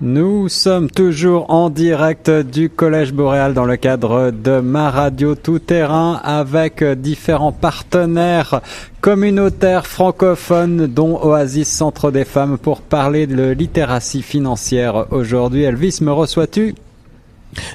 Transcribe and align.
Nous 0.00 0.48
sommes 0.48 0.88
toujours 0.88 1.50
en 1.50 1.70
direct 1.70 2.30
du 2.30 2.70
Collège 2.70 3.12
Boréal 3.12 3.52
dans 3.52 3.64
le 3.64 3.76
cadre 3.76 4.30
de 4.30 4.60
ma 4.60 4.90
radio 4.90 5.34
tout 5.34 5.58
terrain 5.58 6.20
avec 6.22 6.84
différents 6.84 7.50
partenaires 7.50 8.60
communautaires 9.00 9.88
francophones 9.88 10.86
dont 10.86 11.18
Oasis 11.20 11.68
Centre 11.68 12.12
des 12.12 12.24
Femmes 12.24 12.58
pour 12.58 12.80
parler 12.80 13.26
de 13.26 13.50
littératie 13.50 14.22
financière 14.22 15.06
aujourd'hui. 15.10 15.64
Elvis, 15.64 15.98
me 16.00 16.12
reçois-tu? 16.12 16.76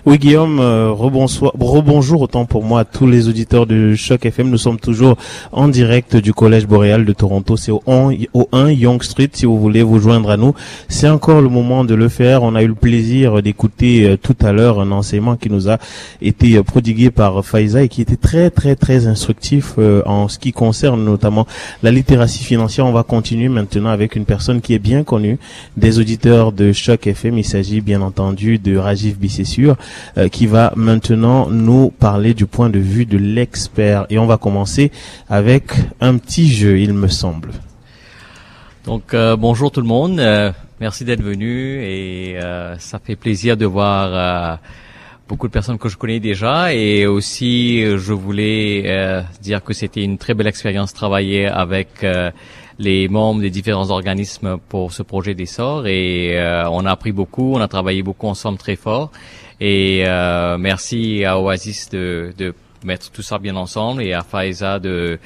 Oui, 0.06 0.18
Guillaume, 0.18 0.60
euh, 0.60 0.92
rebonsoir, 0.92 1.54
rebonjour 1.60 2.22
autant 2.22 2.46
pour 2.46 2.64
moi 2.64 2.82
à 2.82 2.86
tous 2.86 3.08
les 3.08 3.28
auditeurs 3.28 3.66
de 3.66 3.96
Choc 3.96 4.26
FM. 4.26 4.50
Nous 4.50 4.58
sommes 4.58 4.80
toujours 4.80 5.18
en 5.52 5.68
direct 5.68 6.16
du 6.16 6.34
Collège 6.34 6.68
Boréal 6.68 7.06
de 7.06 7.14
Toronto. 7.14 7.58
C'est 7.58 7.72
au 7.72 7.82
1, 8.52 8.72
Young 8.72 9.02
Street. 9.02 9.30
Si 9.34 9.46
vous 9.46 9.60
voulez 9.60 9.82
vous 9.82 10.00
joindre 10.00 10.30
à 10.30 10.38
nous, 10.38 10.54
c'est 10.90 11.10
encore 11.10 11.42
le 11.42 11.50
moment 11.50 11.86
de 11.86 11.96
le 11.96 12.10
faire. 12.10 12.44
On 12.44 12.56
a 12.56 12.64
eu 12.64 12.68
le 12.68 12.76
plaisir 12.76 13.42
d'écouter 13.42 14.10
euh, 14.10 14.18
tout 14.18 14.36
à 14.42 14.52
l'heure 14.52 14.80
un 14.80 14.92
enseignement 14.92 15.36
qui 15.36 15.50
nous 15.50 15.70
a 15.70 15.78
été 16.22 16.58
euh, 16.58 16.64
prodigué 16.64 17.10
par 17.10 17.44
Faiza 17.44 17.84
et 17.84 17.90
qui 17.90 18.02
était 18.02 18.16
très, 18.16 18.50
très, 18.50 18.76
très 18.76 19.08
instructif 19.08 19.78
en 20.06 20.28
ce 20.28 20.40
qui 20.40 20.52
concerne 20.52 21.04
notamment 21.04 21.48
la 21.82 21.92
littératie 21.92 22.44
financière. 22.44 22.86
On 22.86 22.92
va 22.92 23.04
continuer 23.04 23.50
maintenant 23.50 23.90
avec 23.90 24.16
une 24.16 24.26
personne 24.26 24.62
qui 24.62 24.74
est 24.74 24.80
bien 24.80 25.04
connue 25.04 25.40
des 25.78 26.00
auditeurs 26.00 26.52
de 26.52 26.72
Choc 26.72 27.08
FM. 27.08 27.38
Il 27.38 27.46
s'agit 27.46 27.82
bien 27.82 28.02
entendu 28.02 28.60
de 28.60 28.78
Rajiv 28.78 29.18
Euh, 30.18 30.28
qui 30.30 30.48
va 30.48 30.74
maintenant 30.76 31.50
nous 31.50 31.90
parler 31.90 32.34
du 32.34 32.46
point 32.46 32.70
de 32.70 32.80
vue 32.80 33.06
de 33.06 33.18
l'expert. 33.18 34.06
Et 34.10 34.18
on 34.20 34.26
va 34.26 34.38
commencer 34.38 34.92
avec 35.30 35.72
un 36.02 36.18
petit 36.18 36.50
jeu, 36.52 36.80
il 36.80 36.94
me 36.94 37.08
semble. 37.08 37.52
Donc 38.86 39.14
euh, 39.14 39.36
bonjour 39.36 39.72
tout 39.72 39.82
le 39.82 39.88
monde, 39.88 40.20
euh, 40.20 40.52
merci 40.80 41.06
d'être 41.06 41.22
venu 41.22 41.82
et 41.84 42.38
ça 42.80 43.00
fait 43.00 43.16
plaisir 43.16 43.56
de 43.56 43.66
voir 43.66 44.60
beaucoup 45.28 45.48
de 45.48 45.54
personnes 45.54 45.78
que 45.78 45.88
je 45.88 45.98
connais 45.98 46.20
déjà 46.20 46.74
et 46.74 47.08
aussi 47.08 47.82
je 47.82 48.14
voulais 48.14 49.24
dire 49.42 49.64
que 49.64 49.74
c'était 49.74 50.04
une 50.04 50.18
très 50.18 50.34
belle 50.34 50.48
expérience 50.48 50.94
travailler 50.94 51.48
avec 51.48 52.06
les 52.78 53.08
membres 53.08 53.40
des 53.40 53.50
différents 53.50 53.90
organismes 53.90 54.58
pour 54.68 54.92
ce 54.92 55.02
projet 55.02 55.34
d'essor 55.34 55.88
et 55.88 56.36
on 56.70 56.86
a 56.86 56.92
appris 56.92 57.14
beaucoup, 57.14 57.54
on 57.54 57.62
a 57.62 57.70
travaillé 57.70 58.04
beaucoup 58.04 58.28
ensemble 58.28 58.58
très 58.58 58.76
fort 58.76 59.12
et 59.60 60.04
euh, 60.06 60.58
merci 60.58 61.26
à 61.26 61.40
Oasis 61.40 61.90
de, 61.90 62.34
de, 62.38 62.54
mettre 62.84 63.12
tout 63.12 63.22
ça 63.22 63.38
bien 63.38 63.56
ensemble 63.56 64.04
et 64.04 64.14
à 64.14 64.24
Faiza 64.24 64.78
de 64.80 65.18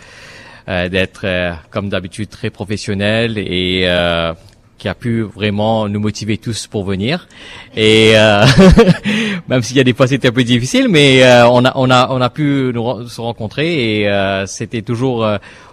euh, 0.69 0.89
d'être 0.89 1.21
euh, 1.23 1.53
comme 1.71 1.89
d'habitude 1.89 2.29
très 2.29 2.49
professionnel 2.49 3.37
et 3.37 3.85
euh, 3.87 4.33
qui 4.77 4.87
a 4.87 4.95
pu 4.95 5.21
vraiment 5.21 5.87
nous 5.89 5.99
motiver 5.99 6.37
tous 6.37 6.67
pour 6.67 6.83
venir. 6.85 7.27
Et 7.75 8.13
euh, 8.15 8.45
même 9.47 9.61
s'il 9.61 9.77
y 9.77 9.79
a 9.79 9.83
des 9.83 9.93
fois 9.93 10.07
c'était 10.07 10.29
un 10.29 10.31
peu 10.31 10.43
difficile, 10.43 10.87
mais 10.89 11.23
on 11.49 11.65
a 11.65 11.71
on 11.75 11.89
a 11.89 12.09
on 12.11 12.21
a 12.21 12.29
pu 12.29 12.71
nous 12.73 13.07
se 13.07 13.21
rencontrer 13.21 14.01
et 14.01 14.43
c'était 14.45 14.81
toujours 14.81 15.27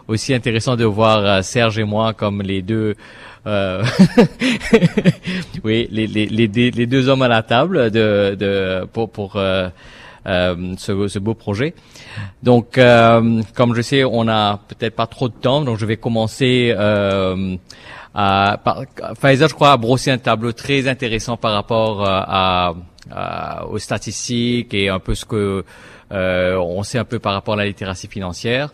aussi 0.09 0.35
intéressant 0.35 0.77
de 0.77 0.85
voir 0.85 1.45
Serge 1.45 1.79
et 1.79 1.85
moi 1.85 2.13
comme 2.13 2.43
les 2.43 2.63
deux 2.63 2.95
euh, 3.47 3.85
oui, 5.65 5.87
les, 5.91 6.07
les, 6.07 6.27
les, 6.27 6.87
deux 6.87 7.09
hommes 7.09 7.23
à 7.23 7.29
la 7.29 7.43
table 7.43 7.91
de, 7.91 8.35
de 8.39 8.87
pour, 8.93 9.11
pour 9.11 9.37
euh, 9.37 9.69
euh, 10.27 10.75
ce, 10.79 11.09
ce, 11.09 11.19
beau 11.19 11.35
projet. 11.35 11.75
Donc, 12.43 12.79
euh, 12.79 13.43
comme 13.55 13.75
je 13.75 13.83
sais, 13.83 14.05
on 14.05 14.29
a 14.29 14.61
peut-être 14.69 14.97
pas 14.97 15.07
trop 15.07 15.29
de 15.29 15.35
temps, 15.35 15.61
donc 15.61 15.79
je 15.79 15.85
vais 15.85 15.99
commencer. 15.99 16.75
Euh, 16.77 17.57
à, 18.15 18.61
par, 18.63 18.83
Pfizer, 19.21 19.49
je 19.49 19.55
crois, 19.55 19.73
a 19.73 19.77
brossé 19.77 20.11
un 20.11 20.19
tableau 20.19 20.53
très 20.53 20.89
intéressant 20.89 21.37
par 21.37 21.53
rapport 21.53 22.05
à, 22.07 22.75
à, 23.11 23.67
aux 23.67 23.79
statistiques 23.79 24.73
et 24.75 24.89
un 24.89 25.01
peu 25.01 25.15
ce 25.15 25.25
que 25.25 25.65
on 26.11 26.85
sait 26.85 26.99
un 26.99 27.05
peu 27.05 27.19
par 27.19 27.33
rapport 27.33 27.55
à 27.55 27.57
la 27.57 27.67
littératie 27.67 28.07
financière. 28.07 28.71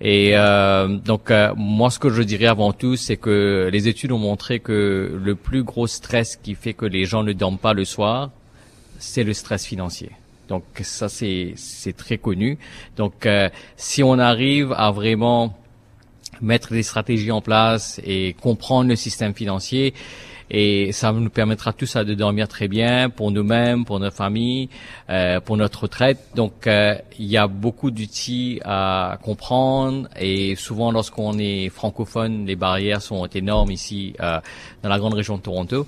Et 0.00 0.32
euh, 0.34 0.88
donc 0.88 1.30
euh, 1.30 1.52
moi 1.56 1.90
ce 1.90 1.98
que 1.98 2.10
je 2.10 2.22
dirais 2.22 2.46
avant 2.46 2.72
tout 2.72 2.96
c'est 2.96 3.16
que 3.16 3.70
les 3.72 3.88
études 3.88 4.12
ont 4.12 4.18
montré 4.18 4.58
que 4.58 5.18
le 5.22 5.34
plus 5.34 5.62
gros 5.62 5.86
stress 5.86 6.36
qui 6.36 6.54
fait 6.54 6.74
que 6.74 6.84
les 6.84 7.04
gens 7.04 7.22
ne 7.22 7.32
dorment 7.32 7.58
pas 7.58 7.72
le 7.72 7.84
soir, 7.84 8.30
c'est 8.98 9.24
le 9.24 9.32
stress 9.32 9.64
financier. 9.64 10.10
Donc 10.48 10.64
ça 10.82 11.08
c'est 11.08 11.54
c'est 11.56 11.96
très 11.96 12.18
connu. 12.18 12.58
Donc 12.96 13.24
euh, 13.24 13.48
si 13.76 14.02
on 14.02 14.18
arrive 14.18 14.74
à 14.76 14.90
vraiment 14.90 15.56
mettre 16.44 16.72
des 16.72 16.82
stratégies 16.82 17.32
en 17.32 17.40
place 17.40 18.00
et 18.04 18.34
comprendre 18.40 18.88
le 18.88 18.96
système 18.96 19.34
financier, 19.34 19.94
et 20.50 20.92
ça 20.92 21.10
nous 21.12 21.30
permettra 21.30 21.72
tout 21.72 21.86
ça 21.86 22.04
de 22.04 22.14
dormir 22.14 22.48
très 22.48 22.68
bien 22.68 23.08
pour 23.08 23.30
nous-mêmes, 23.30 23.84
pour 23.84 23.98
notre 23.98 24.16
famille, 24.16 24.68
euh, 25.08 25.40
pour 25.40 25.56
notre 25.56 25.84
retraite. 25.84 26.18
Donc 26.34 26.66
euh, 26.66 26.94
il 27.18 27.26
y 27.26 27.36
a 27.36 27.46
beaucoup 27.46 27.90
d'outils 27.90 28.60
à 28.64 29.18
comprendre 29.22 30.08
et 30.20 30.54
souvent 30.54 30.92
lorsqu'on 30.92 31.38
est 31.38 31.70
francophone, 31.70 32.44
les 32.44 32.56
barrières 32.56 33.00
sont 33.00 33.26
énormes 33.26 33.70
ici 33.70 34.14
euh, 34.20 34.38
dans 34.82 34.90
la 34.90 34.98
grande 34.98 35.14
région 35.14 35.38
de 35.38 35.42
Toronto. 35.42 35.86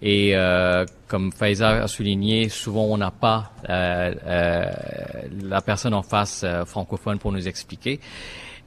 Et 0.00 0.36
euh, 0.36 0.84
comme 1.08 1.32
Faiza 1.32 1.82
a 1.82 1.88
souligné, 1.88 2.48
souvent 2.48 2.84
on 2.84 2.96
n'a 2.96 3.10
pas 3.10 3.52
euh, 3.68 4.14
euh, 4.26 4.64
la 5.42 5.60
personne 5.60 5.92
en 5.92 6.02
face 6.02 6.44
francophone 6.66 7.18
pour 7.18 7.32
nous 7.32 7.48
expliquer. 7.48 8.00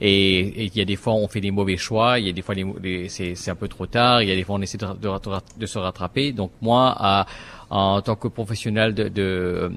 Et, 0.03 0.65
il 0.65 0.75
y 0.75 0.81
a 0.81 0.85
des 0.85 0.95
fois 0.95 1.13
on 1.13 1.27
fait 1.27 1.41
des 1.41 1.51
mauvais 1.51 1.77
choix, 1.77 2.19
il 2.19 2.25
y 2.25 2.29
a 2.29 2.33
des 2.33 2.41
fois 2.41 2.55
les, 2.55 3.07
c'est 3.07 3.49
un 3.49 3.55
peu 3.55 3.67
trop 3.67 3.85
tard, 3.85 4.23
il 4.23 4.29
y 4.29 4.31
a 4.31 4.35
des 4.35 4.43
fois 4.43 4.55
on 4.55 4.61
essaie 4.61 4.79
de, 4.79 4.87
de, 5.59 5.65
se 5.67 5.77
rattraper. 5.77 6.31
Donc 6.31 6.51
moi, 6.59 6.95
à, 6.97 7.27
en 7.69 8.01
tant 8.01 8.15
que 8.15 8.27
professionnel 8.27 8.95
de, 8.95 9.07
de, 9.09 9.71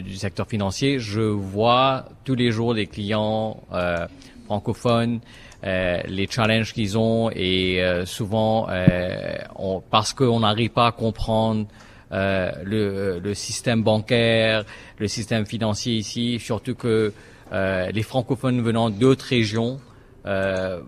du 0.00 0.16
secteur 0.16 0.48
financier, 0.48 0.98
je 0.98 1.20
vois 1.20 2.06
tous 2.24 2.34
les 2.34 2.50
jours 2.50 2.74
des 2.74 2.86
clients 2.86 3.62
euh, 3.72 4.06
francophones, 4.46 5.20
euh, 5.64 6.00
les 6.06 6.26
challenges 6.26 6.72
qu'ils 6.72 6.96
ont 6.96 7.30
et 7.30 7.82
euh, 7.82 8.06
souvent 8.06 8.68
euh, 8.70 9.36
on, 9.56 9.80
parce 9.80 10.14
qu'on 10.14 10.40
n'arrive 10.40 10.70
pas 10.70 10.86
à 10.86 10.92
comprendre 10.92 11.66
euh, 12.12 12.50
le, 12.62 13.18
le, 13.18 13.34
système 13.34 13.82
bancaire, 13.82 14.64
le 14.98 15.08
système 15.08 15.44
financier 15.44 15.94
ici, 15.94 16.38
surtout 16.38 16.74
que 16.74 17.12
euh, 17.52 17.90
les 17.92 18.02
francophones 18.02 18.60
venant 18.60 18.90
d'autres 18.90 19.26
régions, 19.26 19.80
euh, 20.26 20.80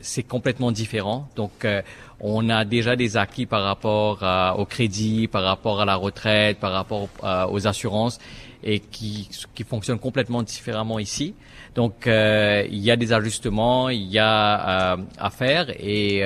c'est 0.00 0.22
complètement 0.24 0.72
différent. 0.72 1.28
Donc, 1.36 1.64
euh, 1.64 1.82
on 2.20 2.48
a 2.50 2.64
déjà 2.64 2.96
des 2.96 3.16
acquis 3.16 3.46
par 3.46 3.62
rapport 3.62 4.22
au 4.58 4.64
crédit, 4.64 5.28
par 5.28 5.44
rapport 5.44 5.80
à 5.80 5.84
la 5.84 5.96
retraite, 5.96 6.58
par 6.58 6.72
rapport 6.72 7.08
aux 7.50 7.66
assurances, 7.66 8.18
et 8.64 8.78
qui, 8.78 9.28
qui 9.54 9.64
fonctionnent 9.64 9.98
complètement 9.98 10.42
différemment 10.42 10.98
ici. 10.98 11.34
Donc, 11.74 12.06
il 12.06 12.78
y 12.78 12.90
a 12.90 12.96
des 12.96 13.12
ajustements, 13.12 13.88
il 13.88 14.08
y 14.08 14.18
a 14.20 14.96
à 15.18 15.30
faire, 15.30 15.70
et 15.70 16.22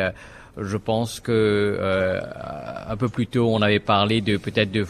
je 0.59 0.77
pense 0.77 1.21
que 1.21 1.33
euh, 1.33 2.21
un 2.89 2.97
peu 2.97 3.09
plus 3.09 3.27
tôt, 3.27 3.49
on 3.53 3.61
avait 3.62 3.81
parlé 3.81 4.21
de 4.21 4.37
peut-être 4.37 4.71
de 4.71 4.87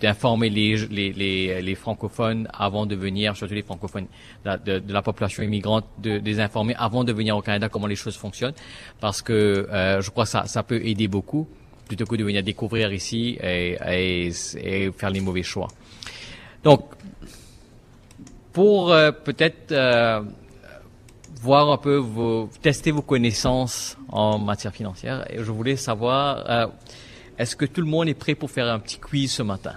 d'informer 0.00 0.50
les, 0.50 0.76
les, 0.88 1.12
les, 1.12 1.62
les, 1.62 1.74
francophones 1.74 2.46
avant 2.52 2.84
de 2.84 2.94
venir, 2.94 3.34
surtout 3.34 3.54
les 3.54 3.62
francophones 3.62 4.06
de, 4.44 4.78
de, 4.78 4.92
la 4.92 5.00
population 5.00 5.42
immigrante, 5.42 5.86
de, 6.02 6.20
les 6.22 6.38
informer 6.38 6.74
avant 6.76 7.02
de 7.02 7.14
venir 7.14 7.34
au 7.34 7.40
Canada 7.40 7.70
comment 7.70 7.86
les 7.86 7.96
choses 7.96 8.16
fonctionnent, 8.16 8.52
parce 9.00 9.22
que 9.22 9.32
euh, 9.32 10.02
je 10.02 10.10
crois 10.10 10.24
que 10.24 10.30
ça, 10.30 10.44
ça 10.44 10.62
peut 10.62 10.84
aider 10.84 11.08
beaucoup 11.08 11.48
plutôt 11.88 12.04
que 12.04 12.16
de 12.16 12.24
venir 12.24 12.42
découvrir 12.42 12.92
ici 12.92 13.38
et, 13.42 13.78
et, 13.86 14.32
et 14.56 14.92
faire 14.92 15.10
les 15.10 15.20
mauvais 15.20 15.42
choix. 15.42 15.68
Donc, 16.62 16.82
pour 18.52 18.92
euh, 18.92 19.12
peut-être 19.12 19.72
euh, 19.72 20.22
voir 21.44 21.70
un 21.70 21.76
peu 21.76 21.96
vos, 21.96 22.48
tester 22.62 22.90
vos 22.90 23.02
connaissances 23.02 23.98
en 24.08 24.38
matière 24.38 24.72
financière. 24.72 25.30
Et 25.30 25.44
je 25.44 25.52
voulais 25.52 25.76
savoir, 25.76 26.42
euh, 26.48 26.66
est-ce 27.38 27.54
que 27.54 27.66
tout 27.66 27.82
le 27.82 27.86
monde 27.86 28.08
est 28.08 28.14
prêt 28.14 28.34
pour 28.34 28.50
faire 28.50 28.66
un 28.66 28.78
petit 28.78 28.98
quiz 28.98 29.30
ce 29.30 29.42
matin? 29.42 29.74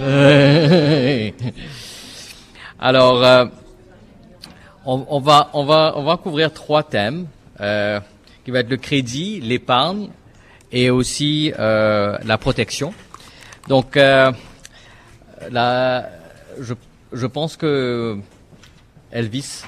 Alors, 2.80 3.22
euh, 3.22 3.44
on, 4.86 5.04
on, 5.10 5.20
va, 5.20 5.50
on, 5.52 5.66
va, 5.66 5.92
on 5.96 6.04
va 6.04 6.16
couvrir 6.16 6.54
trois 6.54 6.82
thèmes, 6.82 7.26
euh, 7.60 8.00
qui 8.46 8.50
va 8.50 8.60
être 8.60 8.70
le 8.70 8.78
crédit, 8.78 9.40
l'épargne 9.40 10.08
et 10.72 10.88
aussi 10.88 11.52
la 11.58 12.38
protection. 12.40 12.94
Donc, 13.68 13.96
là, 13.96 14.32
je, 16.58 16.72
je 17.12 17.26
pense 17.26 17.58
que 17.58 18.18
Elvis 19.12 19.64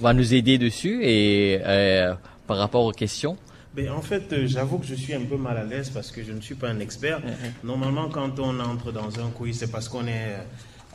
va 0.00 0.12
nous 0.12 0.34
aider 0.34 0.58
dessus 0.58 1.00
et 1.04 1.60
euh, 1.64 2.14
par 2.46 2.56
rapport 2.56 2.84
aux 2.84 2.92
questions. 2.92 3.36
Ben, 3.74 3.90
en 3.90 4.02
fait, 4.02 4.32
euh, 4.32 4.46
j'avoue 4.46 4.78
que 4.78 4.86
je 4.86 4.94
suis 4.94 5.14
un 5.14 5.24
peu 5.24 5.36
mal 5.36 5.56
à 5.56 5.64
l'aise 5.64 5.90
parce 5.90 6.10
que 6.10 6.24
je 6.24 6.32
ne 6.32 6.40
suis 6.40 6.56
pas 6.56 6.68
un 6.68 6.80
expert. 6.80 7.20
Normalement, 7.62 8.08
quand 8.08 8.40
on 8.40 8.58
entre 8.58 8.90
dans 8.90 9.20
un 9.20 9.30
quiz, 9.30 9.58
c'est 9.58 9.70
parce 9.70 9.88
qu'on 9.88 10.06
est 10.06 10.36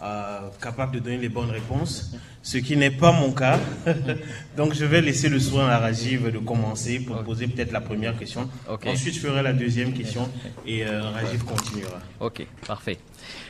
euh, 0.06 0.50
capable 0.62 0.94
de 0.94 1.00
donner 1.00 1.18
les 1.18 1.30
bonnes 1.30 1.50
réponses, 1.50 2.12
ce 2.44 2.58
qui 2.58 2.78
n'est 2.78 2.92
pas 2.92 3.12
mon 3.12 3.32
cas. 3.32 3.60
Donc 4.58 4.74
je 4.74 4.86
vais 4.86 5.02
laisser 5.02 5.30
le 5.30 5.40
soin 5.40 5.68
à 5.68 5.80
Rajiv 5.80 6.32
de 6.32 6.38
commencer 6.38 7.00
pour 7.00 7.24
poser 7.24 7.48
peut-être 7.48 7.72
la 7.72 7.82
première 7.82 8.18
question. 8.18 8.50
Ensuite 8.68 9.16
je 9.16 9.20
ferai 9.20 9.42
la 9.42 9.54
deuxième 9.54 9.94
question 9.94 10.30
et 10.66 10.86
euh, 10.86 11.02
Rajiv 11.10 11.44
continuera. 11.44 12.00
Ok, 12.20 12.46
parfait. 12.68 12.98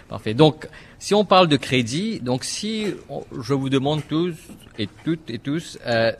Parfait. 0.07 0.33
Donc 0.33 0.67
si 0.99 1.13
on 1.13 1.25
parle 1.25 1.47
de 1.47 1.57
crédit, 1.57 2.19
donc 2.19 2.43
si 2.43 2.87
je 3.41 3.53
vous 3.53 3.69
demande 3.69 4.01
tous 4.07 4.35
et 4.77 4.87
toutes 5.03 5.29
et 5.29 5.39
tous, 5.39 5.77
euh, 5.85 6.11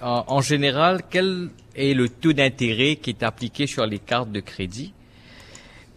en, 0.00 0.40
général, 0.40 1.02
quel 1.10 1.50
est 1.74 1.94
le 1.94 2.08
taux 2.08 2.32
d'intérêt 2.32 2.96
qui 2.96 3.10
est 3.10 3.22
appliqué 3.22 3.66
sur 3.66 3.86
les 3.86 3.98
cartes 3.98 4.30
de 4.32 4.40
crédit? 4.40 4.92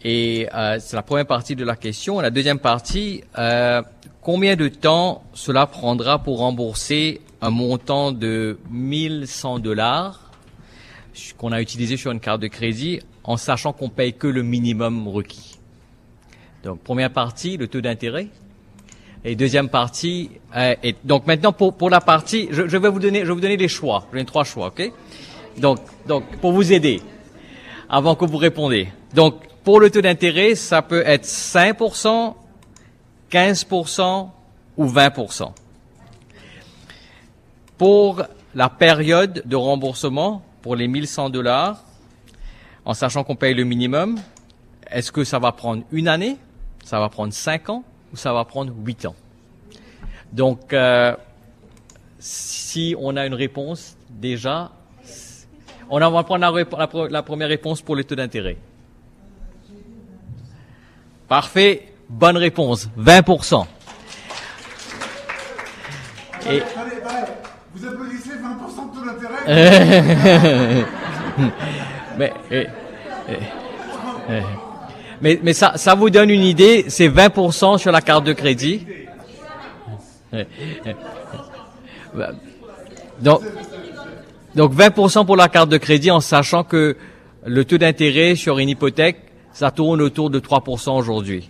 Et 0.03 0.48
euh, 0.53 0.77
c'est 0.80 0.95
la 0.95 1.03
première 1.03 1.27
partie 1.27 1.56
de 1.56 1.63
la 1.63 1.75
question. 1.75 2.19
La 2.19 2.31
deuxième 2.31 2.59
partie, 2.59 3.24
euh, 3.38 3.81
combien 4.21 4.56
de 4.56 4.68
temps 4.68 5.24
cela 5.33 5.68
prendra 5.68 6.19
pour 6.19 6.39
rembourser 6.39 7.21
un 7.42 7.51
montant 7.51 8.12
de 8.12 8.57
1100 8.71 9.59
dollars 9.59 10.31
qu'on 11.38 11.51
a 11.51 11.62
utilisé 11.62 11.98
sur 11.98 12.12
une 12.12 12.19
carte 12.19 12.42
de 12.42 12.48
crédit 12.48 13.01
en 13.24 13.38
sachant 13.38 13.74
qu'on 13.74 13.89
paye 13.89 14.13
que 14.13 14.27
le 14.27 14.42
minimum 14.42 15.07
requis? 15.07 15.59
Donc 16.63 16.80
première 16.80 17.12
partie, 17.12 17.57
le 17.57 17.68
taux 17.68 17.81
d'intérêt. 17.81 18.27
Et 19.24 19.36
deuxième 19.36 19.69
partie, 19.69 20.31
euh, 20.56 20.74
et 20.81 20.95
donc 21.03 21.27
maintenant 21.27 21.51
pour, 21.51 21.77
pour 21.77 21.92
la 21.92 22.01
partie, 22.01 22.48
je, 22.50 22.68
je, 22.68 22.77
vais 22.77 22.89
vous 22.89 23.00
donner, 23.00 23.19
je 23.19 23.25
vais 23.25 23.33
vous 23.33 23.39
donner 23.39 23.57
les 23.57 23.68
choix. 23.68 24.07
Je 24.12 24.19
trois 24.21 24.44
choix, 24.44 24.68
ok? 24.68 24.92
Donc, 25.59 25.77
donc 26.07 26.24
pour 26.38 26.53
vous 26.53 26.74
aider, 26.74 27.01
avant 27.88 28.15
que 28.15 28.25
vous 28.25 28.38
répondez. 28.38 28.88
Donc 29.13 29.36
pour 29.63 29.79
le 29.79 29.89
taux 29.89 30.01
d'intérêt, 30.01 30.55
ça 30.55 30.81
peut 30.81 31.03
être 31.05 31.25
5%, 31.25 32.35
15% 33.31 34.29
ou 34.77 34.85
20%. 34.87 35.51
Pour 37.77 38.23
la 38.55 38.69
période 38.69 39.43
de 39.45 39.55
remboursement, 39.55 40.43
pour 40.61 40.75
les 40.75 40.87
1100 40.87 41.29
dollars, 41.29 41.83
en 42.85 42.93
sachant 42.93 43.23
qu'on 43.23 43.35
paye 43.35 43.53
le 43.53 43.63
minimum, 43.63 44.19
est-ce 44.89 45.11
que 45.11 45.23
ça 45.23 45.39
va 45.39 45.51
prendre 45.51 45.83
une 45.91 46.07
année, 46.07 46.37
ça 46.83 46.99
va 46.99 47.09
prendre 47.09 47.33
cinq 47.33 47.69
ans 47.69 47.83
ou 48.11 48.17
ça 48.17 48.33
va 48.33 48.45
prendre 48.45 48.73
huit 48.83 49.05
ans? 49.05 49.15
Donc, 50.33 50.73
euh, 50.73 51.15
si 52.19 52.95
on 52.97 53.15
a 53.15 53.25
une 53.25 53.33
réponse 53.33 53.95
déjà, 54.09 54.71
on 55.89 55.99
va 55.99 56.23
prendre 56.23 56.39
la, 56.39 57.07
la 57.09 57.23
première 57.23 57.49
réponse 57.49 57.81
pour 57.81 57.95
le 57.95 58.03
taux 58.03 58.15
d'intérêt. 58.15 58.57
Parfait, 61.31 61.87
bonne 62.09 62.35
réponse, 62.35 62.89
20%. 62.99 63.63
Et... 66.49 66.61
Vous 67.73 67.87
applaudissez 67.87 68.31
20% 68.31 68.35
de 68.89 68.99
taux 68.99 69.05
d'intérêt 69.05 70.85
Mais, 72.17 72.33
mais, 75.21 75.39
mais 75.41 75.53
ça, 75.53 75.77
ça 75.77 75.95
vous 75.95 76.09
donne 76.09 76.29
une 76.29 76.43
idée, 76.43 76.83
c'est 76.89 77.07
20% 77.07 77.77
sur 77.77 77.93
la 77.93 78.01
carte 78.01 78.25
de 78.25 78.33
crédit. 78.33 78.85
Donc, 83.21 83.39
donc 84.53 84.73
20% 84.73 85.25
pour 85.25 85.37
la 85.37 85.47
carte 85.47 85.69
de 85.69 85.77
crédit 85.77 86.11
en 86.11 86.19
sachant 86.19 86.65
que 86.65 86.97
le 87.45 87.63
taux 87.63 87.77
d'intérêt 87.77 88.35
sur 88.35 88.59
une 88.59 88.67
hypothèque, 88.67 89.30
ça 89.53 89.71
tourne 89.71 90.01
autour 90.01 90.30
de 90.30 90.39
3% 90.39 90.98
aujourd'hui. 90.98 91.50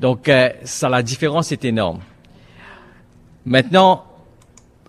Donc 0.00 0.28
euh, 0.28 0.50
ça, 0.64 0.88
la 0.88 1.02
différence 1.02 1.52
est 1.52 1.64
énorme. 1.64 2.00
Maintenant, 3.44 4.04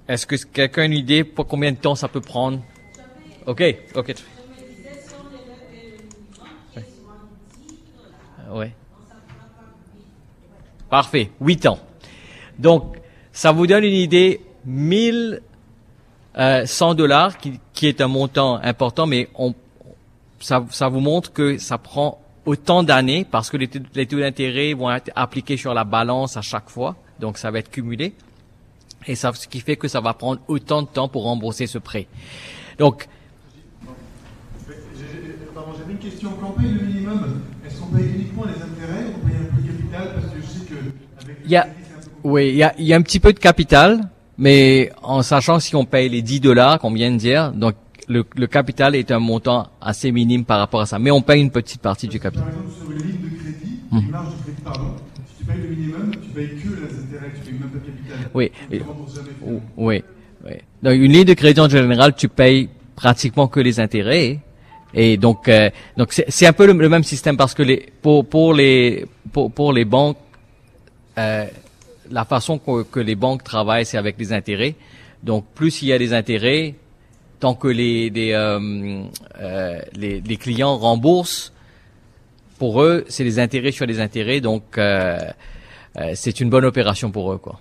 est-ce 0.07 0.25
que 0.25 0.35
quelqu'un 0.35 0.83
a 0.83 0.85
une 0.85 0.93
idée 0.93 1.23
pour 1.23 1.47
combien 1.47 1.71
de 1.71 1.77
temps 1.77 1.95
ça 1.95 2.07
peut 2.07 2.21
prendre? 2.21 2.59
Ok, 3.45 3.63
ok. 3.95 4.15
ouais. 8.51 8.73
Parfait, 10.89 11.29
8 11.39 11.67
ans. 11.67 11.79
Donc, 12.57 12.97
ça 13.31 13.51
vous 13.51 13.67
donne 13.67 13.83
une 13.83 13.93
idée, 13.93 14.41
1100 14.65 15.41
euh, 16.37 16.93
dollars, 16.95 17.37
qui, 17.37 17.59
qui, 17.73 17.87
est 17.87 18.01
un 18.01 18.07
montant 18.07 18.55
important, 18.55 19.05
mais 19.05 19.29
on, 19.35 19.53
ça, 20.39 20.65
ça 20.71 20.89
vous 20.89 20.99
montre 20.99 21.31
que 21.31 21.57
ça 21.57 21.77
prend 21.77 22.19
autant 22.45 22.83
d'années 22.83 23.25
parce 23.29 23.49
que 23.49 23.57
les, 23.57 23.69
les 23.95 24.05
taux 24.05 24.19
d'intérêt 24.19 24.73
vont 24.73 24.91
être 24.91 25.11
appliqués 25.15 25.57
sur 25.57 25.73
la 25.73 25.83
balance 25.83 26.37
à 26.37 26.41
chaque 26.41 26.69
fois, 26.69 26.95
donc 27.19 27.37
ça 27.37 27.51
va 27.51 27.59
être 27.59 27.69
cumulé. 27.69 28.13
Et 29.07 29.15
ça, 29.15 29.31
ce 29.33 29.47
qui 29.47 29.59
fait 29.61 29.75
que 29.75 29.87
ça 29.87 30.01
va 30.01 30.13
prendre 30.13 30.41
autant 30.47 30.81
de 30.81 30.87
temps 30.87 31.07
pour 31.07 31.23
rembourser 31.23 31.67
ce 31.67 31.77
prêt. 31.77 32.07
Donc, 32.77 33.07
j'avais 35.77 35.91
une 35.91 35.99
question. 35.99 36.31
Quand 36.39 36.53
on 36.55 36.61
paye 36.61 36.71
le 36.71 36.85
minimum, 36.85 37.41
est-ce 37.65 37.79
qu'on 37.79 37.87
paye 37.87 38.09
uniquement 38.15 38.45
les 38.45 38.61
intérêts 38.61 39.05
ou 39.05 39.19
on 39.21 39.27
paye 39.27 39.37
un 39.37 39.55
peu 39.55 39.61
de 39.61 39.67
capital? 39.67 40.13
Parce 40.13 40.33
que 40.33 40.41
je 40.41 40.47
sais 40.47 40.65
que 40.65 41.23
avec 41.23 41.37
il 41.45 41.51
y 41.51 41.55
a, 41.55 41.67
oui, 42.23 42.49
il 42.49 42.55
y 42.55 42.63
a, 42.63 42.73
y 42.77 42.93
a, 42.93 42.95
un 42.95 43.01
petit 43.01 43.19
peu 43.19 43.33
de 43.33 43.39
capital, 43.39 44.09
mais 44.37 44.91
en 45.01 45.21
sachant 45.21 45.59
si 45.59 45.75
on 45.75 45.85
paye 45.85 46.09
les 46.09 46.21
10 46.21 46.39
dollars 46.39 46.79
qu'on 46.79 46.93
vient 46.93 47.11
de 47.11 47.17
dire, 47.17 47.51
donc 47.51 47.75
le, 48.09 48.25
le, 48.35 48.47
capital 48.47 48.95
est 48.95 49.11
un 49.11 49.19
montant 49.19 49.69
assez 49.79 50.11
minime 50.11 50.43
par 50.43 50.59
rapport 50.59 50.81
à 50.81 50.85
ça, 50.87 50.99
mais 50.99 51.11
on 51.11 51.21
paye 51.21 51.41
une 51.41 51.51
petite 51.51 51.81
partie 51.81 52.07
du 52.07 52.19
capital. 52.19 52.43
Par 52.43 52.53
exemple, 52.53 52.73
sur 52.81 52.91
les 52.91 53.03
lignes 53.03 53.21
de 53.21 53.37
crédit, 53.37 53.79
les 53.93 54.11
marges 54.11 54.35
de 54.35 54.43
crédit, 54.43 54.61
pardon, 54.63 54.95
si 55.27 55.37
tu 55.37 55.45
payes 55.45 55.61
le 55.61 55.69
minimum, 55.69 56.11
tu 56.11 56.29
payes 56.29 56.49
que 56.49 56.69
les 56.69 56.99
intérêts, 56.99 57.31
tu 57.35 57.51
payes 57.51 57.59
même 57.59 57.69
pas 57.69 57.77
le 57.77 57.91
capital. 57.91 58.17
Oui. 58.33 58.51
oui. 59.77 60.03
oui. 60.43 60.53
Donc 60.81 60.93
une 60.93 61.11
ligne 61.11 61.25
de 61.25 61.33
crédit 61.35 61.61
en 61.61 61.69
général, 61.69 62.15
tu 62.15 62.27
payes 62.27 62.69
pratiquement 62.95 63.47
que 63.47 63.59
les 63.59 63.79
intérêts. 63.79 64.39
Et 64.91 65.17
donc, 65.17 65.47
euh, 65.47 65.69
donc 65.95 66.11
c'est 66.11 66.47
un 66.47 66.53
peu 66.53 66.65
le, 66.65 66.89
même 66.89 67.03
système 67.03 67.37
parce 67.37 67.53
que 67.53 67.61
les, 67.61 67.91
pour, 68.01 68.25
pour 68.25 68.55
les 68.55 69.05
pour, 69.31 69.51
pour 69.51 69.71
les 69.71 69.85
banques, 69.85 70.17
euh, 71.19 71.45
la 72.09 72.25
façon 72.25 72.57
que, 72.57 72.81
que, 72.83 72.99
les 72.99 73.13
banques 73.13 73.43
travaillent, 73.43 73.85
c'est 73.85 73.99
avec 73.99 74.15
les 74.17 74.33
intérêts. 74.33 74.73
Donc, 75.21 75.45
plus 75.53 75.83
il 75.83 75.89
y 75.89 75.93
a 75.93 75.99
des 75.99 76.13
intérêts, 76.13 76.73
tant 77.39 77.55
que 77.55 77.67
les 77.67 78.09
les, 78.09 78.33
euh, 78.33 79.03
euh 79.41 79.79
les, 79.93 80.21
les, 80.21 80.37
clients 80.37 80.77
remboursent, 80.77 81.53
pour 82.59 82.83
eux, 82.83 83.05
c'est 83.07 83.23
les 83.23 83.39
intérêts 83.39 83.71
sur 83.71 83.85
les 83.85 83.99
intérêts. 83.99 84.41
Donc, 84.41 84.77
euh, 84.77 85.17
euh, 85.97 86.11
c'est 86.13 86.39
une 86.41 86.49
bonne 86.49 86.65
opération 86.65 87.09
pour 87.09 87.31
eux, 87.31 87.37
quoi. 87.37 87.59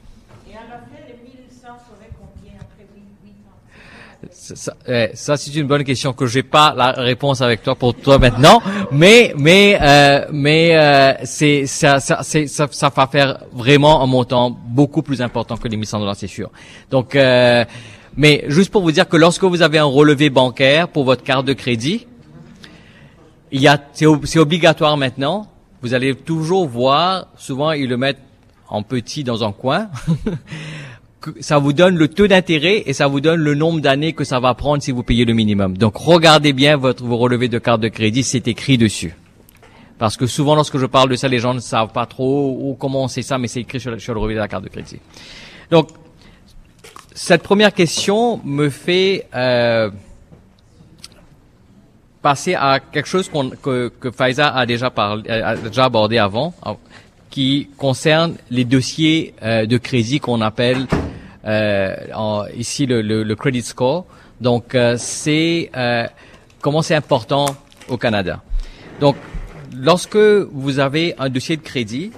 Ça, 4.31 4.75
eh, 4.89 5.11
ça 5.15 5.37
c'est 5.37 5.55
une 5.55 5.67
bonne 5.67 5.85
question 5.85 6.13
que 6.13 6.27
j'ai 6.27 6.43
pas 6.43 6.75
la 6.77 6.91
réponse 6.91 7.41
avec 7.41 7.63
toi 7.63 7.77
pour 7.77 7.95
toi 7.95 8.19
maintenant, 8.19 8.61
mais 8.91 9.33
mais 9.37 9.79
euh, 9.81 10.27
mais 10.32 10.77
euh, 10.77 11.13
c'est 11.23 11.67
ça 11.67 12.01
ça, 12.01 12.23
ça 12.23 12.67
ça 12.70 12.93
va 12.94 13.06
faire 13.06 13.44
vraiment 13.53 14.03
un 14.03 14.06
montant 14.06 14.51
beaucoup 14.51 15.03
plus 15.03 15.23
important 15.23 15.56
que 15.56 15.69
les 15.69 15.77
1100 15.77 16.01
dollars, 16.01 16.17
c'est 16.17 16.27
sûr. 16.27 16.51
Donc 16.91 17.15
euh, 17.15 17.65
mais 18.19 18.44
juste 18.48 18.72
pour 18.72 18.82
vous 18.82 18.91
dire 18.91 19.08
que 19.08 19.17
lorsque 19.17 19.44
vous 19.44 19.63
avez 19.63 19.79
un 19.79 19.84
relevé 19.84 20.29
bancaire 20.29 20.89
pour 20.89 21.05
votre 21.05 21.22
carte 21.22 21.46
de 21.46 21.53
crédit, 21.53 22.08
il 23.53 23.63
y 23.63 23.69
a 23.69 23.81
c'est 23.93 24.39
obligatoire 24.39 24.96
maintenant. 24.96 25.46
Vous 25.82 25.94
allez 25.94 26.17
toujours 26.17 26.67
voir, 26.67 27.29
souvent 27.37 27.70
ils 27.70 27.89
le 27.89 27.96
mettent 27.96 28.20
en 28.69 28.82
petit 28.82 29.22
dans 29.22 29.44
un 29.44 29.53
coin. 29.53 29.89
ça 31.41 31.58
vous 31.58 31.72
donne 31.72 31.96
le 31.96 32.08
taux 32.08 32.27
d'intérêt 32.27 32.82
et 32.87 32.93
ça 32.93 33.06
vous 33.06 33.20
donne 33.20 33.39
le 33.39 33.55
nombre 33.55 33.81
d'années 33.81 34.15
que 34.15 34.25
ça 34.25 34.41
va 34.41 34.53
prendre 34.55 34.82
si 34.82 34.91
vous 34.91 35.05
payez 35.05 35.25
le 35.25 35.32
minimum. 35.32 35.79
Donc 35.79 35.96
regardez 35.96 36.53
bien 36.53 36.77
votre 36.77 37.05
vos 37.05 37.19
relevés 37.19 37.48
de 37.48 37.60
carte 37.60 37.81
de 37.81 37.89
crédit, 37.89 38.25
c'est 38.25 38.48
écrit 38.48 38.79
dessus. 38.79 39.15
Parce 39.96 40.17
que 40.17 40.27
souvent 40.27 40.56
lorsque 40.56 40.79
je 40.79 40.87
parle 40.87 41.08
de 41.08 41.15
ça, 41.15 41.29
les 41.29 41.39
gens 41.39 41.55
ne 41.55 41.60
savent 41.60 41.93
pas 41.93 42.06
trop 42.06 42.77
comment 42.81 43.05
on 43.05 43.08
sait 43.08 43.22
ça, 43.22 43.39
mais 43.39 43.46
c'est 43.46 43.60
écrit 43.60 43.79
sur 43.79 43.93
le, 43.93 44.01
sur 44.01 44.13
le 44.13 44.19
relevé 44.19 44.34
de 44.34 44.41
la 44.41 44.48
carte 44.48 44.65
de 44.65 44.70
crédit. 44.70 44.98
Donc 45.70 45.91
cette 47.19 47.43
première 47.43 47.75
question 47.75 48.41
me 48.44 48.70
fait 48.70 49.27
euh, 49.34 49.91
passer 52.22 52.55
à 52.55 52.79
quelque 52.79 53.08
chose 53.08 53.29
que, 53.60 53.89
que 53.89 54.13
Faiza 54.13 54.55
a 54.55 54.65
déjà 54.67 54.93
abordé 55.79 56.19
avant, 56.19 56.55
qui 57.29 57.70
concerne 57.77 58.37
les 58.51 58.65
dossiers 58.65 59.34
euh, 59.43 59.67
de 59.67 59.79
crédit 59.79 60.20
qu'on 60.20 60.41
appelle 60.41 60.87
euh, 61.44 61.96
ici 62.56 62.87
le, 62.87 63.03
le, 63.03 63.34
credit 63.34 63.63
score. 63.63 64.06
Donc 64.41 64.77
c'est 64.96 65.72
comment 66.60 66.82
c'est 66.82 66.94
important 66.94 67.46
au 67.89 67.96
Canada. 67.96 68.43
Donc 69.01 69.17
lorsque 69.75 70.17
vous 70.17 70.79
avez 70.79 71.17
un 71.19 71.29
dossier 71.31 71.56
de 71.56 71.63
crédit, 71.63 72.13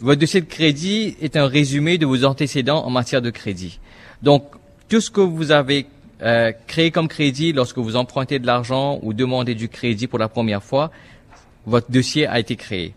votre 0.00 0.20
dossier 0.20 0.40
de 0.40 0.46
crédit 0.46 1.16
est 1.20 1.36
un 1.36 1.46
résumé 1.46 1.98
de 1.98 2.06
vos 2.06 2.24
antécédents 2.24 2.84
en 2.84 2.90
matière 2.90 3.22
de 3.22 3.30
crédit. 3.30 3.78
Donc 4.22 4.44
tout 4.88 5.00
ce 5.00 5.10
que 5.10 5.20
vous 5.20 5.52
avez 5.52 5.86
euh, 6.22 6.52
créé 6.66 6.90
comme 6.90 7.08
crédit 7.08 7.52
lorsque 7.52 7.78
vous 7.78 7.96
empruntez 7.96 8.38
de 8.38 8.46
l'argent 8.46 8.98
ou 9.02 9.14
demandez 9.14 9.54
du 9.54 9.68
crédit 9.68 10.06
pour 10.06 10.18
la 10.18 10.28
première 10.28 10.62
fois, 10.62 10.90
votre 11.64 11.90
dossier 11.90 12.26
a 12.26 12.38
été 12.38 12.56
créé. 12.56 12.92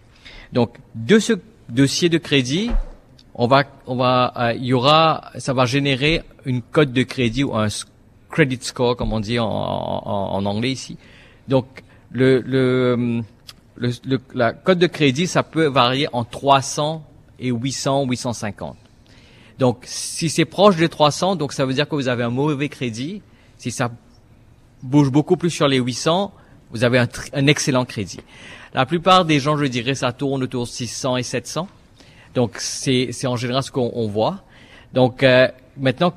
Donc, 0.51 0.75
de 0.95 1.19
ce 1.19 1.33
dossier 1.69 2.10
de 2.10 2.17
crédit, 2.17 2.69
on 3.33 3.48
va, 3.48 3.63
on 3.88 3.95
va, 3.95 4.33
euh, 4.38 4.53
il 4.53 4.65
y 4.65 4.74
aura, 4.74 5.31
ça 5.38 5.53
va 5.53 5.65
générer 5.65 6.22
une 6.45 6.62
code 6.62 6.91
de 6.91 7.03
crédit 7.03 7.43
ou 7.43 7.55
un 7.55 7.67
credit 8.29 8.60
score, 8.62 8.98
comme 8.98 9.13
on 9.13 9.19
dit 9.19 9.39
en, 9.39 9.48
en, 9.48 10.45
anglais 10.45 10.72
ici. 10.72 10.98
Donc, 11.48 11.65
le, 12.12 12.41
le, 12.41 13.22
le, 13.75 14.20
la 14.34 14.53
code 14.53 14.80
de 14.80 14.88
crédit, 14.88 15.27
ça 15.27 15.44
peut 15.44 15.65
varier 15.65 16.08
en 16.13 16.24
300 16.24 17.03
et 17.39 17.50
800, 17.50 18.06
850. 18.06 18.77
Donc, 19.60 19.80
si 19.84 20.30
c'est 20.30 20.46
proche 20.46 20.77
de 20.77 20.88
300, 20.88 21.36
donc 21.36 21.53
ça 21.53 21.65
veut 21.65 21.74
dire 21.74 21.88
que 21.88 21.96
vous 21.96 22.08
avez 22.08 22.24
un 22.24 22.30
mauvais 22.30 22.70
crédit. 22.70 23.22
Si 23.58 23.72
ça 23.72 23.92
bouge 24.82 25.12
beaucoup 25.12 25.38
plus 25.38 25.50
sur 25.50 25.68
les 25.68 25.77
800, 25.77 26.34
vous 26.72 26.84
avez 26.84 27.00
un, 27.00 27.08
un 27.34 27.48
excellent 27.48 27.86
crédit. 27.86 28.20
La 28.74 28.86
plupart 28.86 29.25
des 29.25 29.39
gens, 29.39 29.58
je 29.58 29.65
dirais, 29.65 29.96
ça 29.96 30.12
tourne 30.12 30.44
autour 30.44 30.63
de 30.63 30.70
600 30.70 31.18
et 31.18 31.24
700. 31.24 31.68
Donc, 32.34 32.56
c'est 32.58 33.27
en 33.27 33.36
général 33.36 33.62
ce 33.63 33.72
qu'on 33.72 34.08
voit. 34.08 34.44
Donc, 34.94 35.22
euh, 35.24 35.48
maintenant, 35.77 36.13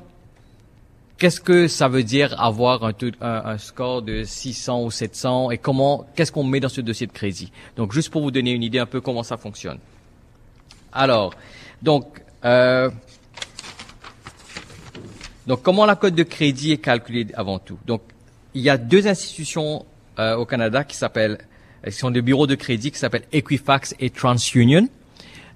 qu'est-ce 1.17 1.41
que 1.41 1.67
ça 1.67 1.87
veut 1.87 2.03
dire 2.03 2.39
avoir 2.41 2.83
un, 2.83 2.93
un, 3.21 3.57
score 3.57 4.01
de 4.01 4.23
600 4.23 4.83
ou 4.83 4.91
700 4.91 5.51
et 5.51 5.57
comment, 5.57 6.07
qu'est-ce 6.15 6.31
qu'on 6.31 6.43
met 6.43 6.59
dans 6.59 6.69
ce 6.69 6.81
dossier 6.81 7.07
de 7.07 7.11
crédit? 7.11 7.51
Donc, 7.75 7.91
juste 7.91 8.09
pour 8.09 8.21
vous 8.21 8.31
donner 8.31 8.51
une 8.51 8.63
idée 8.63 8.79
un 8.79 8.85
peu 8.85 9.01
comment 9.01 9.23
ça 9.23 9.37
fonctionne. 9.37 9.79
Alors, 10.93 11.33
donc, 11.81 12.21
euh, 12.45 12.89
donc 15.45 15.61
comment 15.61 15.85
la 15.85 15.95
cote 15.95 16.15
de 16.15 16.23
crédit 16.23 16.71
est 16.73 16.77
calculée 16.77 17.27
avant 17.33 17.59
tout? 17.59 17.77
Donc, 17.85 18.01
il 18.53 18.61
y 18.61 18.69
a 18.69 18.77
deux 18.77 19.07
institutions 19.07 19.85
euh, 20.19 20.35
au 20.35 20.45
Canada 20.45 20.83
qui 20.83 20.95
s'appellent 20.95 21.39
qui 21.85 21.91
sont 21.91 22.11
des 22.11 22.21
bureaux 22.21 22.47
de 22.47 22.55
crédit 22.55 22.91
qui 22.91 22.97
s'appellent 22.97 23.27
Equifax 23.31 23.95
et 23.99 24.09
TransUnion. 24.09 24.87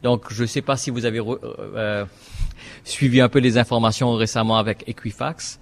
Donc, 0.03 0.32
je 0.32 0.44
ne 0.44 0.48
sais 0.48 0.62
pas 0.62 0.77
si 0.77 0.89
vous 0.89 1.06
avez 1.06 1.20
euh, 1.20 1.36
euh, 1.75 2.06
suivi 2.83 3.21
un 3.21 3.29
peu 3.29 3.39
les 3.39 3.57
informations 3.57 4.13
récemment 4.13 4.57
avec 4.57 4.83
Equifax. 4.88 5.59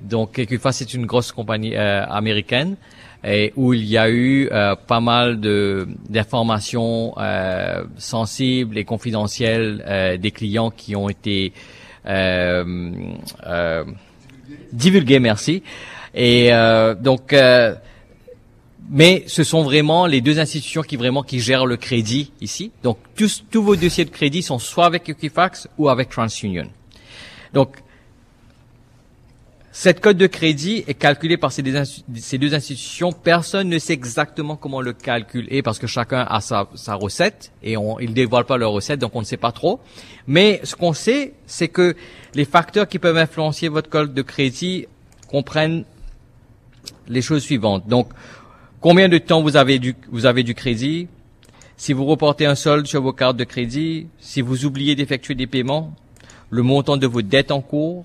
Donc, 0.00 0.38
Equifax 0.38 0.82
est 0.82 0.94
une 0.94 1.06
grosse 1.06 1.32
compagnie 1.32 1.74
euh, 1.76 2.04
américaine 2.06 2.76
et 3.24 3.52
où 3.56 3.72
il 3.72 3.84
y 3.84 3.98
a 3.98 4.10
eu 4.10 4.48
pas 4.86 5.00
mal 5.00 5.40
de 5.40 5.88
d'informations 6.08 7.14
sensibles 7.96 8.78
et 8.78 8.84
confidentielles 8.84 10.18
des 10.20 10.30
clients 10.30 10.70
qui 10.70 10.94
ont 10.94 11.08
été 11.08 11.52
divulguées. 14.72 15.18
Merci. 15.18 15.64
Et 16.14 16.50
donc 17.00 17.34
mais 18.88 19.24
ce 19.26 19.44
sont 19.44 19.62
vraiment 19.62 20.06
les 20.06 20.20
deux 20.20 20.38
institutions 20.38 20.82
qui 20.82 20.96
vraiment 20.96 21.22
qui 21.22 21.40
gèrent 21.40 21.66
le 21.66 21.76
crédit 21.76 22.32
ici. 22.40 22.70
Donc 22.82 22.98
tous, 23.16 23.44
tous 23.50 23.62
vos 23.62 23.76
dossiers 23.76 24.04
de 24.04 24.10
crédit 24.10 24.42
sont 24.42 24.58
soit 24.58 24.86
avec 24.86 25.08
Equifax 25.08 25.68
ou 25.78 25.88
avec 25.88 26.10
TransUnion. 26.10 26.68
Donc 27.52 27.76
cette 29.78 30.00
code 30.00 30.16
de 30.16 30.26
crédit 30.26 30.84
est 30.86 30.94
calculée 30.94 31.36
par 31.36 31.52
ces 31.52 31.62
deux, 31.62 32.54
institutions. 32.54 33.12
Personne 33.12 33.68
ne 33.68 33.78
sait 33.78 33.92
exactement 33.92 34.56
comment 34.56 34.80
le 34.80 34.94
calcul 34.94 35.46
est 35.50 35.60
parce 35.60 35.78
que 35.78 35.86
chacun 35.86 36.26
a 36.30 36.40
sa, 36.40 36.66
sa 36.74 36.94
recette 36.94 37.52
et 37.62 37.76
on, 37.76 38.00
ils 38.00 38.08
ne 38.08 38.14
dévoilent 38.14 38.46
pas 38.46 38.56
leur 38.56 38.72
recette, 38.72 39.00
donc 39.00 39.14
on 39.14 39.20
ne 39.20 39.26
sait 39.26 39.36
pas 39.36 39.52
trop. 39.52 39.80
Mais 40.26 40.60
ce 40.64 40.74
qu'on 40.76 40.94
sait, 40.94 41.34
c'est 41.46 41.68
que 41.68 41.94
les 42.34 42.46
facteurs 42.46 42.88
qui 42.88 42.98
peuvent 42.98 43.18
influencer 43.18 43.68
votre 43.68 43.90
code 43.90 44.14
de 44.14 44.22
crédit 44.22 44.86
comprennent 45.28 45.84
les 47.08 47.20
choses 47.20 47.42
suivantes. 47.42 47.86
Donc, 47.86 48.08
Combien 48.88 49.08
de 49.08 49.18
temps 49.18 49.42
vous 49.42 49.56
avez 49.56 49.80
du, 49.80 49.96
vous 50.12 50.26
avez 50.26 50.44
du 50.44 50.54
crédit? 50.54 51.08
Si 51.76 51.92
vous 51.92 52.04
reportez 52.04 52.46
un 52.46 52.54
solde 52.54 52.86
sur 52.86 53.02
vos 53.02 53.12
cartes 53.12 53.36
de 53.36 53.42
crédit, 53.42 54.06
si 54.20 54.42
vous 54.42 54.64
oubliez 54.64 54.94
d'effectuer 54.94 55.34
des 55.34 55.48
paiements, 55.48 55.92
le 56.50 56.62
montant 56.62 56.96
de 56.96 57.08
vos 57.08 57.20
dettes 57.20 57.50
en 57.50 57.62
cours, 57.62 58.04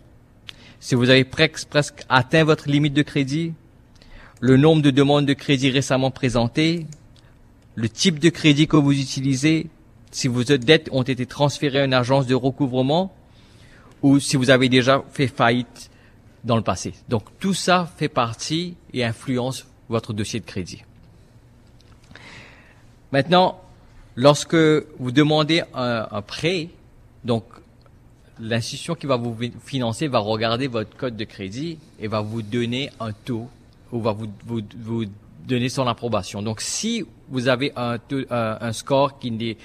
si 0.80 0.96
vous 0.96 1.12
avez 1.12 1.24
presque, 1.24 1.68
presque 1.70 2.04
atteint 2.10 2.44
votre 2.44 2.68
limite 2.68 2.96
de 2.96 3.04
crédit, 3.04 3.54
le 4.40 4.58
nombre 4.58 4.82
de 4.82 4.90
demandes 4.90 5.28
de 5.28 5.34
crédit 5.34 5.70
récemment 5.70 6.10
présentées, 6.10 6.88
le 7.76 7.88
type 7.88 8.18
de 8.18 8.30
crédit 8.30 8.66
que 8.66 8.76
vous 8.76 9.00
utilisez, 9.00 9.68
si 10.10 10.28
vos 10.28 10.44
dettes 10.44 10.90
ont 10.92 11.04
été 11.04 11.28
transférées 11.28 11.82
à 11.82 11.86
une 11.86 11.94
agence 11.94 12.26
de 12.26 12.34
recouvrement 12.34 13.14
ou 14.02 14.20
si 14.20 14.36
vous 14.36 14.50
avez 14.50 14.68
déjà 14.68 15.04
fait 15.12 15.28
faillite 15.28 15.92
dans 16.44 16.56
le 16.56 16.64
passé. 16.64 16.96
Donc 17.08 17.26
tout 17.40 17.54
ça 17.54 17.88
fait 17.98 18.10
partie 18.10 18.78
et 18.96 19.06
influence 19.06 19.68
votre 19.92 20.14
dossier 20.14 20.40
de 20.40 20.46
crédit. 20.46 20.84
Maintenant, 23.12 23.62
lorsque 24.16 24.56
vous 24.56 25.12
demandez 25.12 25.64
un, 25.74 26.22
prêt, 26.22 26.70
donc 27.24 27.44
l'institution 28.40 28.96
qui 28.96 29.06
va 29.06 29.18
vous 29.18 29.38
financer 29.64 30.08
va 30.08 30.20
regarder 30.20 30.68
votre 30.68 30.96
code 30.96 31.16
de 31.16 31.26
crédit 31.26 31.78
et 32.00 32.08
va 32.08 32.22
vous 32.22 32.42
donner 32.42 32.90
un 33.00 33.12
taux 33.12 33.50
ou 33.92 34.02
va 34.02 34.14
vous, 34.14 34.28
vous, 34.46 35.06
donner 35.46 35.70
son 35.70 35.86
approbation. 35.88 36.42
Donc, 36.42 36.62
si 36.62 37.04
vous 37.30 37.48
avez 37.48 37.74
un, 37.76 38.00
score 38.72 39.20
qui 39.20 39.28
est, 39.28 39.58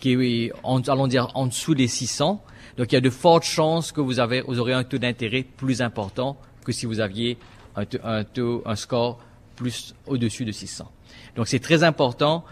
qui 0.00 0.12
est 0.12 0.52
allons 0.88 1.06
dire, 1.06 1.28
en 1.34 1.46
dessous 1.46 1.74
des 1.74 1.88
600, 1.88 2.42
donc 2.78 2.90
il 2.90 2.94
y 2.94 2.98
a 2.98 3.02
de 3.02 3.10
fortes 3.10 3.44
chances 3.44 3.92
que 3.92 4.00
vous, 4.00 4.18
avez, 4.18 4.40
vous 4.40 4.58
aurez 4.58 4.72
un 4.72 4.84
taux 4.84 4.98
d'intérêt 4.98 5.42
plus 5.42 5.82
important 5.82 6.36
que 6.64 6.72
si 6.72 6.86
vous 6.86 7.00
aviez 7.00 7.36
un, 7.76 8.24
taux, 8.24 8.62
un 8.64 8.76
score 8.76 9.20
plus 9.54 9.94
au-dessus 10.06 10.44
de 10.44 10.52
600. 10.52 10.90
Donc 11.36 11.48
c'est 11.48 11.58
très 11.58 11.82
important, 11.82 12.44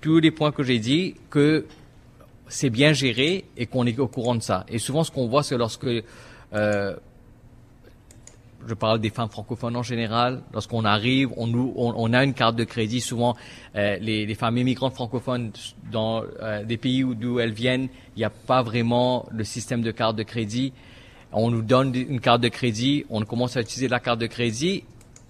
tous 0.00 0.18
les 0.18 0.30
points 0.30 0.52
que 0.52 0.62
j'ai 0.62 0.78
dit, 0.78 1.14
que 1.30 1.66
c'est 2.48 2.70
bien 2.70 2.92
géré 2.92 3.44
et 3.56 3.66
qu'on 3.66 3.86
est 3.86 3.98
au 3.98 4.08
courant 4.08 4.34
de 4.34 4.42
ça. 4.42 4.64
Et 4.68 4.78
souvent, 4.78 5.04
ce 5.04 5.10
qu'on 5.10 5.28
voit, 5.28 5.42
c'est 5.42 5.56
lorsque, 5.56 5.86
euh, 5.86 6.96
je 8.66 8.74
parle 8.74 9.00
des 9.00 9.10
femmes 9.10 9.30
francophones 9.30 9.76
en 9.76 9.82
général, 9.82 10.42
lorsqu'on 10.52 10.84
arrive, 10.84 11.30
on, 11.36 11.52
on, 11.76 12.12
a 12.12 12.24
une 12.24 12.34
carte 12.34 12.56
de 12.56 12.64
crédit. 12.64 13.00
Souvent, 13.00 13.36
euh, 13.76 13.96
les, 14.00 14.26
les, 14.26 14.34
femmes 14.34 14.58
immigrantes 14.58 14.94
francophones 14.94 15.52
dans 15.90 16.22
euh, 16.42 16.64
des 16.64 16.76
pays 16.76 17.04
d'où 17.04 17.40
elles 17.40 17.52
viennent, 17.52 17.88
il 18.16 18.18
n'y 18.18 18.24
a 18.24 18.30
pas 18.30 18.62
vraiment 18.62 19.26
le 19.30 19.44
système 19.44 19.82
de 19.82 19.90
carte 19.90 20.16
de 20.16 20.22
crédit. 20.22 20.72
On 21.32 21.50
nous 21.50 21.62
donne 21.62 21.94
une 21.94 22.20
carte 22.20 22.40
de 22.40 22.48
crédit, 22.48 23.06
on 23.08 23.24
commence 23.24 23.56
à 23.56 23.60
utiliser 23.60 23.88
la 23.88 24.00
carte 24.00 24.18
de 24.18 24.26
crédit 24.26 24.84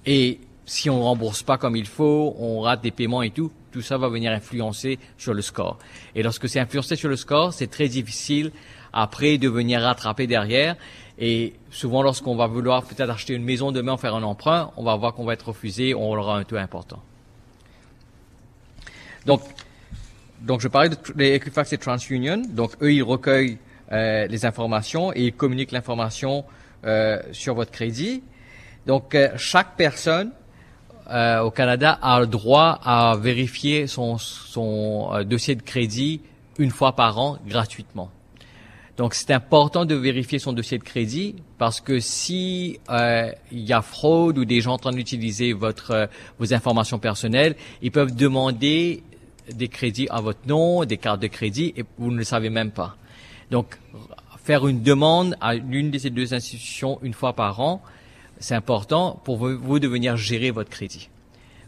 et 0.06 0.40
si 0.66 0.90
on 0.90 1.02
rembourse 1.02 1.42
pas 1.42 1.58
comme 1.58 1.76
il 1.76 1.86
faut, 1.86 2.34
on 2.38 2.60
rate 2.60 2.82
des 2.82 2.90
paiements 2.90 3.22
et 3.22 3.30
tout, 3.30 3.50
tout 3.72 3.82
ça 3.82 3.98
va 3.98 4.08
venir 4.08 4.32
influencer 4.32 4.98
sur 5.18 5.34
le 5.34 5.42
score. 5.42 5.78
Et 6.14 6.22
lorsque 6.22 6.48
c'est 6.48 6.60
influencé 6.60 6.96
sur 6.96 7.08
le 7.08 7.16
score, 7.16 7.52
c'est 7.52 7.68
très 7.68 7.88
difficile 7.88 8.52
après 8.92 9.38
de 9.38 9.48
venir 9.48 9.80
rattraper 9.80 10.26
derrière. 10.26 10.76
Et 11.18 11.54
souvent, 11.70 12.02
lorsqu'on 12.02 12.36
va 12.36 12.46
vouloir 12.46 12.84
peut-être 12.84 13.10
acheter 13.10 13.34
une 13.34 13.44
maison 13.44 13.72
demain, 13.72 13.96
faire 13.96 14.14
un 14.14 14.22
emprunt, 14.22 14.72
on 14.76 14.84
va 14.84 14.96
voir 14.96 15.14
qu'on 15.14 15.24
va 15.24 15.34
être 15.34 15.48
refusé, 15.48 15.94
on 15.94 16.12
aura 16.14 16.38
un 16.38 16.44
taux 16.44 16.56
important. 16.56 17.02
Donc, 19.26 19.42
donc 20.40 20.60
je 20.60 20.68
parlais 20.68 20.88
de 20.88 21.22
Equifax 21.22 21.72
et 21.72 21.78
TransUnion. 21.78 22.42
Donc, 22.48 22.72
eux, 22.82 22.92
ils 22.92 23.02
recueillent 23.02 23.58
euh, 23.92 24.26
les 24.26 24.46
informations 24.46 25.12
et 25.12 25.24
ils 25.26 25.32
communiquent 25.32 25.72
l'information 25.72 26.44
euh, 26.84 27.20
sur 27.32 27.54
votre 27.54 27.70
crédit. 27.70 28.22
Donc, 28.86 29.14
euh, 29.14 29.28
chaque 29.36 29.76
personne 29.76 30.32
euh, 31.10 31.40
au 31.40 31.50
Canada 31.50 31.98
a 32.02 32.20
le 32.20 32.26
droit 32.26 32.80
à 32.84 33.16
vérifier 33.20 33.86
son, 33.86 34.18
son 34.18 35.10
euh, 35.12 35.24
dossier 35.24 35.54
de 35.54 35.62
crédit 35.62 36.20
une 36.58 36.70
fois 36.70 36.94
par 36.94 37.18
an 37.18 37.38
gratuitement. 37.46 38.10
Donc 38.96 39.14
c'est 39.14 39.32
important 39.32 39.86
de 39.86 39.94
vérifier 39.94 40.38
son 40.38 40.52
dossier 40.52 40.78
de 40.78 40.84
crédit 40.84 41.36
parce 41.58 41.80
que 41.80 42.00
si 42.00 42.78
euh, 42.90 43.32
il 43.50 43.60
y 43.60 43.72
a 43.72 43.80
fraude 43.80 44.36
ou 44.38 44.44
des 44.44 44.60
gens 44.60 44.74
en 44.74 44.78
train 44.78 44.92
d'utiliser 44.92 45.52
votre 45.52 46.08
vos 46.38 46.52
informations 46.52 46.98
personnelles, 46.98 47.56
ils 47.80 47.90
peuvent 47.90 48.14
demander 48.14 49.02
des 49.50 49.68
crédits 49.68 50.06
à 50.10 50.20
votre 50.20 50.46
nom, 50.46 50.84
des 50.84 50.98
cartes 50.98 51.22
de 51.22 51.28
crédit 51.28 51.72
et 51.76 51.84
vous 51.98 52.10
ne 52.10 52.18
le 52.18 52.24
savez 52.24 52.50
même 52.50 52.72
pas. 52.72 52.96
Donc 53.50 53.78
faire 54.44 54.66
une 54.66 54.82
demande 54.82 55.36
à 55.40 55.54
l'une 55.54 55.90
de 55.90 55.98
ces 55.98 56.10
deux 56.10 56.34
institutions 56.34 56.98
une 57.02 57.14
fois 57.14 57.32
par 57.34 57.60
an, 57.60 57.82
c'est 58.40 58.54
important 58.54 59.20
pour 59.24 59.36
vous 59.36 59.78
de 59.78 59.86
venir 59.86 60.16
gérer 60.16 60.50
votre 60.50 60.70
crédit. 60.70 61.08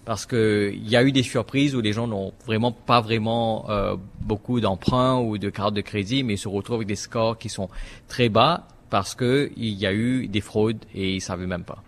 Parce 0.05 0.27
que 0.27 0.73
il 0.75 0.89
y 0.89 0.97
a 0.97 1.05
eu 1.05 1.13
des 1.13 1.23
surprises 1.23 1.77
où 1.77 1.81
les 1.81 1.93
gens 1.93 2.09
n'ont 2.09 2.33
vraiment 2.45 2.73
pas 2.73 3.01
vraiment 3.01 3.71
euh, 3.71 3.97
beaucoup 4.21 4.61
d'emprunts 4.61 5.21
ou 5.21 5.39
de 5.39 5.49
cartes 5.49 5.75
de 5.75 5.81
crédit, 5.81 6.25
mais 6.25 6.37
se 6.37 6.49
retrouvent 6.49 6.77
avec 6.77 6.89
des 6.89 6.97
scores 6.97 7.39
qui 7.39 7.49
sont 7.49 7.69
très 8.09 8.29
bas 8.29 8.67
parce 8.91 9.15
que 9.15 9.53
il 9.57 9.75
y 9.75 9.87
a 9.87 9.93
eu 9.93 10.27
des 10.27 10.41
fraudes 10.41 10.85
et 10.93 11.15
ils 11.15 11.21
savaient 11.21 11.47
même 11.47 11.63
pas. 11.63 11.83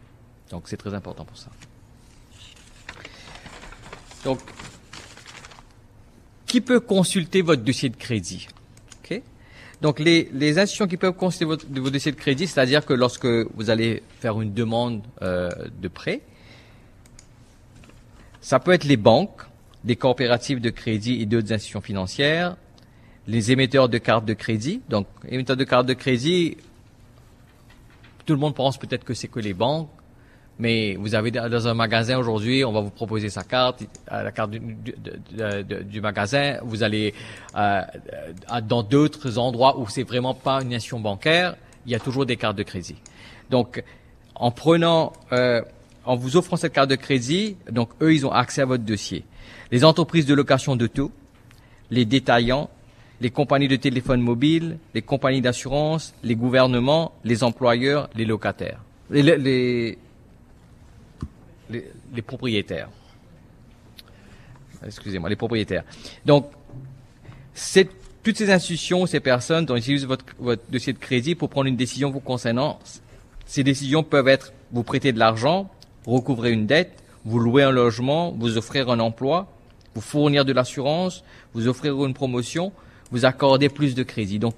Donc 0.50 0.64
c'est 0.66 0.76
très 0.76 0.94
important 0.94 1.24
pour 1.24 1.36
ça. 1.36 1.50
Donc, 4.24 4.38
qui 6.46 6.60
peut 6.60 6.80
consulter 6.80 7.42
votre 7.42 7.62
dossier 7.62 7.88
de 7.88 7.96
crédit? 7.96 8.46
Donc 9.84 9.98
les, 9.98 10.30
les, 10.32 10.58
institutions 10.58 10.86
qui 10.86 10.96
peuvent 10.96 11.12
consulter 11.12 11.44
votre, 11.44 11.66
vos 11.68 11.90
dossiers 11.90 12.10
de 12.10 12.16
crédit, 12.16 12.46
c'est-à-dire 12.46 12.86
que 12.86 12.94
lorsque 12.94 13.26
vous 13.26 13.68
allez 13.68 14.02
faire 14.18 14.40
une 14.40 14.54
demande 14.54 15.02
euh, 15.20 15.50
de 15.78 15.88
prêt, 15.88 16.22
ça 18.40 18.60
peut 18.60 18.72
être 18.72 18.84
les 18.84 18.96
banques, 18.96 19.42
des 19.84 19.96
coopératives 19.96 20.62
de 20.62 20.70
crédit 20.70 21.20
et 21.20 21.26
d'autres 21.26 21.52
institutions 21.52 21.82
financières, 21.82 22.56
les 23.26 23.52
émetteurs 23.52 23.90
de 23.90 23.98
cartes 23.98 24.24
de 24.24 24.32
crédit. 24.32 24.80
Donc, 24.88 25.06
émetteurs 25.28 25.58
de 25.58 25.64
cartes 25.64 25.86
de 25.86 25.92
crédit, 25.92 26.56
tout 28.24 28.32
le 28.32 28.40
monde 28.40 28.54
pense 28.54 28.78
peut-être 28.78 29.04
que 29.04 29.12
c'est 29.12 29.28
que 29.28 29.40
les 29.40 29.52
banques, 29.52 29.90
mais 30.58 30.94
vous 30.96 31.14
avez 31.14 31.30
dans 31.30 31.68
un 31.68 31.74
magasin 31.74 32.18
aujourd'hui, 32.18 32.64
on 32.64 32.72
va 32.72 32.80
vous 32.80 32.90
proposer 32.90 33.28
sa 33.28 33.42
carte, 33.42 33.84
la 34.10 34.30
carte 34.30 34.52
du, 34.52 34.60
du, 34.60 36.00
magasin. 36.00 36.58
Vous 36.62 36.82
allez 36.82 37.12
euh, 37.56 37.82
dans 38.62 38.82
d'autres 38.82 39.38
endroits 39.38 39.78
où 39.78 39.88
c'est 39.88 40.04
vraiment 40.04 40.34
pas 40.34 40.62
une 40.62 40.68
nation 40.68 41.00
bancaire, 41.00 41.56
il 41.86 41.92
y 41.92 41.94
a 41.94 41.98
toujours 41.98 42.24
des 42.24 42.36
cartes 42.36 42.56
de 42.56 42.62
crédit. 42.62 42.96
Donc, 43.50 43.82
en 44.36 44.50
prenant, 44.50 45.12
euh, 45.32 45.62
en 46.04 46.16
vous 46.16 46.36
offrant 46.36 46.56
cette 46.56 46.72
carte 46.72 46.90
de 46.90 46.96
crédit, 46.96 47.56
donc 47.70 47.90
eux, 48.00 48.14
ils 48.14 48.24
ont 48.26 48.32
accès 48.32 48.62
à 48.62 48.64
votre 48.64 48.84
dossier. 48.84 49.24
Les 49.70 49.84
entreprises 49.84 50.26
de 50.26 50.34
location 50.34 50.76
de 50.76 50.86
tout, 50.86 51.10
les 51.90 52.04
détaillants, 52.04 52.70
les 53.20 53.30
compagnies 53.30 53.68
de 53.68 53.76
téléphone 53.76 54.20
mobile, 54.20 54.78
les 54.94 55.02
compagnies 55.02 55.40
d'assurance, 55.40 56.14
les 56.22 56.36
gouvernements, 56.36 57.12
les 57.24 57.42
employeurs, 57.44 58.08
les 58.14 58.24
locataires, 58.24 58.80
les, 59.10 59.22
les, 59.22 59.98
les, 61.70 62.22
propriétaires. 62.22 62.88
Excusez-moi, 64.84 65.28
les 65.28 65.36
propriétaires. 65.36 65.84
Donc, 66.26 66.50
c'est 67.54 67.88
toutes 68.22 68.36
ces 68.36 68.50
institutions, 68.50 69.06
ces 69.06 69.20
personnes 69.20 69.66
dont 69.66 69.76
utilisent 69.76 70.06
votre, 70.06 70.24
votre 70.38 70.62
dossier 70.70 70.92
de 70.92 70.98
crédit 70.98 71.34
pour 71.34 71.48
prendre 71.48 71.66
une 71.66 71.76
décision 71.76 72.10
vous 72.10 72.20
concernant. 72.20 72.78
Ces 73.46 73.62
décisions 73.62 74.02
peuvent 74.02 74.28
être 74.28 74.52
vous 74.72 74.82
prêter 74.82 75.12
de 75.12 75.18
l'argent, 75.18 75.70
recouvrer 76.06 76.52
une 76.52 76.66
dette, 76.66 77.02
vous 77.24 77.38
louer 77.38 77.62
un 77.62 77.70
logement, 77.70 78.32
vous 78.32 78.58
offrir 78.58 78.90
un 78.90 79.00
emploi, 79.00 79.48
vous 79.94 80.00
fournir 80.00 80.44
de 80.44 80.52
l'assurance, 80.52 81.24
vous 81.54 81.68
offrir 81.68 82.04
une 82.04 82.14
promotion, 82.14 82.72
vous 83.10 83.24
accorder 83.24 83.68
plus 83.68 83.94
de 83.94 84.02
crédit. 84.02 84.38
Donc, 84.38 84.54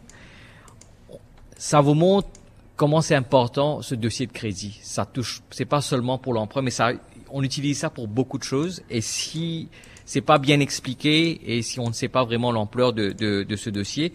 ça 1.57 1.81
vous 1.81 1.95
montre 1.95 2.29
comment 2.77 3.01
c'est 3.01 3.15
important 3.15 3.83
ce 3.83 3.95
dossier 3.95 4.27
de 4.27 4.33
crédit. 4.33 4.79
Ça 4.83 5.07
touche, 5.07 5.43
c'est 5.51 5.65
pas 5.65 5.81
seulement 5.81 6.19
pour 6.19 6.35
l'emprunt, 6.35 6.63
mais 6.63 6.71
ça, 6.71 6.93
on 7.31 7.43
utilise 7.43 7.79
ça 7.79 7.91
pour 7.91 8.07
beaucoup 8.07 8.39
de 8.39 8.45
choses. 8.45 8.83
Et 8.91 9.01
si 9.01 9.69
c'est 10.05 10.21
pas 10.21 10.39
bien 10.39 10.61
expliqué 10.61 11.41
et 11.57 11.63
si 11.63 11.81
on 11.81 11.89
ne 11.89 11.93
sait 11.95 12.09
pas 12.09 12.25
vraiment 12.25 12.53
l'ampleur 12.53 12.93
de, 12.93 13.11
de, 13.11 13.43
de 13.43 13.57
ce 13.57 13.71
dossier, 13.71 14.13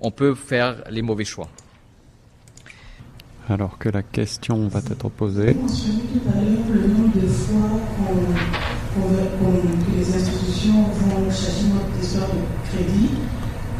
on 0.00 0.10
peut 0.10 0.34
faire 0.34 0.82
les 0.90 1.02
mauvais 1.02 1.24
choix. 1.24 1.48
Alors 3.48 3.78
que 3.78 3.88
la 3.88 4.02
question 4.02 4.68
va 4.68 4.80
être 4.80 5.08
posée. 5.08 5.52
Vous 5.52 5.62
mentionnez 5.62 6.02
tout 6.12 6.28
à 6.28 6.40
l'heure 6.40 6.66
le 6.70 6.86
nombre 6.88 7.20
de 7.20 7.26
fois 7.26 7.80
que 8.94 9.96
les 9.96 10.14
institutions 10.14 10.82
vont 10.84 11.30
chercher 11.30 11.66
notre 11.72 12.02
histoire 12.02 12.28
de 12.28 12.40
crédit. 12.70 13.10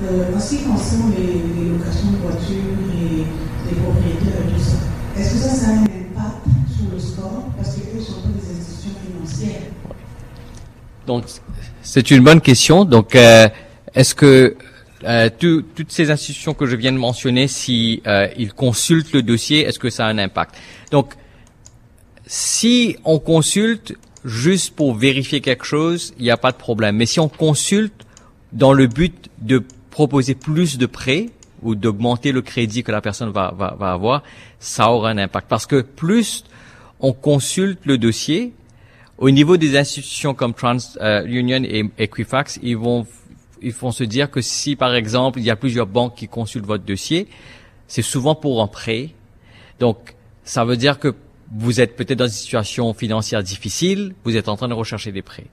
Euh, 0.02 0.34
en 0.34 0.40
ce 0.40 0.56
qui 0.56 0.64
concerne 0.64 1.12
les, 1.12 1.34
les 1.34 1.70
locations 1.70 2.10
de 2.10 2.16
voitures 2.16 2.56
et 2.92 3.24
tout. 3.68 5.20
Est-ce 5.20 5.32
que 5.32 5.38
ça, 5.38 5.66
a 5.66 5.72
un 5.72 5.82
impact 5.82 6.46
sur 6.74 6.90
le 6.92 6.98
score 6.98 7.44
Parce 7.56 7.76
qu'eux 7.76 8.00
sont 8.00 8.20
pas 8.20 8.28
des 8.28 8.60
institutions 8.60 8.94
financières. 9.06 9.62
Donc, 11.06 11.24
c'est 11.82 12.10
une 12.10 12.22
bonne 12.22 12.40
question. 12.40 12.84
Donc, 12.84 13.14
euh, 13.14 13.48
est-ce 13.94 14.14
que 14.14 14.56
euh, 15.04 15.28
toutes 15.38 15.90
ces 15.90 16.10
institutions 16.10 16.54
que 16.54 16.66
je 16.66 16.76
viens 16.76 16.92
de 16.92 16.98
mentionner, 16.98 17.48
si 17.48 18.02
euh, 18.06 18.28
ils 18.36 18.52
consultent 18.52 19.12
le 19.12 19.22
dossier, 19.22 19.60
est-ce 19.66 19.78
que 19.78 19.90
ça 19.90 20.06
a 20.06 20.08
un 20.08 20.18
impact? 20.18 20.54
Donc, 20.90 21.14
si 22.26 22.96
on 23.04 23.18
consulte 23.18 23.94
juste 24.24 24.74
pour 24.74 24.94
vérifier 24.94 25.40
quelque 25.40 25.64
chose, 25.64 26.14
il 26.18 26.24
n'y 26.24 26.30
a 26.30 26.36
pas 26.36 26.52
de 26.52 26.56
problème. 26.56 26.96
Mais 26.96 27.06
si 27.06 27.20
on 27.20 27.28
consulte 27.28 28.06
dans 28.52 28.72
le 28.72 28.86
but 28.86 29.28
de 29.40 29.62
proposer 29.90 30.34
plus 30.34 30.78
de 30.78 30.86
prêts, 30.86 31.30
ou 31.62 31.74
d'augmenter 31.74 32.32
le 32.32 32.42
crédit 32.42 32.82
que 32.82 32.92
la 32.92 33.00
personne 33.00 33.30
va, 33.30 33.52
va, 33.56 33.76
va, 33.78 33.92
avoir, 33.92 34.22
ça 34.58 34.90
aura 34.90 35.10
un 35.10 35.18
impact. 35.18 35.48
Parce 35.48 35.66
que 35.66 35.80
plus 35.80 36.44
on 37.00 37.12
consulte 37.12 37.80
le 37.84 37.98
dossier, 37.98 38.52
au 39.18 39.30
niveau 39.30 39.56
des 39.56 39.76
institutions 39.76 40.34
comme 40.34 40.54
TransUnion 40.54 41.62
euh, 41.62 41.66
et 41.66 41.90
Equifax, 41.98 42.58
ils 42.62 42.76
vont, 42.76 43.06
ils 43.60 43.72
vont 43.72 43.92
se 43.92 44.04
dire 44.04 44.30
que 44.30 44.40
si, 44.40 44.76
par 44.76 44.94
exemple, 44.94 45.38
il 45.38 45.44
y 45.44 45.50
a 45.50 45.56
plusieurs 45.56 45.86
banques 45.86 46.16
qui 46.16 46.28
consultent 46.28 46.66
votre 46.66 46.84
dossier, 46.84 47.28
c'est 47.86 48.02
souvent 48.02 48.34
pour 48.34 48.62
un 48.62 48.66
prêt. 48.66 49.10
Donc, 49.78 50.14
ça 50.44 50.64
veut 50.64 50.76
dire 50.76 50.98
que 50.98 51.14
vous 51.54 51.80
êtes 51.80 51.96
peut-être 51.96 52.18
dans 52.18 52.26
une 52.26 52.32
situation 52.32 52.94
financière 52.94 53.42
difficile, 53.42 54.14
vous 54.24 54.36
êtes 54.36 54.48
en 54.48 54.56
train 54.56 54.68
de 54.68 54.74
rechercher 54.74 55.12
des 55.12 55.22
prêts. 55.22 55.46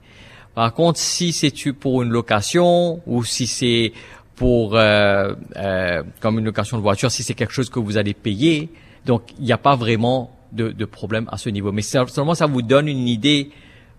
Par 0.54 0.72
contre, 0.74 0.98
si 0.98 1.32
c'est 1.32 1.52
pour 1.72 2.02
une 2.02 2.10
location 2.10 3.00
ou 3.06 3.24
si 3.24 3.46
c'est 3.46 3.92
pour 4.40 4.74
euh, 4.74 5.34
euh, 5.56 6.02
comme 6.18 6.38
une 6.38 6.46
location 6.46 6.78
de 6.78 6.82
voiture 6.82 7.10
si 7.10 7.22
c'est 7.22 7.34
quelque 7.34 7.52
chose 7.52 7.68
que 7.68 7.78
vous 7.78 7.98
allez 7.98 8.14
payer. 8.14 8.70
Donc 9.04 9.34
il 9.38 9.44
n'y 9.44 9.52
a 9.52 9.58
pas 9.58 9.76
vraiment 9.76 10.34
de, 10.50 10.70
de, 10.70 10.84
problème 10.86 11.28
à 11.30 11.36
ce 11.36 11.50
niveau. 11.50 11.72
Mais 11.72 11.82
seulement 11.82 12.34
ça 12.34 12.46
vous 12.46 12.62
donne 12.62 12.88
une 12.88 13.06
idée 13.06 13.50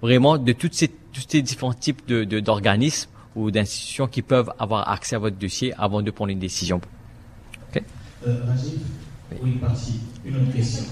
vraiment 0.01 0.39
de 0.39 0.51
toutes 0.53 0.73
ces, 0.73 0.87
tous 0.87 1.25
ces 1.27 1.43
différents 1.43 1.75
types 1.75 2.07
de, 2.07 2.39
d'organismes 2.39 3.11
ou 3.35 3.51
d'institutions 3.51 4.07
qui 4.07 4.23
peuvent 4.23 4.51
avoir 4.57 4.89
accès 4.89 5.15
à 5.15 5.19
votre 5.19 5.37
dossier 5.37 5.75
avant 5.77 6.01
de 6.01 6.09
prendre 6.09 6.31
une 6.31 6.39
décision. 6.39 6.81
Ok? 7.69 7.83
Euh, 8.25 8.39
oui, 9.43 9.51
parti. 9.61 9.99
Une 10.25 10.37
autre 10.37 10.53
question. 10.53 10.85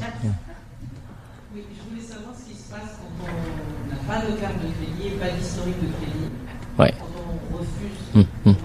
Oui, 1.55 1.63
je 1.75 1.89
voulais 1.89 2.05
savoir 2.05 2.35
ce 2.35 2.51
qui 2.51 2.55
se 2.55 2.69
passe 2.69 2.99
quand 2.99 3.25
on 3.25 3.89
n'a 3.89 3.99
pas 4.05 4.27
de 4.27 4.39
carte 4.39 4.57
de 4.57 4.69
crédit 4.77 5.07
et 5.07 5.17
pas 5.17 5.31
d'historique 5.31 5.81
de 5.81 5.87
crédit. 5.97 6.29
Ouais. 6.77 6.93
Quand 6.99 7.07
on 7.51 7.57
refuse 7.57 8.15
hum, 8.15 8.25
hum. 8.45 8.55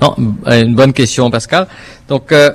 Non, 0.00 0.14
une 0.46 0.74
bonne 0.74 0.92
question, 0.92 1.30
Pascal. 1.30 1.68
Donc, 2.08 2.32
euh, 2.32 2.50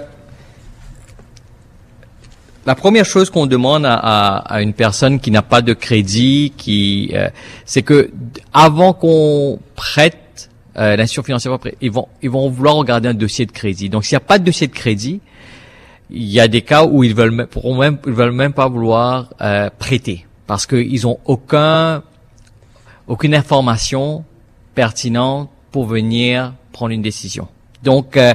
la 2.66 2.76
première 2.76 3.06
chose 3.06 3.30
qu'on 3.30 3.48
demande 3.48 3.86
à, 3.86 3.96
à, 3.96 4.62
une 4.62 4.74
personne 4.74 5.20
qui 5.20 5.32
n'a 5.32 5.42
pas 5.42 5.62
de 5.62 5.74
crédit, 5.74 6.54
qui, 6.56 7.12
euh, 7.14 7.30
c'est 7.66 7.82
que 7.82 8.12
avant 8.54 8.94
qu'on 8.94 9.60
prête 9.76 10.50
euh, 10.78 10.96
l'institution 10.96 11.24
financière, 11.24 11.58
ils 11.82 11.92
vont, 11.92 12.08
ils 12.22 12.30
vont 12.30 12.50
vouloir 12.50 12.76
regarder 12.76 13.10
un 13.10 13.14
dossier 13.14 13.46
de 13.46 13.52
crédit. 13.52 13.90
Donc, 13.90 14.06
s'il 14.06 14.16
n'y 14.16 14.24
a 14.24 14.26
pas 14.26 14.40
de 14.40 14.46
dossier 14.46 14.68
de 14.68 14.74
crédit, 14.74 15.22
il 16.10 16.30
y 16.30 16.40
a 16.40 16.48
des 16.48 16.62
cas 16.62 16.86
où 16.86 17.04
ils 17.04 17.16
veulent 17.16 17.32
même, 17.32 17.98
ils 18.06 18.14
veulent 18.14 18.32
même 18.32 18.54
pas 18.54 18.68
vouloir 18.68 19.30
euh, 19.42 19.70
prêter 19.80 20.26
parce 20.46 20.68
qu'ils 20.68 21.08
ont 21.08 21.20
aucun, 21.26 22.04
aucune 23.08 23.34
information 23.34 24.26
pertinente 24.76 25.50
pour 25.72 25.86
venir 25.86 26.54
prendre 26.72 26.92
une 26.92 27.02
décision. 27.02 27.48
Donc 27.84 28.18
euh, 28.18 28.34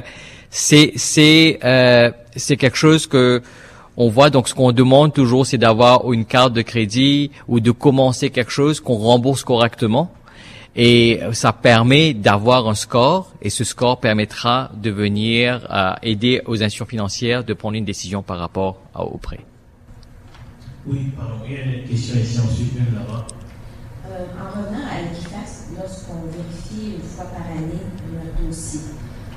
c'est 0.49 0.93
c'est 0.95 1.59
euh, 1.63 2.11
c'est 2.35 2.57
quelque 2.57 2.77
chose 2.77 3.07
que 3.07 3.41
on 3.95 4.09
voit. 4.09 4.29
Donc 4.29 4.47
ce 4.47 4.53
qu'on 4.53 4.71
demande 4.71 5.13
toujours, 5.13 5.45
c'est 5.45 5.57
d'avoir 5.57 6.11
une 6.11 6.25
carte 6.25 6.53
de 6.53 6.61
crédit 6.61 7.31
ou 7.47 7.59
de 7.59 7.71
commencer 7.71 8.29
quelque 8.29 8.51
chose 8.51 8.79
qu'on 8.79 8.95
rembourse 8.95 9.43
correctement. 9.43 10.11
Et 10.79 11.19
ça 11.31 11.53
permet 11.53 12.13
d'avoir 12.13 12.67
un 12.67 12.75
score, 12.75 13.33
et 13.41 13.49
ce 13.49 13.63
score 13.63 13.99
permettra 13.99 14.69
de 14.75 14.91
venir 14.91 15.65
euh, 15.71 15.93
aider 16.03 16.41
aux 16.45 16.61
institutions 16.61 16.85
financières 16.85 17.43
de 17.43 17.55
prendre 17.55 17.75
une 17.75 17.85
décision 17.85 18.21
par 18.21 18.37
rapport 18.37 18.77
au 18.93 19.17
prêt. 19.17 19.39
Oui, 20.85 21.11
pardon, 21.17 21.33
il 21.47 21.53
y 21.53 21.57
a 21.57 21.63
une 21.63 21.83
question 21.89 22.15
ici, 22.19 22.39
ensuite 22.39 22.75
là-bas. 22.93 23.25
Euh, 24.09 24.25
en 24.39 24.57
revenant 24.57 24.85
à 24.87 25.01
Equifax, 25.01 25.67
lorsqu'on 25.77 26.27
vérifie 26.31 26.95
une 26.95 27.09
fois 27.09 27.25
par 27.25 27.45
année 27.51 27.81
notre 28.13 28.47
dossier, 28.47 28.79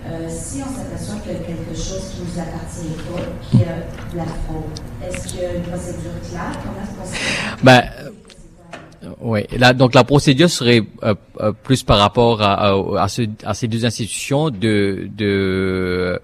euh, 0.06 0.28
si 0.30 0.62
on 0.62 0.72
s'aperçoit 0.72 1.16
qu'il 1.20 1.32
y 1.32 1.34
a 1.34 1.38
quelque 1.38 1.74
chose 1.74 2.14
qui 2.14 2.20
ne 2.20 2.26
nous 2.26 2.38
appartient 2.38 2.94
pas, 3.10 3.48
qui 3.50 3.64
a 3.64 4.12
de 4.12 4.16
la 4.16 4.24
fraude, 4.24 4.62
est-ce 5.04 5.26
qu'il 5.26 5.40
y 5.40 5.44
a 5.44 5.54
une 5.54 5.62
procédure 5.62 6.12
claire? 6.28 6.52
Est-ce 7.02 7.64
ben, 7.64 7.82
oui, 9.20 9.40
là, 9.58 9.72
donc 9.72 9.94
la 9.94 10.04
procédure 10.04 10.48
serait 10.48 10.82
euh, 11.02 11.14
euh, 11.40 11.52
plus 11.52 11.82
par 11.82 11.98
rapport 11.98 12.40
à, 12.40 13.08
ces 13.08 13.68
deux 13.68 13.84
institutions 13.84 14.50
de 14.50 15.08
de, 15.16 16.20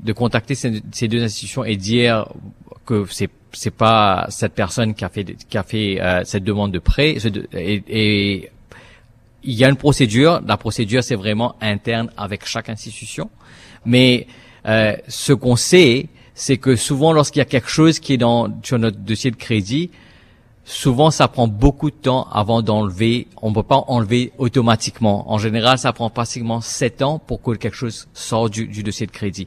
de 0.00 0.12
contacter 0.12 0.54
ces, 0.54 0.82
ces, 0.92 1.08
deux 1.08 1.22
institutions 1.22 1.64
et 1.64 1.76
dire 1.76 2.28
que 2.84 3.06
c'est 3.10 3.30
c'est 3.56 3.70
pas 3.70 4.26
cette 4.28 4.52
personne 4.52 4.94
qui 4.94 5.04
a 5.04 5.08
fait 5.08 5.24
qui 5.48 5.56
a 5.56 5.62
fait 5.62 5.98
euh, 6.00 6.22
cette 6.24 6.44
demande 6.44 6.72
de 6.72 6.78
prêt 6.78 7.16
et, 7.54 7.82
et, 7.88 8.50
il 9.48 9.54
y 9.54 9.64
a 9.64 9.68
une 9.68 9.76
procédure. 9.76 10.42
La 10.46 10.56
procédure 10.56 11.02
c'est 11.02 11.14
vraiment 11.14 11.56
interne 11.60 12.10
avec 12.16 12.44
chaque 12.44 12.68
institution, 12.68 13.30
mais 13.84 14.26
euh, 14.66 14.94
ce 15.08 15.32
qu'on 15.32 15.56
sait, 15.56 16.08
c'est 16.34 16.58
que 16.58 16.76
souvent 16.76 17.12
lorsqu'il 17.12 17.38
y 17.38 17.42
a 17.42 17.46
quelque 17.46 17.70
chose 17.70 17.98
qui 17.98 18.12
est 18.12 18.18
dans 18.18 18.48
sur 18.62 18.78
notre 18.78 18.98
dossier 18.98 19.30
de 19.30 19.36
crédit, 19.36 19.90
souvent 20.64 21.10
ça 21.10 21.26
prend 21.26 21.48
beaucoup 21.48 21.90
de 21.90 21.96
temps 21.96 22.28
avant 22.30 22.60
d'enlever. 22.60 23.28
On 23.40 23.54
peut 23.54 23.62
pas 23.62 23.84
enlever 23.86 24.32
automatiquement. 24.36 25.32
En 25.32 25.38
général, 25.38 25.78
ça 25.78 25.94
prend 25.94 26.10
pratiquement 26.10 26.60
sept 26.60 27.00
ans 27.00 27.18
pour 27.18 27.40
que 27.40 27.52
quelque 27.52 27.76
chose 27.76 28.06
sorte 28.12 28.52
du, 28.52 28.66
du 28.66 28.82
dossier 28.82 29.06
de 29.06 29.12
crédit. 29.12 29.46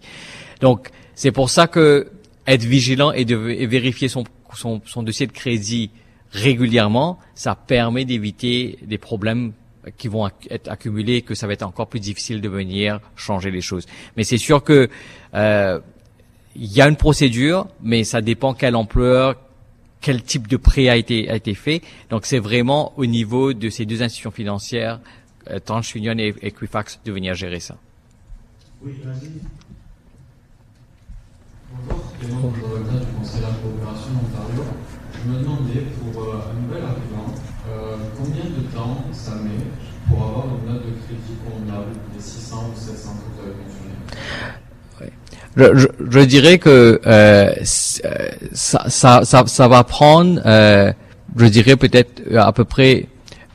Donc 0.62 0.90
c'est 1.14 1.32
pour 1.32 1.52
ça 1.52 1.68
que 1.68 2.10
être 2.50 2.64
vigilant 2.64 3.12
et, 3.12 3.26
de, 3.26 3.36
vérifier 3.36 4.08
son, 4.08 4.24
son, 4.54 4.82
son, 4.86 5.04
dossier 5.04 5.28
de 5.28 5.32
crédit 5.32 5.92
régulièrement, 6.32 7.20
ça 7.36 7.56
permet 7.56 8.06
d'éviter 8.06 8.80
des 8.84 8.98
problèmes 8.98 9.54
qui 9.98 10.08
vont 10.08 10.30
être 10.50 10.70
accumulés, 10.70 11.22
que 11.22 11.36
ça 11.36 11.48
va 11.48 11.54
être 11.54 11.64
encore 11.64 11.88
plus 11.88 12.00
difficile 12.00 12.42
de 12.42 12.50
venir 12.50 13.00
changer 13.16 13.52
les 13.52 13.62
choses. 13.62 13.86
Mais 14.18 14.24
c'est 14.24 14.38
sûr 14.38 14.64
que 14.64 14.90
euh, 15.34 15.80
il 16.56 16.72
y 16.72 16.82
a 16.82 16.88
une 16.88 16.98
procédure, 16.98 17.68
mais 17.82 18.04
ça 18.04 18.22
dépend 18.22 18.54
quelle 18.54 18.76
ampleur, 18.76 19.36
quel 20.02 20.22
type 20.24 20.48
de 20.48 20.58
prêt 20.58 20.90
a 20.90 20.98
été 20.98 21.30
a 21.30 21.36
été 21.36 21.54
fait. 21.54 21.82
Donc 22.10 22.26
c'est 22.26 22.40
vraiment 22.40 22.94
au 22.98 23.06
niveau 23.06 23.54
de 23.54 23.70
ces 23.70 23.86
deux 23.86 24.02
institutions 24.04 24.32
financières, 24.32 25.00
euh, 25.50 25.60
TransUnion 25.60 26.18
et 26.18 26.36
Equifax, 26.42 27.00
de 27.06 27.12
venir 27.12 27.34
gérer 27.34 27.60
ça. 27.60 27.78
Oui. 28.84 28.94
Bonjour, 31.88 32.12
du 32.12 33.06
Conseil 33.18 33.42
de 33.42 33.70
d'Ontario. 33.70 34.64
Je 35.14 35.32
me 35.32 35.40
demandais, 35.40 35.86
pour 36.14 36.24
un 36.24 36.54
nouvel 36.62 36.84
arrivant, 36.84 37.34
combien 38.18 38.44
de 38.46 38.62
temps 38.76 39.04
ça 39.14 39.36
met 39.36 39.64
pour 40.08 40.26
avoir 40.26 40.46
une 40.48 40.74
note 40.74 40.86
de 40.86 40.92
crédit 41.06 41.38
convenable 41.46 41.92
des 42.16 42.22
600 42.22 42.72
ou 42.72 42.80
700 42.80 43.12
que 45.56 45.66
Je, 46.10 46.20
dirais 46.22 46.58
que 46.58 47.00
euh, 47.06 47.54
euh, 48.06 48.30
ça, 48.54 49.68
va 49.68 49.84
prendre, 49.84 50.42
euh, 50.46 50.92
je 51.38 51.46
dirais 51.46 51.76
peut-être 51.76 52.22
à 52.36 52.52
peu 52.52 52.66
près 52.66 53.08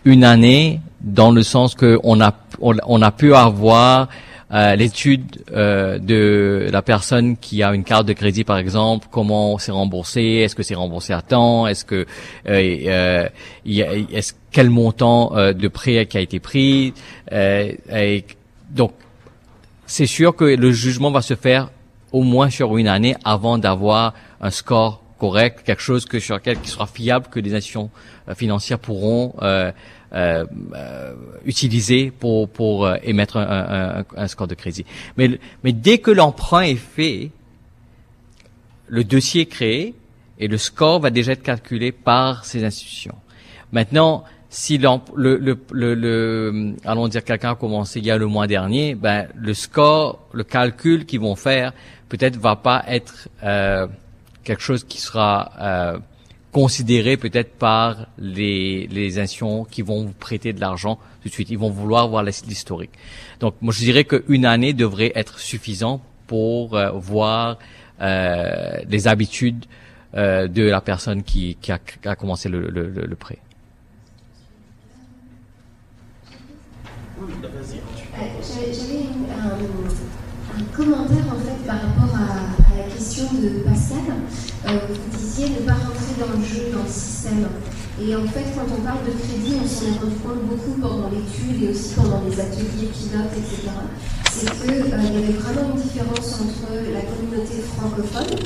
une 0.05 0.25
année, 0.25 0.81
dans 1.01 1.33
le 1.33 1.43
sens 1.43 1.75
que 1.75 1.99
on 2.03 2.21
a 2.23 2.33
on 2.63 3.03
a 3.03 3.11
pu 3.11 3.35
avoir 3.35 4.09
euh, 4.55 4.77
l'étude 4.77 5.43
euh, 5.53 5.99
de 5.99 6.69
la 6.71 6.81
personne 6.83 7.37
qui 7.37 7.63
a 7.63 7.75
une 7.75 7.83
carte 7.85 8.07
de 8.07 8.13
crédit 8.13 8.45
par 8.45 8.59
exemple, 8.59 9.09
comment 9.11 9.59
c'est 9.59 9.73
remboursé, 9.73 10.23
est-ce 10.23 10.55
que 10.55 10.63
c'est 10.63 10.75
remboursé 10.77 11.13
à 11.13 11.23
temps, 11.23 11.67
est-ce 11.67 11.85
que 11.85 12.07
euh, 12.49 12.77
euh, 12.87 13.29
y 13.67 13.83
a- 13.83 13.93
est-ce 13.95 14.33
quel 14.53 14.71
montant 14.71 15.37
euh, 15.37 15.53
de 15.53 15.69
prêt 15.69 16.07
qui 16.07 16.17
a 16.17 16.21
été 16.21 16.39
pris, 16.39 16.95
et 17.33 18.25
donc 18.71 18.93
c'est 19.87 20.07
sûr 20.07 20.35
que 20.37 20.45
le 20.45 20.71
jugement 20.73 21.11
va 21.11 21.21
se 21.23 21.35
faire 21.35 21.71
au 22.13 22.23
moins 22.23 22.49
sur 22.49 22.77
une 22.77 22.89
année 22.89 23.17
avant 23.25 23.59
d'avoir 23.59 24.15
un 24.41 24.51
score 24.51 25.03
correct, 25.19 25.63
quelque 25.65 25.83
chose 25.83 26.05
que 26.05 26.21
sur 26.21 26.37
lequel 26.37 26.61
qui 26.61 26.71
sera 26.71 26.87
fiable 26.87 27.27
que 27.31 27.41
les 27.41 27.55
institutions 27.55 27.91
financières 28.37 28.79
pourront 28.79 29.35
euh, 29.43 29.73
euh, 30.15 30.45
euh, 30.75 31.15
utiliser 31.45 32.11
pour 32.11 32.49
pour 32.49 32.87
euh, 32.87 32.97
émettre 33.03 33.37
un, 33.37 33.43
un- 34.01 34.05
un- 34.17 34.29
score 34.29 34.47
de 34.49 34.55
crédit. 34.55 34.85
Mais 35.17 35.39
mais 35.63 35.73
dès 35.73 35.99
que 35.99 36.11
l'emprunt 36.11 36.63
est 36.63 36.77
fait, 36.77 37.31
le 38.89 39.05
dossier 39.05 39.43
est 39.43 39.47
créé 39.47 39.95
et 40.39 40.49
le 40.49 40.59
score 40.59 41.01
va 41.01 41.11
déjà 41.11 41.33
être 41.33 41.43
calculé 41.43 41.93
par 41.93 42.45
ces 42.45 42.65
institutions. 42.65 43.15
Maintenant, 43.73 44.25
si 44.51 44.79
le, 44.79 44.89
le, 45.17 45.59
le, 45.73 45.95
le- 45.95 46.75
allons 46.85 47.09
dire 47.09 47.25
quelqu'un 47.25 47.53
a 47.53 47.55
commencé 47.57 47.99
il 47.99 48.07
y 48.07 48.11
a 48.11 48.19
le 48.19 48.27
mois 48.27 48.47
dernier, 48.47 48.95
ben 48.95 49.27
le 49.35 49.55
score, 49.55 50.21
le 50.33 50.45
calcul 50.45 51.07
qu'ils 51.07 51.21
vont 51.21 51.35
faire, 51.35 51.73
peut-être 52.09 52.37
va 52.37 52.55
pas 52.57 52.85
être 52.87 53.29
euh, 53.43 53.87
quelque 54.45 54.63
chose 54.63 54.85
qui 54.85 55.01
sera 55.01 55.51
euh, 55.61 55.99
considéré 56.55 57.17
peut-être 57.17 57.53
par 57.59 58.07
les, 58.17 58.87
les 58.87 59.19
institutions 59.19 59.65
qui 59.65 59.83
vont 59.83 60.05
vous 60.07 60.13
prêter 60.27 60.53
de 60.53 60.61
l'argent 60.61 60.97
tout 61.21 61.29
de 61.29 61.35
suite. 61.35 61.51
Ils 61.51 61.59
vont 61.59 61.71
vouloir 61.71 62.07
voir 62.09 62.23
l'his- 62.23 62.47
l'historique. 62.47 62.93
Donc, 63.41 63.55
moi, 63.61 63.73
je 63.77 63.81
dirais 63.81 64.05
qu'une 64.05 64.47
année 64.47 64.73
devrait 64.73 65.11
être 65.17 65.41
suffisant 65.41 66.01
pour 66.29 66.77
euh, 66.77 66.91
voir 66.93 67.59
euh, 68.01 68.79
les 68.89 69.09
habitudes 69.09 69.65
euh, 70.15 70.47
de 70.47 70.63
la 70.63 70.81
personne 70.81 71.25
qui, 71.25 71.57
qui, 71.61 71.73
a, 71.73 71.79
qui 71.79 72.07
a 72.09 72.15
commencé 72.15 72.49
le, 72.49 72.69
le, 72.71 72.89
le, 72.89 73.17
prêt. 73.17 73.39
J'avais 78.43 79.05
un, 79.43 80.61
un 80.61 80.65
commentaire 80.77 81.27
en 81.35 81.39
fait 81.45 81.67
par 81.67 81.81
rapport 81.81 82.15
à 82.17 82.77
la 82.79 82.85
question 82.95 83.25
de 83.43 83.49
Pascal. 83.65 84.19
Euh, 84.67 84.79
vous 84.89 85.19
disiez 85.19 85.51
ne 85.51 85.67
pas 85.67 85.75
rentrer 85.75 86.17
dans 86.19 86.33
le 86.39 86.45
jeu, 86.45 86.73
dans 86.73 86.83
le 86.83 86.89
système. 86.89 87.49
Et 88.01 88.17
en 88.17 88.25
fait, 88.27 88.49
quand 88.57 88.65
on 88.65 88.81
parle 88.81 89.05
de 89.05 89.13
crédit, 89.13 89.61
on 89.63 89.69
s'en 89.69 89.87
est 89.87 89.99
rendu 90.01 90.17
compte 90.25 90.43
beaucoup 90.49 90.81
pendant 90.81 91.11
l'étude 91.11 91.63
et 91.63 91.69
aussi 91.69 91.95
pendant 91.95 92.23
les 92.25 92.41
ateliers 92.41 92.89
pilotes, 92.89 93.35
etc. 93.37 93.69
C'est 94.33 94.51
qu'il 94.51 94.75
y 94.75 94.93
avait 94.93 95.37
vraiment 95.37 95.77
une 95.77 95.83
différence 95.83 96.41
entre 96.41 96.73
la 96.93 97.03
communauté 97.03 97.61
francophone 97.77 98.41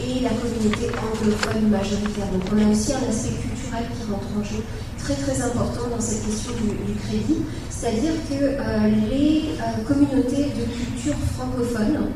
et 0.00 0.20
la 0.20 0.30
communauté 0.30 0.88
anglophone 0.88 1.68
majoritaire. 1.68 2.26
Donc 2.32 2.42
on 2.50 2.58
a 2.58 2.72
aussi 2.72 2.92
un 2.92 3.08
aspect 3.08 3.36
culturel 3.36 3.84
qui 3.92 4.10
rentre 4.10 4.26
en 4.38 4.42
jeu 4.42 4.64
très 4.98 5.14
très 5.14 5.40
important 5.42 5.88
dans 5.90 6.00
cette 6.00 6.24
question 6.26 6.52
du, 6.58 6.92
du 6.92 6.98
crédit, 6.98 7.44
c'est-à-dire 7.70 8.12
que 8.28 8.34
euh, 8.34 8.88
les 9.10 9.54
euh, 9.60 9.84
communautés 9.86 10.50
de 10.58 10.64
culture 10.64 11.16
francophone 11.36 12.10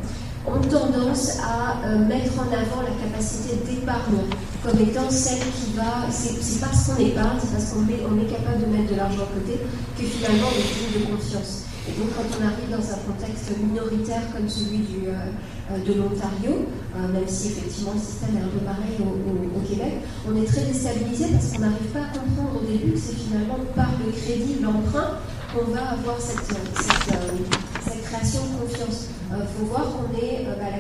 ont 0.47 0.61
tendance 0.61 1.39
à 1.39 1.87
euh, 1.87 1.99
mettre 2.07 2.33
en 2.39 2.51
avant 2.51 2.83
la 2.83 2.95
capacité 2.99 3.57
d'épargne 3.65 4.27
comme 4.63 4.79
étant 4.81 5.11
celle 5.11 5.39
qui 5.39 5.75
va, 5.77 6.07
c'est 6.11 6.61
parce 6.61 6.87
qu'on 6.87 6.99
épargne, 7.03 7.39
c'est 7.41 7.53
parce 7.53 7.71
qu'on 7.71 7.83
on 7.83 8.19
est 8.19 8.31
capable 8.31 8.63
de 8.63 8.67
mettre 8.67 8.91
de 8.93 8.97
l'argent 8.97 9.23
à 9.23 9.35
côté 9.35 9.59
que 9.99 10.05
finalement 10.05 10.49
on 10.51 10.59
est 10.59 11.01
de 11.01 11.07
confiance. 11.07 11.67
Et 11.89 11.99
donc 11.99 12.15
quand 12.15 12.27
on 12.39 12.43
arrive 12.47 12.71
dans 12.71 12.83
un 12.83 13.01
contexte 13.11 13.51
minoritaire 13.59 14.23
comme 14.33 14.49
celui 14.49 14.79
du, 14.87 15.09
euh, 15.09 15.35
euh, 15.71 15.79
de 15.83 15.99
l'Ontario, 15.99 16.67
même 16.95 17.27
si 17.27 17.49
effectivement 17.49 17.93
le 17.95 18.01
système 18.01 18.37
est 18.37 18.45
un 18.45 18.53
peu 18.53 18.63
pareil 18.63 18.99
au, 19.01 19.61
Québec, 19.67 20.05
on 20.29 20.37
est 20.37 20.45
très 20.45 20.63
déstabilisé 20.63 21.27
parce 21.33 21.53
qu'on 21.53 21.61
n'arrive 21.61 21.91
pas 21.95 22.07
à 22.07 22.19
comprendre 22.19 22.61
au 22.63 22.67
début 22.67 22.93
que 22.93 22.99
c'est 22.99 23.17
finalement 23.17 23.59
par 23.75 23.89
le 24.05 24.13
crédit, 24.13 24.61
l'emprunt, 24.61 25.19
qu'on 25.55 25.73
va 25.73 25.97
avoir 25.97 26.21
cette, 26.21 26.45
cette, 26.45 27.17
cette 27.85 28.03
création 28.03 28.41
de 28.47 28.67
confiance. 28.67 29.09
Il 29.31 29.47
faut 29.59 29.67
voir 29.67 29.87
qu'on 29.93 30.13
est, 30.17 30.47
euh, 30.47 30.57
bah, 30.57 30.71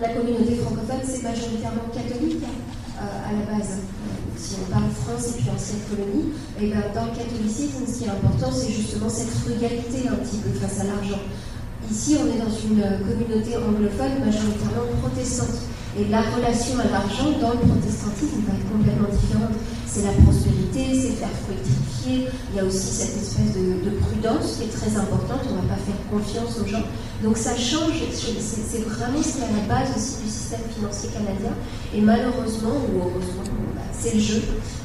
la, 0.00 0.08
communauté 0.14 0.56
francophone, 0.56 1.02
c'est 1.04 1.22
majoritairement 1.22 1.88
catholique 1.92 2.42
euh, 2.42 3.28
à 3.28 3.32
la 3.32 3.58
base. 3.58 3.78
Euh, 3.78 4.28
si 4.36 4.56
on 4.62 4.70
parle 4.72 4.90
France 4.90 5.34
et 5.34 5.42
puis 5.42 5.50
ancienne 5.50 5.82
colonie, 5.90 6.34
et 6.60 6.70
ben, 6.70 6.82
dans 6.94 7.06
le 7.06 7.14
catholicisme, 7.14 7.86
ce 7.86 7.98
qui 7.98 8.04
est 8.04 8.10
important, 8.10 8.50
c'est 8.50 8.72
justement 8.72 9.08
cette 9.08 9.30
frugalité 9.30 10.08
un 10.08 10.18
petit 10.22 10.38
peu 10.38 10.50
face 10.58 10.80
à 10.80 10.84
l'argent. 10.84 11.22
Ici, 11.90 12.16
on 12.20 12.26
est 12.26 12.38
dans 12.38 12.50
une 12.50 12.82
euh, 12.82 12.98
communauté 13.00 13.56
anglophone 13.56 14.20
majoritairement 14.20 14.92
protestante. 15.00 15.62
Et 15.98 16.04
la 16.10 16.20
relation 16.20 16.78
à 16.78 16.90
l'argent 16.90 17.32
dans 17.40 17.56
le 17.56 17.64
protestantisme 17.64 18.44
va 18.46 18.54
être 18.54 18.70
complètement 18.70 19.08
différente. 19.08 19.56
C'est 19.90 20.04
la 20.04 20.12
prospérité, 20.12 20.84
c'est 20.92 21.16
faire 21.16 21.32
fructifier. 21.48 22.28
Il 22.52 22.56
y 22.56 22.60
a 22.60 22.64
aussi 22.64 22.92
cette 22.92 23.16
espèce 23.16 23.56
de, 23.56 23.88
de 23.88 23.96
prudence 23.96 24.56
qui 24.56 24.64
est 24.64 24.72
très 24.72 24.94
importante. 24.96 25.40
On 25.48 25.56
ne 25.56 25.62
va 25.62 25.74
pas 25.74 25.80
faire 25.80 25.96
confiance 26.12 26.60
aux 26.60 26.66
gens. 26.66 26.84
Donc 27.24 27.36
ça 27.36 27.56
change. 27.56 27.96
C'est 28.12 28.84
vraiment 28.84 29.22
ce 29.22 29.32
qui 29.32 29.40
est 29.40 29.48
à 29.48 29.56
la 29.56 29.64
base 29.66 29.96
aussi 29.96 30.22
du 30.22 30.28
système 30.30 30.60
financier 30.76 31.08
canadien. 31.08 31.56
Et 31.94 32.00
malheureusement, 32.02 32.76
ou 32.84 33.00
heureusement, 33.00 33.48
bah, 33.74 33.82
c'est 33.98 34.14
le 34.14 34.20
jeu. 34.20 34.42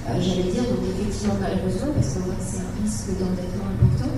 Euh, 0.07 0.19
J'allais 0.19 0.51
dire, 0.51 0.63
donc 0.63 0.79
effectivement 0.87 1.35
malheureusement, 1.39 1.91
parce 1.93 2.15
qu'on 2.15 2.23
voit 2.23 2.39
que 2.39 2.47
c'est 2.47 2.63
un 2.63 2.73
risque 2.81 3.11
d'endettement 3.19 3.69
important. 3.75 4.11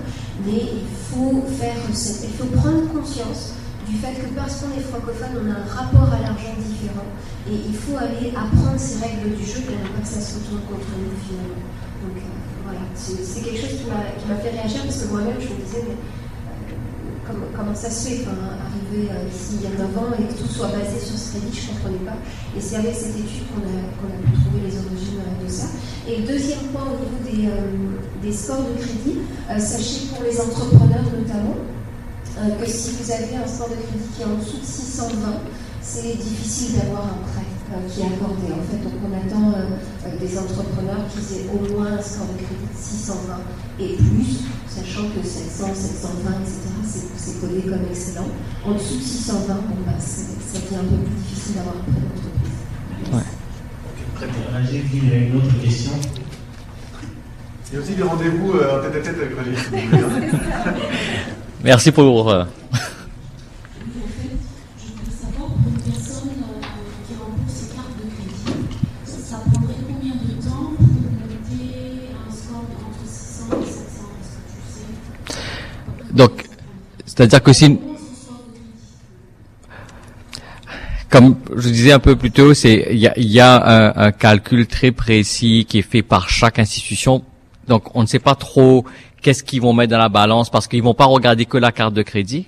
Mais 0.46 0.62
il 0.80 0.86
faut 1.10 1.42
faire 1.58 1.76
il 1.90 2.34
faut 2.38 2.46
prendre 2.56 2.86
conscience 2.94 3.58
du 3.86 3.96
fait 3.98 4.14
que 4.18 4.26
parce 4.34 4.60
qu'on 4.60 4.74
est 4.74 4.82
francophone, 4.82 5.38
on 5.38 5.46
a 5.46 5.62
un 5.62 5.68
rapport 5.70 6.10
à 6.10 6.18
l'argent 6.18 6.58
différent 6.58 7.06
et 7.46 7.54
il 7.54 7.74
faut 7.74 7.96
aller 7.96 8.34
apprendre 8.34 8.78
ces 8.78 8.98
règles 8.98 9.38
du 9.38 9.46
jeu 9.46 9.62
pour 9.62 9.78
ne 9.78 9.86
pas 9.94 10.02
que 10.02 10.10
ça 10.10 10.20
se 10.20 10.42
retourne 10.42 10.66
contre 10.66 10.90
nous 10.98 11.14
finalement. 11.22 11.62
Donc 12.02 12.18
euh, 12.18 12.26
voilà, 12.66 12.82
c'est 12.94 13.42
quelque 13.46 13.62
chose 13.62 13.78
qui 13.78 13.86
m'a 13.86 14.36
fait 14.42 14.50
réagir 14.50 14.82
parce 14.82 14.98
que 15.02 15.08
moi-même 15.14 15.38
je 15.38 15.54
me 15.54 15.62
disais 15.62 15.86
mais 15.86 15.94
euh, 15.94 17.46
comment, 17.54 17.74
ça 17.74 17.90
se 17.90 18.10
fait 18.10 18.26
enfin, 18.26 18.58
arriver 18.58 19.06
euh, 19.06 19.30
ici 19.30 19.62
il 19.62 19.62
y 19.62 19.70
a 19.70 19.78
9 19.78 19.86
ans 20.02 20.10
et 20.18 20.26
que 20.26 20.34
tout 20.34 20.50
soit 20.50 20.74
basé 20.74 20.98
sur 20.98 21.14
ce 21.14 21.38
crédit, 21.38 21.54
je 21.54 21.70
ne 21.70 21.78
comprenais 21.78 22.02
pas. 22.02 22.18
Et 22.58 22.60
c'est 22.60 22.82
avec 22.82 22.94
cette 22.94 23.14
étude 23.14 23.46
qu'on 23.54 23.62
a, 23.62 23.86
a 23.86 24.18
pu 24.18 24.34
trouver 24.42 24.66
les 24.66 24.74
origines 24.82 25.22
de 25.22 25.46
ça. 25.46 25.70
Et 26.10 26.26
deuxième 26.26 26.74
point 26.74 26.90
au 26.90 26.98
niveau 26.98 27.22
des, 27.22 27.46
des 28.18 28.34
scores 28.34 28.66
de 28.66 28.74
crédit, 28.82 29.22
sachez 29.58 30.10
pour 30.10 30.22
les 30.22 30.40
entrepreneurs 30.40 31.06
notamment, 31.14 31.58
que 32.36 32.66
si 32.70 32.90
vous 33.00 33.10
avez 33.10 33.36
un 33.36 33.46
score 33.46 33.68
de 33.70 33.74
crédit 33.76 34.08
qui 34.14 34.22
est 34.22 34.24
en 34.24 34.36
dessous 34.36 34.58
de 34.58 34.64
620, 34.64 35.40
c'est 35.82 36.16
difficile 36.18 36.76
d'avoir 36.78 37.04
un 37.04 37.18
prêt 37.32 37.46
euh, 37.72 37.88
qui 37.88 38.00
est 38.00 38.04
accordé. 38.06 38.52
En 38.52 38.62
fait, 38.68 38.82
donc 38.82 38.92
on 39.06 39.12
attend 39.14 39.56
euh, 39.56 39.78
euh, 40.06 40.18
des 40.20 40.36
entrepreneurs 40.38 41.06
qui 41.10 41.20
aient 41.38 41.46
au 41.48 41.60
moins 41.72 41.92
un 41.96 42.02
score 42.02 42.26
de 42.26 42.36
crédit 42.42 42.66
de 42.68 42.76
620 42.76 43.40
et 43.80 43.96
plus, 43.96 44.44
sachant 44.68 45.08
que 45.14 45.26
700, 45.26 45.74
720, 45.74 46.30
etc., 46.42 46.56
c'est- 46.86 47.40
codé 47.40 47.60
comme 47.62 47.84
excellent. 47.90 48.28
En 48.64 48.72
dessous 48.72 48.96
de 48.96 49.02
620, 49.02 49.54
bon, 49.54 49.76
bah, 49.86 49.92
ça 49.98 50.58
devient 50.58 50.76
un 50.76 50.84
peu 50.88 50.96
plus 51.04 51.14
difficile 51.28 51.54
d'avoir 51.56 51.74
un 51.76 51.80
prêt 51.80 52.00
d'entreprise. 52.00 53.22
Très 54.16 54.26
bien. 54.26 54.44
Rajiv, 54.52 54.84
il 54.94 55.08
y 55.08 55.12
a 55.12 55.16
une 55.18 55.36
autre 55.36 55.60
question. 55.62 55.90
Il 57.68 57.74
y 57.74 57.76
a 57.76 57.80
aussi 57.82 57.94
des 57.94 58.02
rendez-vous 58.02 58.52
euh, 58.52 58.78
en 58.78 58.82
tête 58.82 58.96
à 58.96 59.10
tête 59.10 59.16
avec 59.20 59.36
Roger. 59.36 59.56
Merci 61.66 61.90
pour. 61.90 62.28
En 62.28 62.30
fait, 62.30 62.46
je 64.78 64.84
voudrais 64.86 65.10
savoir 65.10 65.48
pour 65.48 65.66
une 65.66 65.80
personne 65.82 66.30
qui 67.08 67.14
rembourse 67.16 67.52
ses 67.52 67.74
cartes 67.74 67.96
de 67.98 68.04
crédit, 68.14 68.54
ça 69.04 69.38
prendrait 69.50 69.74
combien 69.88 70.14
de 70.14 70.30
temps 70.44 70.70
pour 70.76 70.86
monter 70.86 72.14
un 72.14 72.30
score 72.30 72.62
de 72.70 72.76
entre 72.86 73.02
600 73.04 73.50
et 73.50 73.66
700 73.66 73.74
donc, 76.14 76.46
c'est-à-dire 77.04 77.42
que 77.42 77.52
si, 77.52 77.80
comme 81.10 81.34
je 81.56 81.68
disais 81.68 81.90
un 81.90 81.98
peu 81.98 82.14
plus 82.14 82.30
tôt, 82.30 82.54
c'est 82.54 82.86
il 82.92 83.00
y 83.00 83.40
a, 83.40 83.92
un, 83.96 84.12
calcul 84.12 84.68
très 84.68 84.92
précis 84.92 85.66
qui 85.68 85.80
est 85.80 85.82
fait 85.82 86.02
par 86.02 86.28
chaque 86.28 86.60
institution. 86.60 87.24
Donc, 87.66 87.96
on 87.96 88.02
ne 88.02 88.06
sait 88.06 88.20
pas 88.20 88.36
trop 88.36 88.84
qu'est-ce 89.26 89.42
qu'ils 89.42 89.60
vont 89.60 89.72
mettre 89.72 89.90
dans 89.90 89.98
la 89.98 90.08
balance 90.08 90.50
parce 90.50 90.68
qu'ils 90.68 90.84
vont 90.84 90.94
pas 90.94 91.06
regarder 91.06 91.46
que 91.46 91.58
la 91.58 91.72
carte 91.72 91.92
de 91.92 92.02
crédit. 92.02 92.46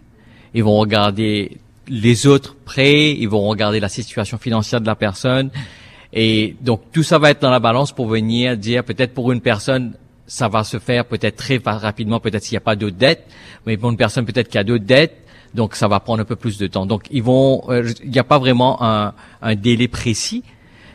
Ils 0.54 0.62
vont 0.62 0.78
regarder 0.78 1.58
les 1.88 2.28
autres 2.28 2.54
prêts, 2.54 3.10
ils 3.10 3.28
vont 3.28 3.48
regarder 3.48 3.80
la 3.80 3.88
situation 3.88 4.38
financière 4.38 4.80
de 4.80 4.86
la 4.86 4.94
personne. 4.94 5.50
Et 6.12 6.54
donc, 6.60 6.82
tout 6.92 7.02
ça 7.02 7.18
va 7.18 7.30
être 7.30 7.42
dans 7.42 7.50
la 7.50 7.58
balance 7.58 7.90
pour 7.90 8.06
venir 8.06 8.56
dire 8.56 8.84
peut-être 8.84 9.12
pour 9.12 9.32
une 9.32 9.40
personne, 9.40 9.94
ça 10.28 10.46
va 10.46 10.62
se 10.62 10.78
faire 10.78 11.04
peut-être 11.04 11.34
très 11.34 11.60
rapidement, 11.64 12.20
peut-être 12.20 12.44
s'il 12.44 12.54
n'y 12.54 12.58
a 12.58 12.66
pas 12.70 12.76
d'autres 12.76 12.96
dettes, 12.96 13.24
mais 13.66 13.76
pour 13.76 13.90
une 13.90 13.96
personne 13.96 14.24
peut-être 14.24 14.48
qui 14.48 14.58
a 14.58 14.62
d'autres 14.62 14.84
dettes, 14.84 15.16
donc 15.54 15.74
ça 15.74 15.88
va 15.88 15.98
prendre 15.98 16.20
un 16.20 16.26
peu 16.26 16.36
plus 16.36 16.58
de 16.58 16.68
temps. 16.68 16.86
Donc 16.86 17.08
ils 17.10 17.24
vont, 17.24 17.64
euh, 17.70 17.92
il 18.04 18.10
n'y 18.10 18.20
a 18.20 18.24
pas 18.24 18.38
vraiment 18.38 18.80
un, 18.84 19.14
un, 19.42 19.56
délai 19.56 19.88
précis, 19.88 20.44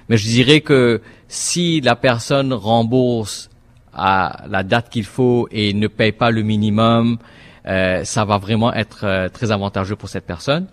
mais 0.07 0.15
je 0.15 0.29
dirais 0.29 0.61
que 0.61 1.01
si 1.27 1.81
la 1.81 1.97
personne 1.97 2.53
rembourse 2.53 3.49
à 3.95 4.43
la 4.49 4.63
date 4.63 4.89
qu'il 4.89 5.05
faut 5.05 5.47
et 5.51 5.73
ne 5.73 5.87
paye 5.87 6.11
pas 6.11 6.31
le 6.31 6.41
minimum, 6.41 7.17
euh, 7.65 8.03
ça 8.03 8.25
va 8.25 8.37
vraiment 8.37 8.73
être 8.73 9.05
euh, 9.05 9.29
très 9.29 9.51
avantageux 9.51 9.95
pour 9.95 10.09
cette 10.09 10.25
personne. 10.25 10.67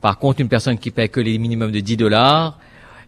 Par 0.00 0.18
contre, 0.18 0.40
une 0.40 0.48
personne 0.48 0.78
qui 0.78 0.90
paye 0.90 1.10
que 1.10 1.20
les 1.20 1.36
minimums 1.38 1.72
de 1.72 1.80
10 1.80 1.96
dollars, 1.96 2.58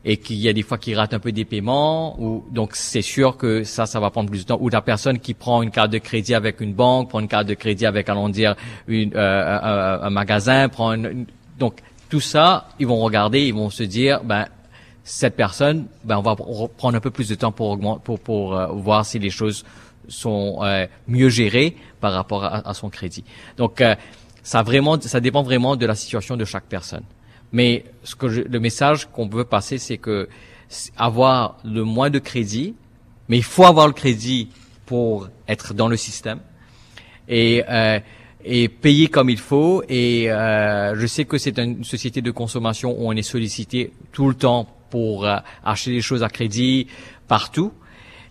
et 0.05 0.17
qu'il 0.17 0.37
y 0.37 0.49
a 0.49 0.53
des 0.53 0.63
fois 0.63 0.79
qui 0.79 0.95
rate 0.95 1.15
un 1.15 1.19
peu 1.19 1.33
des 1.33 1.45
paiements, 1.45 2.21
ou 2.21 2.45
donc 2.51 2.75
c'est 2.75 3.03
sûr 3.03 3.37
que 3.37 3.63
ça, 3.63 3.87
ça 3.87 4.01
va 4.01 4.11
prendre 4.11 4.31
plus 4.31 4.41
de 4.41 4.47
temps. 4.47 4.59
Ou 4.61 4.69
la 4.69 4.83
personne 4.83 5.19
qui 5.19 5.35
prend 5.35 5.63
une 5.63 5.71
carte 5.71 5.91
de 5.91 5.99
crédit 5.99 6.35
avec 6.35 6.61
une 6.61 6.75
banque, 6.75 7.11
prend 7.11 7.21
une 7.21 7.29
carte 7.29 7.47
de 7.47 7.55
crédit 7.55 7.87
avec, 7.87 8.09
allons 8.09 8.29
dire, 8.29 8.57
une, 8.89 9.13
euh, 9.15 9.99
un, 10.03 10.11
magasin, 10.11 10.69
prend 10.69 10.95
une, 10.95 11.27
donc 11.59 11.79
tout 12.11 12.21
ça, 12.21 12.69
ils 12.81 12.87
vont 12.87 12.99
regarder, 12.99 13.43
ils 13.43 13.55
vont 13.55 13.71
se 13.71 13.85
dire, 13.85 14.23
ben 14.25 14.47
cette 15.05 15.37
personne, 15.37 15.87
ben 16.05 16.19
on 16.19 16.23
va 16.23 16.37
prendre 16.37 16.97
un 16.97 17.01
peu 17.01 17.11
plus 17.11 17.29
de 17.29 17.35
temps 17.35 17.53
pour 17.53 17.79
pour 18.03 18.21
pour 18.21 18.57
euh, 18.57 18.67
voir 18.69 19.05
si 19.05 19.19
les 19.19 19.31
choses 19.31 19.65
sont 20.09 20.61
euh, 20.63 20.87
mieux 21.09 21.29
gérées 21.29 21.77
par 22.01 22.13
rapport 22.13 22.45
à, 22.45 22.69
à 22.69 22.75
son 22.75 22.89
crédit. 22.91 23.25
Donc 23.57 23.81
euh, 23.81 23.95
ça 24.43 24.63
vraiment, 24.63 25.01
ça 25.01 25.21
dépend 25.21 25.43
vraiment 25.43 25.77
de 25.77 25.87
la 25.87 25.95
situation 25.95 26.37
de 26.37 26.45
chaque 26.45 26.65
personne. 26.65 27.05
Mais 27.53 27.85
ce 28.03 28.15
que 28.15 28.27
le 28.27 28.61
message 28.61 29.07
qu'on 29.07 29.29
veut 29.29 29.45
passer, 29.45 29.79
c'est 29.79 29.99
que 29.99 30.29
avoir 30.97 31.59
le 31.65 31.85
moins 31.85 32.11
de 32.11 32.19
crédit, 32.19 32.75
mais 33.29 33.37
il 33.37 33.45
faut 33.45 33.65
avoir 33.65 33.87
le 33.87 33.93
crédit 33.93 34.49
pour 34.87 35.29
être 35.47 35.75
dans 35.75 35.89
le 35.89 35.97
système 35.97 36.41
et 37.29 37.63
euh, 37.69 38.01
et 38.45 38.69
payer 38.69 39.07
comme 39.07 39.31
il 39.31 39.39
faut. 39.39 39.85
Et 39.89 40.31
euh, 40.31 40.97
je 40.97 41.07
sais 41.07 41.25
que 41.25 41.39
c'est 41.39 41.59
une 41.59 41.85
société 41.85 42.23
de 42.23 42.31
consommation 42.31 42.91
où 42.99 43.09
on 43.09 43.13
est 43.13 43.23
sollicité 43.23 43.93
tout 44.11 44.29
le 44.29 44.35
temps 44.35 44.67
pour 44.93 45.25
euh, 45.25 45.39
acheter 45.65 45.91
des 45.91 46.03
choses 46.03 46.23
à 46.23 46.29
crédit 46.29 46.87
partout. 47.27 47.73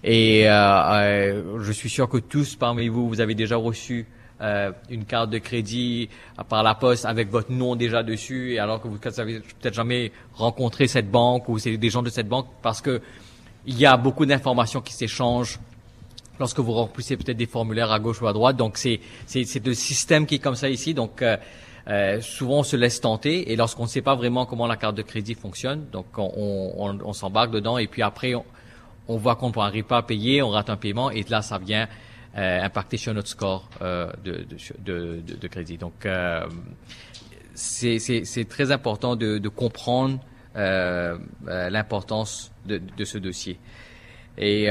Et 0.03 0.47
euh, 0.47 0.53
euh, 0.53 1.59
je 1.59 1.71
suis 1.71 1.89
sûr 1.89 2.07
que 2.07 2.19
tous 2.19 2.55
parmi 2.55 2.87
vous, 2.87 3.09
vous 3.09 3.19
avez 3.19 3.35
déjà 3.35 3.57
reçu 3.57 4.05
euh, 4.41 4.71
une 4.89 5.05
carte 5.05 5.31
de 5.31 5.39
crédit 5.39 6.09
par 6.49 6.61
la 6.63 6.75
poste 6.75 7.05
avec 7.05 7.29
votre 7.29 7.51
nom 7.51 7.75
déjà 7.75 8.03
dessus, 8.03 8.53
et 8.53 8.59
alors 8.59 8.79
que 8.81 8.87
vous 8.87 8.99
n'avez 9.17 9.39
peut-être 9.39 9.73
jamais 9.73 10.11
rencontré 10.33 10.87
cette 10.87 11.09
banque 11.09 11.49
ou 11.49 11.57
c'est 11.57 11.77
des 11.77 11.89
gens 11.89 12.03
de 12.03 12.11
cette 12.11 12.27
banque, 12.27 12.47
parce 12.61 12.81
que 12.81 13.01
il 13.65 13.77
y 13.77 13.85
a 13.85 13.97
beaucoup 13.97 14.25
d'informations 14.25 14.81
qui 14.81 14.93
s'échangent 14.93 15.59
lorsque 16.39 16.59
vous 16.59 16.73
remplissez 16.73 17.17
peut-être 17.17 17.37
des 17.37 17.45
formulaires 17.45 17.91
à 17.91 17.99
gauche 17.99 18.21
ou 18.21 18.27
à 18.27 18.33
droite. 18.33 18.57
Donc 18.57 18.77
c'est 18.77 18.99
c'est 19.25 19.65
le 19.65 19.73
système 19.75 20.25
qui 20.25 20.35
est 20.35 20.39
comme 20.39 20.55
ça 20.55 20.69
ici. 20.69 20.93
Donc 20.93 21.21
euh, 21.21 21.37
euh, 21.91 22.21
souvent 22.21 22.59
on 22.59 22.63
se 22.63 22.77
laisse 22.77 23.01
tenter 23.01 23.51
et 23.51 23.55
lorsqu'on 23.57 23.83
ne 23.83 23.89
sait 23.89 24.01
pas 24.01 24.15
vraiment 24.15 24.45
comment 24.45 24.65
la 24.65 24.77
carte 24.77 24.95
de 24.95 25.01
crédit 25.01 25.33
fonctionne, 25.33 25.87
donc 25.91 26.05
on, 26.17 27.13
s'embarque 27.13 27.51
dedans 27.51 27.77
et 27.77 27.87
puis 27.87 28.01
après 28.01 28.33
on, 28.33 29.17
voit 29.17 29.35
qu'on 29.35 29.51
n'arrive 29.51 29.83
pas 29.83 29.97
à 29.97 30.03
payer, 30.03 30.41
on 30.41 30.51
rate 30.51 30.69
un 30.69 30.77
paiement 30.77 31.11
et 31.11 31.23
là 31.27 31.41
ça 31.41 31.57
vient 31.57 31.89
euh, 32.37 32.63
impacter 32.63 32.95
sur 32.95 33.13
notre 33.13 33.27
score 33.27 33.69
euh, 33.81 34.09
de, 34.23 35.47
crédit. 35.47 35.77
Donc, 35.77 36.07
c'est 37.55 38.47
très 38.47 38.71
important 38.71 39.17
de, 39.17 39.49
comprendre 39.49 40.19
l'importance 40.55 42.53
de, 42.65 42.81
de, 42.97 43.03
ce 43.03 43.17
dossier. 43.17 43.59
Et 44.37 44.67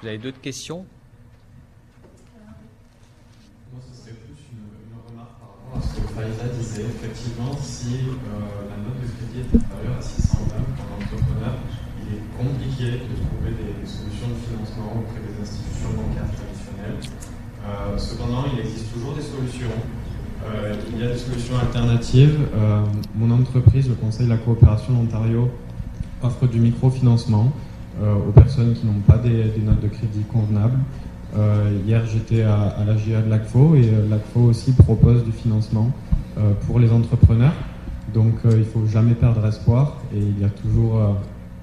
vous 0.00 0.06
avez 0.06 0.18
d'autres 0.18 0.40
questions 0.40 0.86
Moi, 3.72 3.80
ce 3.88 4.00
serait 4.00 4.12
plus 4.12 4.34
une, 4.52 4.58
une, 4.90 4.98
remarque 5.08 5.38
par 5.38 5.48
rapport 5.48 5.59
à 5.59 5.59
ce 5.78 6.00
que 6.00 6.08
Faiza 6.10 6.50
disait. 6.58 6.90
Effectivement, 6.90 7.54
si 7.60 8.10
la 8.66 8.76
note 8.82 8.98
de 8.98 9.06
crédit 9.06 9.46
est 9.46 9.54
inférieure 9.54 9.98
à 9.98 10.02
620 10.02 10.50
pour 10.74 10.86
l'entrepreneur, 10.90 11.54
il 12.02 12.18
est 12.18 12.26
compliqué 12.34 13.06
de 13.06 13.14
trouver 13.22 13.54
des, 13.54 13.86
solutions 13.86 14.34
de 14.34 14.40
financement 14.42 14.98
auprès 14.98 15.22
des 15.22 15.38
institutions 15.38 15.94
bancaire 15.94 16.26
traditionnelle. 16.34 16.98
Euh, 17.66 17.98
cependant, 17.98 18.44
il 18.52 18.60
existe 18.60 18.92
toujours 18.92 19.14
des 19.14 19.22
solutions. 19.22 19.74
Euh, 20.44 20.74
il 20.92 20.98
y 20.98 21.04
a 21.04 21.12
des 21.12 21.18
solutions 21.18 21.58
alternatives. 21.58 22.38
Euh, 22.54 22.82
mon 23.14 23.30
entreprise, 23.30 23.88
le 23.88 23.94
Conseil 23.94 24.26
de 24.26 24.30
la 24.30 24.38
coopération 24.38 24.92
d'Ontario, 24.92 25.50
offre 26.22 26.46
du 26.46 26.60
microfinancement 26.60 27.52
aux 28.00 28.32
personnes 28.32 28.72
qui 28.72 28.86
n'ont 28.86 29.00
pas 29.06 29.18
des, 29.18 29.52
notes 29.62 29.82
de 29.82 29.88
crédit 29.88 30.22
convenables. 30.32 30.78
Hier, 31.86 32.02
j'étais 32.06 32.42
à, 32.42 32.76
la 32.86 32.96
GIA 32.96 33.22
de 33.22 33.30
l'ACFO 33.30 33.74
et 33.74 33.90
l'ACFO 34.08 34.40
aussi 34.40 34.72
propose 34.72 35.24
du 35.24 35.32
financement 35.32 35.90
pour 36.66 36.78
les 36.78 36.90
entrepreneurs. 36.90 37.54
Donc, 38.12 38.34
il 38.44 38.58
ne 38.58 38.64
faut 38.64 38.86
jamais 38.86 39.14
perdre 39.14 39.46
espoir 39.46 40.02
et 40.14 40.18
il 40.18 40.40
y 40.40 40.44
a 40.44 40.48
toujours 40.48 41.16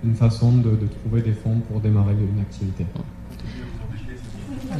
une 0.04 0.16
façon 0.16 0.54
de, 0.54 0.78
trouver 1.02 1.22
des 1.22 1.34
fonds 1.34 1.60
pour 1.70 1.82
démarrer 1.82 2.14
une 2.14 2.42
activité. 2.42 2.86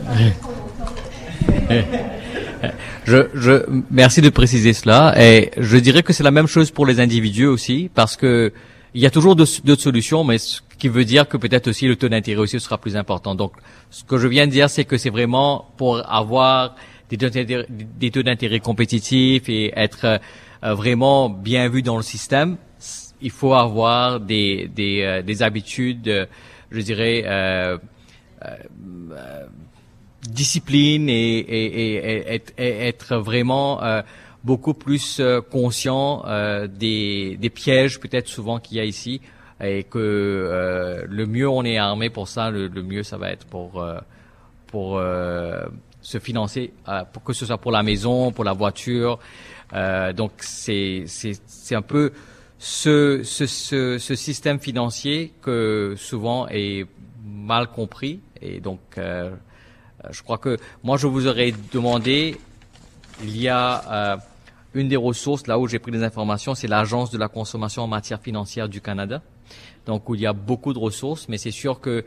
je, 3.06 3.84
merci 3.92 4.22
de 4.22 4.30
préciser 4.30 4.74
cela. 4.74 5.14
Et 5.22 5.52
je 5.58 5.78
dirais 5.78 6.04
que 6.04 6.14
c'est 6.14 6.24
la 6.24 6.32
même 6.32 6.48
chose 6.48 6.72
pour 6.72 6.86
les 6.86 7.00
individus 7.00 7.46
aussi, 7.46 7.90
parce 7.94 8.16
que 8.16 8.52
il 8.94 9.02
y 9.02 9.06
a 9.06 9.12
toujours 9.12 9.36
d'autres 9.36 9.82
solutions, 9.82 10.24
mais 10.24 10.38
ce 10.38 10.62
qui 10.78 10.88
veut 10.88 11.06
dire 11.06 11.28
que 11.28 11.38
peut-être 11.38 11.68
aussi 11.68 11.88
le 11.88 11.96
taux 11.96 12.10
d'intérêt 12.10 12.42
aussi 12.42 12.60
sera 12.60 12.78
plus 12.78 12.96
important. 12.96 13.36
Donc, 13.36 13.54
ce 13.90 14.04
que 14.04 14.18
je 14.18 14.28
viens 14.28 14.48
de 14.48 14.52
dire, 14.52 14.70
c'est 14.70 14.86
que 14.86 14.98
c'est 14.98 15.10
vraiment 15.10 15.72
pour 15.78 16.10
avoir 16.10 16.76
des 17.10 17.18
taux 18.12 18.24
d'intérêt 18.24 18.60
compétitifs 18.60 19.50
et 19.50 19.74
être 19.76 20.20
euh, 20.64 20.74
vraiment 20.74 21.30
bien 21.30 21.70
vu 21.70 21.82
dans 21.82 21.98
le 21.98 22.04
système, 22.04 22.58
il 23.22 23.32
faut 23.32 23.54
avoir 23.54 24.20
des, 24.20 24.70
des, 24.74 25.02
euh, 25.02 25.22
des 25.22 25.42
habitudes, 25.42 26.28
je 26.72 26.82
dirais, 26.82 27.24
euh, 27.26 27.78
euh 28.44 29.48
discipline 30.30 31.08
et, 31.08 31.38
et, 31.38 32.34
et, 32.34 32.44
et, 32.58 32.88
être 32.88 33.16
vraiment 33.16 33.82
euh, 33.82 34.02
beaucoup 34.48 34.74
plus 34.74 35.20
euh, 35.20 35.42
conscient 35.42 36.24
euh, 36.26 36.68
des, 36.68 37.52
pièges 37.54 38.00
peut-être 38.00 38.30
souvent 38.30 38.60
qu'il 38.60 38.78
y 38.78 38.80
a 38.80 38.86
ici 38.86 39.20
et 39.62 39.84
que 39.84 40.00
euh, 40.00 41.04
le 41.10 41.26
mieux 41.26 41.50
on 41.50 41.64
est 41.66 41.78
armé 41.78 42.10
pour 42.10 42.28
ça, 42.30 42.50
le, 42.50 42.70
mieux 42.70 43.04
ça 43.04 43.18
va 43.18 43.32
être 43.32 43.46
pour 43.46 43.86
pour 44.68 45.02
se 46.02 46.18
financer, 46.20 46.74
pour 47.12 47.24
que 47.24 47.34
ce 47.34 47.46
soit 47.46 47.58
pour 47.58 47.72
la 47.72 47.84
maison, 47.84 48.32
pour 48.32 48.44
la 48.44 48.54
voiture. 48.54 49.20
donc 50.16 50.32
c'est 50.38 51.04
c'est 51.08 51.76
un 51.76 51.82
peu 51.82 52.12
ce, 52.60 53.22
ce, 53.24 53.46
ce, 53.98 54.16
système 54.16 54.60
financier 54.60 55.34
que 55.42 55.96
souvent 55.98 56.48
est 56.50 56.86
mal 57.26 57.68
compris 57.68 58.20
et 58.42 58.60
donc 58.60 58.82
je 60.16 60.22
crois 60.24 60.38
que 60.38 60.58
moi, 60.84 60.98
je 60.98 61.08
vous 61.08 61.26
aurais 61.28 61.54
demandé, 61.74 62.38
il 63.24 63.38
y 63.38 63.50
a 63.50 64.20
une 64.78 64.88
des 64.88 64.96
ressources, 64.96 65.48
là 65.48 65.58
où 65.58 65.68
j'ai 65.68 65.80
pris 65.80 65.92
des 65.92 66.04
informations, 66.04 66.54
c'est 66.54 66.68
l'Agence 66.68 67.10
de 67.10 67.18
la 67.18 67.28
consommation 67.28 67.82
en 67.84 67.88
matière 67.88 68.22
financière 68.22 68.70
du 68.70 68.80
Canada. 68.80 69.22
Donc, 69.88 70.08
où 70.08 70.16
il 70.16 70.22
y 70.22 70.28
a 70.28 70.34
beaucoup 70.34 70.74
de 70.74 70.80
ressources, 70.80 71.28
mais 71.30 71.38
c'est 71.38 71.52
sûr 71.52 71.80
que 71.80 72.06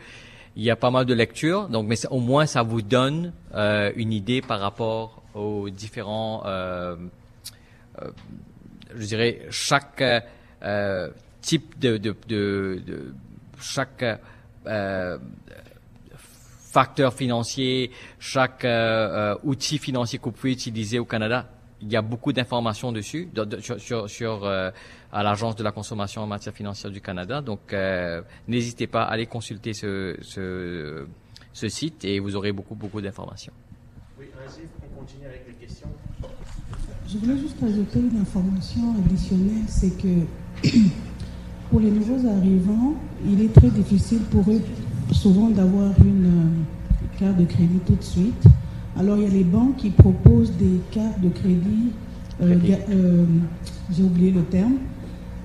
il 0.57 0.63
y 0.63 0.71
a 0.71 0.77
pas 0.77 0.91
mal 0.91 1.05
de 1.05 1.15
lectures. 1.15 1.69
Donc, 1.69 1.87
mais 1.87 1.97
au 2.11 2.21
moins, 2.21 2.47
ça 2.47 2.63
vous 2.63 2.83
donne 2.83 3.33
euh, 3.55 3.93
une 3.97 4.13
idée 4.13 4.41
par 4.41 4.61
rapport 4.61 5.23
aux 5.35 5.69
différents, 5.71 6.43
euh, 6.47 6.97
euh, 8.01 8.11
je 8.97 9.07
dirais, 9.07 9.47
chaque 9.51 10.03
type 11.41 11.79
de, 11.79 11.97
de, 11.97 12.15
de, 12.29 12.83
de 12.87 13.15
chaque 13.61 14.05
facteur 16.73 17.15
financier, 17.15 17.91
chaque 18.19 18.67
outil 19.43 19.79
financier 19.79 20.21
vous 20.23 20.33
pouvez 20.33 20.53
utiliser 20.53 20.99
au 20.99 21.05
Canada. 21.05 21.49
Il 21.83 21.91
y 21.91 21.97
a 21.97 22.03
beaucoup 22.03 22.33
d'informations 22.33 22.93
dessus 22.93 23.29
de, 23.35 23.45
de, 23.45 23.61
sur, 23.61 24.09
sur, 24.09 24.45
euh, 24.45 24.71
à 25.13 25.23
l'agence 25.23 25.57
de 25.57 25.63
la 25.63 25.73
consommation 25.73 26.23
en 26.23 26.27
matière 26.27 26.55
financière 26.55 26.93
du 26.93 27.01
Canada. 27.01 27.41
Donc, 27.41 27.73
euh, 27.73 28.23
n'hésitez 28.49 28.87
pas 28.87 29.05
à 29.05 29.13
aller 29.13 29.27
consulter 29.27 29.73
ce, 29.73 30.17
ce, 30.21 31.07
ce, 31.53 31.69
site 31.69 32.05
et 32.05 32.21
vous 32.21 32.37
aurez 32.37 32.53
beaucoup 32.53 32.75
beaucoup 32.75 33.01
d'informations. 33.01 33.53
Oui, 34.19 34.27
continuer 34.97 35.27
avec 35.27 35.47
les 35.49 35.55
questions. 35.55 35.89
Je 37.09 37.19
voulais 37.19 37.39
juste 37.39 37.63
ajouter 37.63 37.99
une 37.99 38.21
information 38.21 38.95
additionnelle, 38.99 39.65
c'est 39.67 39.97
que 39.97 40.69
pour 41.71 41.81
les 41.81 41.91
nouveaux 41.91 42.29
arrivants, 42.29 42.95
il 43.25 43.43
est 43.43 43.53
très 43.53 43.71
difficile 43.71 44.21
pour 44.31 44.49
eux 44.51 44.61
souvent 45.13 45.49
d'avoir 45.49 45.93
une 46.05 46.27
euh, 46.27 47.19
carte 47.19 47.37
de 47.37 47.45
crédit 47.45 47.81
tout 47.87 47.97
de 47.97 48.03
suite. 48.03 48.45
Alors 49.01 49.17
il 49.17 49.23
y 49.23 49.27
a 49.27 49.31
les 49.31 49.45
banques 49.45 49.77
qui 49.79 49.89
proposent 49.89 50.53
des 50.59 50.79
cartes 50.91 51.23
de 51.23 51.31
crédit, 51.31 51.89
euh, 52.43 52.55
euh, 52.91 53.25
j'ai 53.91 54.03
oublié 54.03 54.31
le 54.31 54.43
terme, 54.43 54.75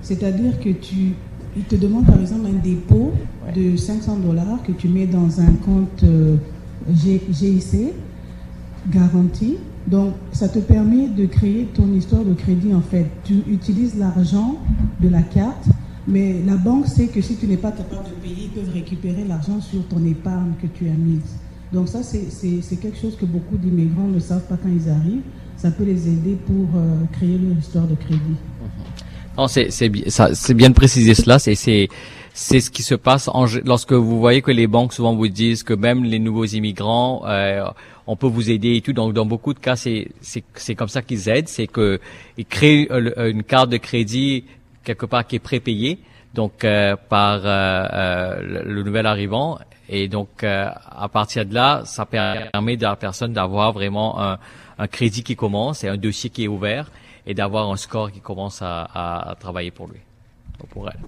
c'est-à-dire 0.02 0.60
que 0.60 0.68
tu, 0.68 1.14
ils 1.56 1.62
te 1.62 1.74
demandent 1.74 2.04
par 2.04 2.20
exemple 2.20 2.48
un 2.48 2.62
dépôt 2.62 3.12
de 3.56 3.74
500 3.74 4.18
dollars 4.18 4.62
que 4.62 4.72
tu 4.72 4.88
mets 4.88 5.06
dans 5.06 5.40
un 5.40 5.52
compte 5.64 6.04
GIC 6.92 7.94
garanti. 8.90 9.56
Donc, 9.86 10.12
ça 10.32 10.50
te 10.50 10.58
permet 10.58 11.08
de 11.08 11.24
créer 11.24 11.66
ton 11.72 11.90
histoire 11.94 12.26
de 12.26 12.34
crédit 12.34 12.74
en 12.74 12.82
fait. 12.82 13.06
Tu 13.24 13.36
utilises 13.48 13.96
l'argent 13.96 14.58
de 15.00 15.08
la 15.08 15.22
carte, 15.22 15.64
mais 16.06 16.42
la 16.46 16.56
banque 16.56 16.88
sait 16.88 17.06
que 17.06 17.22
si 17.22 17.36
tu 17.36 17.46
n'es 17.46 17.56
pas 17.56 17.72
capable 17.72 18.04
de 18.04 18.22
payer, 18.22 18.48
ils 18.48 18.50
peuvent 18.50 18.74
récupérer 18.74 19.24
l'argent 19.26 19.62
sur 19.62 19.82
ton 19.88 20.04
épargne 20.04 20.52
que 20.60 20.66
tu 20.66 20.88
as 20.88 20.92
mise. 20.92 21.36
Donc 21.72 21.88
ça, 21.88 22.02
c'est 22.02 22.76
quelque 22.80 22.98
chose 22.98 23.16
que 23.16 23.24
beaucoup 23.24 23.56
d'immigrants 23.56 24.08
ne 24.08 24.20
savent 24.20 24.46
pas 24.46 24.56
quand 24.56 24.68
ils 24.68 24.88
arrivent. 24.88 25.22
Ça 25.56 25.70
peut 25.70 25.84
les 25.84 26.08
aider 26.08 26.36
pour 26.46 26.68
euh, 26.76 26.96
créer 27.12 27.38
leur 27.38 27.56
histoire 27.58 27.86
de 27.86 27.94
crédit. 27.94 28.36
Non, 29.36 29.48
c'est 29.48 30.54
bien 30.54 30.68
de 30.70 30.74
préciser 30.74 31.14
cela. 31.14 31.38
C'est 31.38 31.88
c'est 32.38 32.60
ce 32.60 32.70
qui 32.70 32.82
se 32.82 32.94
passe 32.94 33.28
en, 33.28 33.46
lorsque 33.64 33.94
vous 33.94 34.20
voyez 34.20 34.42
que 34.42 34.50
les 34.50 34.66
banques 34.66 34.92
souvent 34.92 35.16
vous 35.16 35.28
disent 35.28 35.62
que 35.62 35.72
même 35.72 36.04
les 36.04 36.18
nouveaux 36.18 36.44
immigrants, 36.44 37.22
euh, 37.26 37.64
on 38.06 38.14
peut 38.14 38.26
vous 38.26 38.50
aider 38.50 38.76
et 38.76 38.82
tout. 38.82 38.92
Donc 38.92 39.14
dans 39.14 39.24
beaucoup 39.24 39.54
de 39.54 39.58
cas, 39.58 39.74
c'est 39.74 40.08
c'est 40.20 40.74
comme 40.74 40.88
ça 40.88 41.00
qu'ils 41.00 41.30
aident, 41.30 41.48
c'est 41.48 41.66
que 41.66 41.98
ils 42.36 42.44
créent 42.44 42.88
euh, 42.90 43.30
une 43.30 43.42
carte 43.42 43.70
de 43.70 43.78
crédit 43.78 44.44
quelque 44.84 45.06
part 45.06 45.26
qui 45.26 45.36
est 45.36 45.40
prépayée 45.40 45.98
donc 46.36 46.64
euh, 46.64 46.94
par 47.08 47.40
euh, 47.44 48.62
le, 48.64 48.82
nouvel 48.84 49.06
arrivant 49.06 49.58
et 49.88 50.06
donc 50.06 50.44
à 50.44 51.08
partir 51.12 51.46
de 51.46 51.54
là, 51.54 51.82
ça 51.84 52.04
permet 52.06 52.84
à 52.84 52.90
la 52.90 52.96
personne 52.96 53.32
d'avoir 53.32 53.72
vraiment 53.72 54.20
un, 54.20 54.86
crédit 54.88 55.22
qui 55.22 55.36
commence 55.36 55.84
et 55.84 55.88
un 55.88 55.96
dossier 55.96 56.28
qui 56.28 56.44
est 56.44 56.48
ouvert 56.48 56.90
et 57.26 57.34
d'avoir 57.34 57.70
un 57.70 57.76
score 57.76 58.12
qui 58.12 58.20
commence 58.20 58.60
à, 58.62 59.34
travailler 59.40 59.70
pour 59.70 59.88
lui, 59.88 60.00
pour 60.70 60.88
elle. 60.88 61.00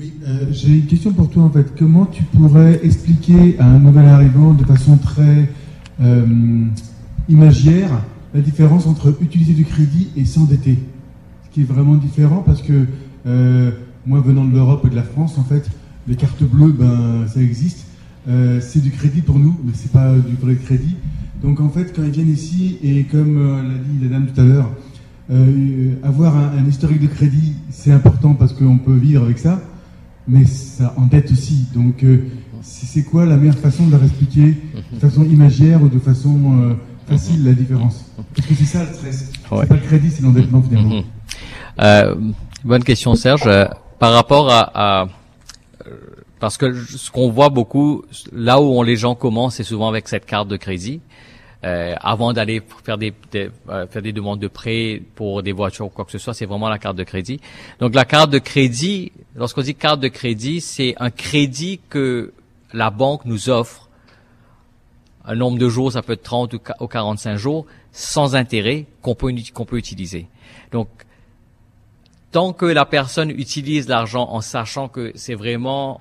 Oui, 0.00 0.14
euh, 0.26 0.46
j'ai 0.50 0.74
une 0.74 0.86
question 0.86 1.12
pour 1.12 1.28
toi 1.28 1.42
en 1.42 1.50
fait. 1.50 1.74
Comment 1.76 2.06
tu 2.06 2.22
pourrais 2.22 2.80
expliquer 2.84 3.56
à 3.58 3.64
un 3.64 3.80
nouvel 3.80 4.06
arrivant 4.06 4.54
de 4.54 4.64
façon 4.64 4.96
très 4.96 5.50
euh, 6.00 6.64
imagière 7.28 7.90
la 8.32 8.40
différence 8.40 8.86
entre 8.86 9.16
utiliser 9.20 9.54
du 9.54 9.64
crédit 9.64 10.10
et 10.16 10.24
s'endetter? 10.24 10.78
Ce 11.44 11.50
qui 11.52 11.62
est 11.62 11.64
vraiment 11.64 11.96
différent 11.96 12.44
parce 12.46 12.62
que 12.62 12.86
euh, 13.28 13.70
moi 14.06 14.20
venant 14.20 14.44
de 14.44 14.54
l'Europe 14.54 14.84
et 14.86 14.90
de 14.90 14.96
la 14.96 15.02
France, 15.02 15.38
en 15.38 15.44
fait, 15.44 15.68
les 16.06 16.16
cartes 16.16 16.42
bleues, 16.42 16.72
ben 16.72 17.26
ça 17.28 17.40
existe. 17.40 17.86
Euh, 18.28 18.60
c'est 18.60 18.80
du 18.80 18.90
crédit 18.90 19.22
pour 19.22 19.38
nous, 19.38 19.56
mais 19.64 19.72
c'est 19.74 19.92
pas 19.92 20.14
du 20.14 20.34
vrai 20.36 20.56
crédit. 20.56 20.96
Donc 21.42 21.60
en 21.60 21.68
fait, 21.68 21.94
quand 21.94 22.02
ils 22.02 22.10
viennent 22.10 22.32
ici 22.32 22.78
et 22.82 23.04
comme 23.04 23.38
euh, 23.38 23.62
l'a 23.62 23.78
dit 23.78 24.02
la 24.02 24.08
dame 24.08 24.26
tout 24.26 24.40
à 24.40 24.44
l'heure, 24.44 24.70
avoir 26.02 26.36
un, 26.36 26.56
un 26.56 26.66
historique 26.66 27.02
de 27.02 27.06
crédit, 27.06 27.52
c'est 27.68 27.92
important 27.92 28.32
parce 28.32 28.54
qu'on 28.54 28.78
peut 28.78 28.94
vivre 28.96 29.24
avec 29.24 29.38
ça 29.38 29.60
mais 30.26 30.44
ça 30.44 30.94
endette 30.96 31.32
aussi. 31.32 31.66
Donc, 31.74 32.04
c'est 32.62 33.02
quoi 33.02 33.24
la 33.24 33.36
meilleure 33.36 33.58
façon 33.58 33.86
de 33.86 33.92
leur 33.92 34.04
expliquer 34.04 34.54
de 34.92 34.98
façon 34.98 35.24
imagière 35.24 35.82
ou 35.82 35.88
de 35.88 35.98
façon 35.98 36.38
euh, 36.60 36.74
facile 37.06 37.44
la 37.44 37.52
différence? 37.52 38.04
Parce 38.34 38.46
que 38.46 38.54
c'est 38.54 38.64
ça 38.64 38.84
le 38.84 38.92
stress. 38.92 39.30
C'est 39.32 39.68
pas 39.68 39.74
le 39.74 39.80
crédit, 39.80 40.10
c'est 40.10 40.22
l'endettement 40.22 40.62
finalement. 40.62 40.96
Mhm. 40.96 41.02
Euh, 41.80 42.14
bonne 42.64 42.84
question, 42.84 43.14
Serge. 43.14 43.46
Euh, 43.46 43.66
par 43.98 44.12
rapport 44.12 44.50
à, 44.50 45.02
à 45.02 45.08
parce 46.38 46.56
que 46.56 46.72
ce 46.74 47.10
qu'on 47.10 47.30
voit 47.30 47.48
beaucoup, 47.48 48.04
là 48.32 48.60
où 48.60 48.82
les 48.82 48.96
gens 48.96 49.14
commencent, 49.14 49.56
c'est 49.56 49.64
souvent 49.64 49.88
avec 49.88 50.08
cette 50.08 50.26
carte 50.26 50.48
de 50.48 50.56
crédit. 50.56 51.00
Euh, 51.64 51.96
avant 52.00 52.32
d'aller 52.32 52.62
faire 52.84 52.98
des, 52.98 53.12
euh, 53.34 53.86
faire 53.88 54.02
des 54.02 54.12
demandes 54.12 54.38
de 54.38 54.46
prêt 54.46 55.02
pour 55.16 55.42
des 55.42 55.50
voitures 55.50 55.86
ou 55.86 55.88
quoi 55.88 56.04
que 56.04 56.12
ce 56.12 56.18
soit, 56.18 56.32
c'est 56.32 56.46
vraiment 56.46 56.68
la 56.68 56.78
carte 56.78 56.94
de 56.94 57.02
crédit. 57.02 57.40
Donc 57.80 57.96
la 57.96 58.04
carte 58.04 58.30
de 58.30 58.38
crédit, 58.38 59.10
lorsqu'on 59.34 59.62
dit 59.62 59.74
carte 59.74 59.98
de 59.98 60.06
crédit, 60.06 60.60
c'est 60.60 60.94
un 60.98 61.10
crédit 61.10 61.80
que 61.88 62.32
la 62.72 62.90
banque 62.90 63.24
nous 63.24 63.50
offre. 63.50 63.88
Un 65.24 65.34
nombre 65.34 65.58
de 65.58 65.68
jours, 65.68 65.92
ça 65.92 66.02
peut 66.02 66.12
être 66.12 66.22
30 66.22 66.54
ou 66.54 66.86
45 66.86 67.36
jours, 67.36 67.66
sans 67.90 68.36
intérêt, 68.36 68.86
qu'on 69.02 69.16
peut, 69.16 69.34
qu'on 69.52 69.64
peut 69.64 69.78
utiliser. 69.78 70.28
Donc, 70.70 70.88
tant 72.30 72.52
que 72.52 72.66
la 72.66 72.84
personne 72.84 73.30
utilise 73.30 73.88
l'argent 73.88 74.28
en 74.30 74.40
sachant 74.40 74.88
que 74.88 75.12
c'est 75.14 75.34
vraiment 75.34 76.00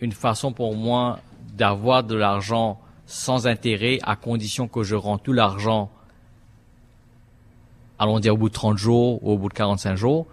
une 0.00 0.12
façon 0.12 0.52
pour 0.52 0.74
moi 0.74 1.20
d'avoir 1.54 2.04
de 2.04 2.14
l'argent 2.14 2.80
sans 3.06 3.46
intérêt 3.46 3.98
à 4.02 4.16
condition 4.16 4.68
que 4.68 4.82
je 4.82 4.94
rends 4.94 5.18
tout 5.18 5.32
l'argent, 5.32 5.90
allons 7.98 8.18
dire 8.18 8.34
au 8.34 8.36
bout 8.36 8.48
de 8.48 8.54
30 8.54 8.78
jours 8.78 9.24
ou 9.24 9.32
au 9.32 9.38
bout 9.38 9.48
de 9.48 9.54
45 9.54 9.96
jours, 9.96 10.26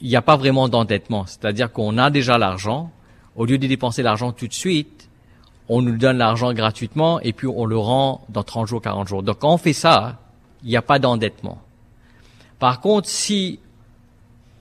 il 0.00 0.08
n'y 0.08 0.16
a 0.16 0.22
pas 0.22 0.36
vraiment 0.36 0.68
d'endettement. 0.68 1.26
C'est-à-dire 1.26 1.72
qu'on 1.72 1.98
a 1.98 2.10
déjà 2.10 2.38
l'argent, 2.38 2.90
au 3.36 3.44
lieu 3.44 3.58
de 3.58 3.66
dépenser 3.66 4.02
l'argent 4.02 4.32
tout 4.32 4.48
de 4.48 4.52
suite, 4.52 5.08
on 5.68 5.80
nous 5.80 5.96
donne 5.96 6.18
l'argent 6.18 6.52
gratuitement 6.52 7.20
et 7.20 7.32
puis 7.32 7.46
on 7.46 7.64
le 7.64 7.78
rend 7.78 8.24
dans 8.28 8.42
30 8.42 8.66
jours, 8.66 8.82
40 8.82 9.08
jours. 9.08 9.22
Donc 9.22 9.38
quand 9.38 9.52
on 9.52 9.58
fait 9.58 9.72
ça, 9.72 10.18
il 10.64 10.70
n'y 10.70 10.76
a 10.76 10.82
pas 10.82 10.98
d'endettement. 10.98 11.58
Par 12.62 12.80
contre, 12.80 13.08
si 13.08 13.58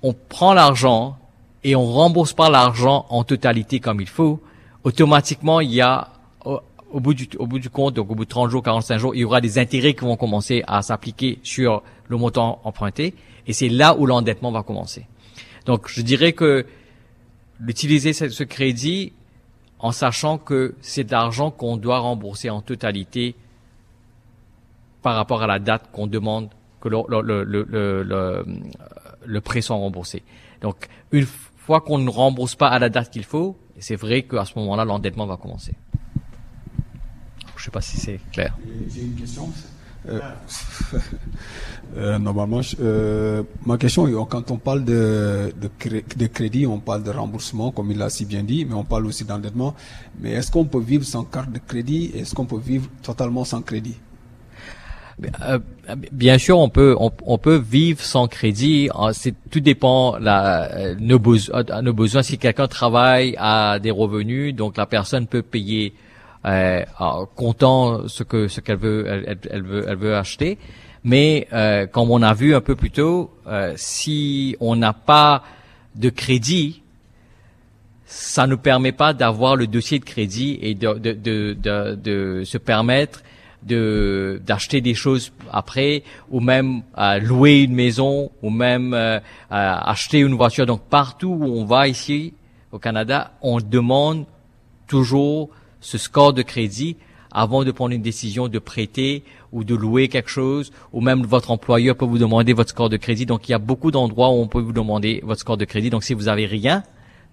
on 0.01 0.13
prend 0.13 0.55
l'argent 0.55 1.19
et 1.63 1.75
on 1.75 1.85
rembourse 1.85 2.33
pas 2.33 2.49
l'argent 2.49 3.05
en 3.09 3.23
totalité 3.23 3.79
comme 3.79 4.01
il 4.01 4.09
faut, 4.09 4.41
automatiquement 4.83 5.59
il 5.59 5.71
y 5.71 5.81
a 5.81 6.07
au, 6.43 6.99
bout 6.99 7.13
du, 7.13 7.69
compte, 7.69 7.93
donc 7.93 8.09
au 8.09 8.15
bout 8.15 8.25
de 8.25 8.29
30 8.29 8.49
jours, 8.49 8.63
45 8.63 8.97
jours, 8.97 9.13
il 9.13 9.19
y 9.19 9.23
aura 9.23 9.39
des 9.39 9.59
intérêts 9.59 9.93
qui 9.93 10.03
vont 10.03 10.15
commencer 10.15 10.63
à 10.65 10.81
s'appliquer 10.81 11.37
sur 11.43 11.83
le 12.07 12.17
montant 12.17 12.59
emprunté, 12.63 13.13
et 13.45 13.53
c'est 13.53 13.69
là 13.69 13.95
où 13.95 14.07
l'endettement 14.07 14.51
va 14.51 14.63
commencer. 14.63 15.05
Donc, 15.67 15.87
je 15.87 16.01
dirais 16.01 16.33
que 16.33 16.65
d'utiliser 17.59 18.13
ce, 18.13 18.43
crédit 18.43 19.13
en 19.77 19.91
sachant 19.91 20.39
que 20.39 20.73
c'est 20.81 21.03
de 21.03 21.11
l'argent 21.11 21.51
qu'on 21.51 21.77
doit 21.77 21.99
rembourser 21.99 22.49
en 22.49 22.61
totalité 22.61 23.35
par 25.03 25.15
rapport 25.15 25.43
à 25.43 25.45
la 25.45 25.59
date 25.59 25.91
qu'on 25.91 26.07
demande 26.07 26.49
que 26.81 26.89
le, 29.25 29.41
prêt 29.41 29.61
soit 29.61 29.75
remboursé. 29.75 30.23
Donc, 30.61 30.87
une 31.11 31.25
fois 31.57 31.81
qu'on 31.81 31.99
ne 31.99 32.09
rembourse 32.09 32.55
pas 32.55 32.67
à 32.67 32.79
la 32.79 32.89
date 32.89 33.11
qu'il 33.11 33.23
faut, 33.23 33.57
c'est 33.79 33.95
vrai 33.95 34.23
qu'à 34.23 34.45
ce 34.45 34.57
moment-là, 34.59 34.85
l'endettement 34.85 35.25
va 35.25 35.37
commencer. 35.37 35.75
Je 37.55 37.61
ne 37.61 37.65
sais 37.65 37.71
pas 37.71 37.81
si 37.81 37.97
c'est 37.97 38.19
clair. 38.31 38.57
J'ai 38.93 39.03
une 39.03 39.15
question. 39.15 39.49
Euh, 40.09 40.19
euh, 41.97 42.17
normalement, 42.17 42.61
euh, 42.79 43.43
ma 43.65 43.77
question, 43.77 44.25
quand 44.25 44.49
on 44.49 44.57
parle 44.57 44.83
de, 44.83 45.53
de, 45.61 46.27
crédit, 46.27 46.65
on 46.65 46.79
parle 46.79 47.03
de 47.03 47.11
remboursement, 47.11 47.71
comme 47.71 47.91
il 47.91 47.97
l'a 47.97 48.09
si 48.09 48.25
bien 48.25 48.43
dit, 48.43 48.65
mais 48.65 48.73
on 48.73 48.83
parle 48.83 49.05
aussi 49.05 49.25
d'endettement. 49.25 49.75
Mais 50.19 50.31
est-ce 50.31 50.51
qu'on 50.51 50.65
peut 50.65 50.79
vivre 50.79 51.05
sans 51.05 51.23
carte 51.23 51.51
de 51.51 51.59
crédit? 51.59 52.11
Est-ce 52.15 52.33
qu'on 52.33 52.45
peut 52.45 52.59
vivre 52.59 52.87
totalement 53.03 53.45
sans 53.45 53.61
crédit? 53.61 53.97
Bien 56.11 56.37
sûr, 56.37 56.59
on 56.59 56.69
peut 56.69 56.95
on, 56.99 57.37
peut 57.37 57.57
vivre 57.57 58.01
sans 58.01 58.27
crédit. 58.27 58.89
Ah, 58.93 59.09
c'est 59.13 59.33
tout 59.49 59.59
dépend 59.59 60.17
la 60.17 60.95
nos, 60.99 61.19
besoins, 61.19 61.63
nos 61.81 61.93
besoins. 61.93 62.23
Si 62.23 62.37
quelqu'un 62.37 62.67
travaille 62.67 63.35
à 63.37 63.79
des 63.79 63.91
revenus, 63.91 64.55
donc 64.55 64.77
la 64.77 64.85
personne 64.85 65.27
peut 65.27 65.41
payer 65.41 65.93
euh, 66.45 66.83
comptant 67.35 68.07
ce 68.07 68.23
que 68.23 68.47
ce 68.47 68.61
qu'elle 68.61 68.77
veut 68.77 69.05
elle, 69.07 69.61
veut 69.61 69.85
elle 69.87 69.95
veut 69.95 70.15
acheter 70.15 70.57
mais 71.03 71.47
euh, 71.53 71.85
comme 71.85 72.09
on 72.09 72.23
a 72.23 72.33
vu 72.33 72.55
un 72.55 72.61
peu 72.61 72.75
plus 72.75 72.89
tôt 72.89 73.31
euh, 73.45 73.73
si 73.75 74.55
on 74.59 74.75
n'a 74.75 74.91
pas 74.93 75.43
de 75.95 76.09
crédit 76.09 76.81
ça 78.07 78.47
ne 78.47 78.55
permet 78.55 78.91
pas 78.91 79.13
d'avoir 79.13 79.55
le 79.55 79.67
dossier 79.67 79.99
de 79.99 80.03
crédit 80.03 80.57
et 80.63 80.73
de, 80.73 80.93
de, 80.93 81.13
de, 81.13 81.95
de 81.95 82.43
se 82.43 82.57
permettre 82.57 83.21
de 83.63 84.41
d'acheter 84.45 84.81
des 84.81 84.95
choses 84.95 85.31
après 85.51 86.03
ou 86.29 86.39
même 86.39 86.81
à 86.95 87.19
louer 87.19 87.61
une 87.61 87.73
maison 87.73 88.31
ou 88.41 88.49
même 88.49 88.93
euh, 88.93 89.19
acheter 89.49 90.19
une 90.19 90.33
voiture 90.33 90.65
donc 90.65 90.81
partout 90.81 91.37
où 91.39 91.45
on 91.45 91.65
va 91.65 91.87
ici 91.87 92.33
au 92.71 92.79
Canada 92.79 93.31
on 93.41 93.59
demande 93.59 94.25
toujours 94.87 95.49
ce 95.79 95.97
score 95.97 96.33
de 96.33 96.41
crédit 96.41 96.97
avant 97.31 97.63
de 97.63 97.71
prendre 97.71 97.93
une 97.93 98.01
décision 98.01 98.47
de 98.47 98.59
prêter 98.59 99.23
ou 99.51 99.63
de 99.63 99.75
louer 99.75 100.07
quelque 100.09 100.29
chose, 100.29 100.71
ou 100.93 101.01
même 101.01 101.23
votre 101.23 101.51
employeur 101.51 101.95
peut 101.95 102.05
vous 102.05 102.17
demander 102.17 102.53
votre 102.53 102.69
score 102.69 102.89
de 102.89 102.97
crédit. 102.97 103.25
Donc 103.25 103.47
il 103.47 103.53
y 103.53 103.55
a 103.55 103.59
beaucoup 103.59 103.91
d'endroits 103.91 104.29
où 104.29 104.33
on 104.33 104.47
peut 104.47 104.59
vous 104.61 104.73
demander 104.73 105.21
votre 105.23 105.41
score 105.41 105.57
de 105.57 105.65
crédit. 105.65 105.89
Donc 105.89 106.03
si 106.03 106.13
vous 106.13 106.27
avez 106.27 106.45
rien, 106.45 106.83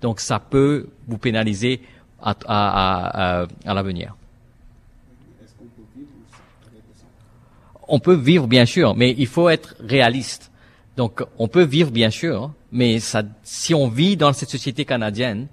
donc 0.01 0.21
ça 0.21 0.39
peut 0.39 0.89
vous 1.07 1.19
pénaliser 1.19 1.81
à, 2.23 2.31
à, 2.47 3.41
à, 3.41 3.47
à 3.65 3.75
l'avenir. 3.75 4.17
Est-ce 5.43 5.55
qu'on 5.55 5.65
peut 5.65 5.83
on 7.89 7.99
peut 7.99 8.15
vivre 8.15 8.47
bien 8.47 8.67
sûr, 8.67 8.95
mais 8.95 9.15
il 9.17 9.27
faut 9.27 9.49
être 9.49 9.75
réaliste. 9.81 10.51
Donc, 10.97 11.23
on 11.39 11.49
peut 11.49 11.65
vivre 11.65 11.91
bien 11.91 12.11
sûr, 12.11 12.53
mais 12.71 12.99
si 13.43 13.75
on 13.75 13.89
vit 13.89 14.17
dans 14.17 14.33
cette 14.33 14.51
société 14.51 14.85
canadienne, 14.85 15.47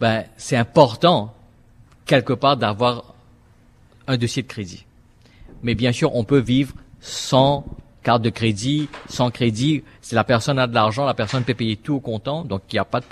ben, 0.00 0.24
c'est 0.36 0.56
important 0.56 1.34
quelque 2.04 2.32
part 2.32 2.56
d'avoir 2.56 3.14
un 4.06 4.16
dossier 4.16 4.42
de 4.42 4.48
crédit. 4.48 4.84
Mais 5.62 5.74
bien 5.74 5.92
sûr, 5.92 6.14
on 6.14 6.24
peut 6.24 6.38
vivre 6.38 6.74
sans 7.00 7.64
carte 8.02 8.22
de 8.22 8.30
crédit, 8.30 8.88
sans 9.08 9.30
crédit. 9.30 9.82
Si 10.00 10.14
la 10.14 10.24
personne 10.24 10.58
a 10.58 10.66
de 10.66 10.74
l'argent, 10.74 11.04
la 11.04 11.14
personne 11.14 11.44
peut 11.44 11.54
payer 11.54 11.76
tout 11.76 11.94
au 11.94 12.00
comptant, 12.00 12.44
donc 12.44 12.62
il 12.70 12.76
n'y 12.76 12.80
a 12.80 12.84
pas 12.84 13.00
de, 13.00 13.06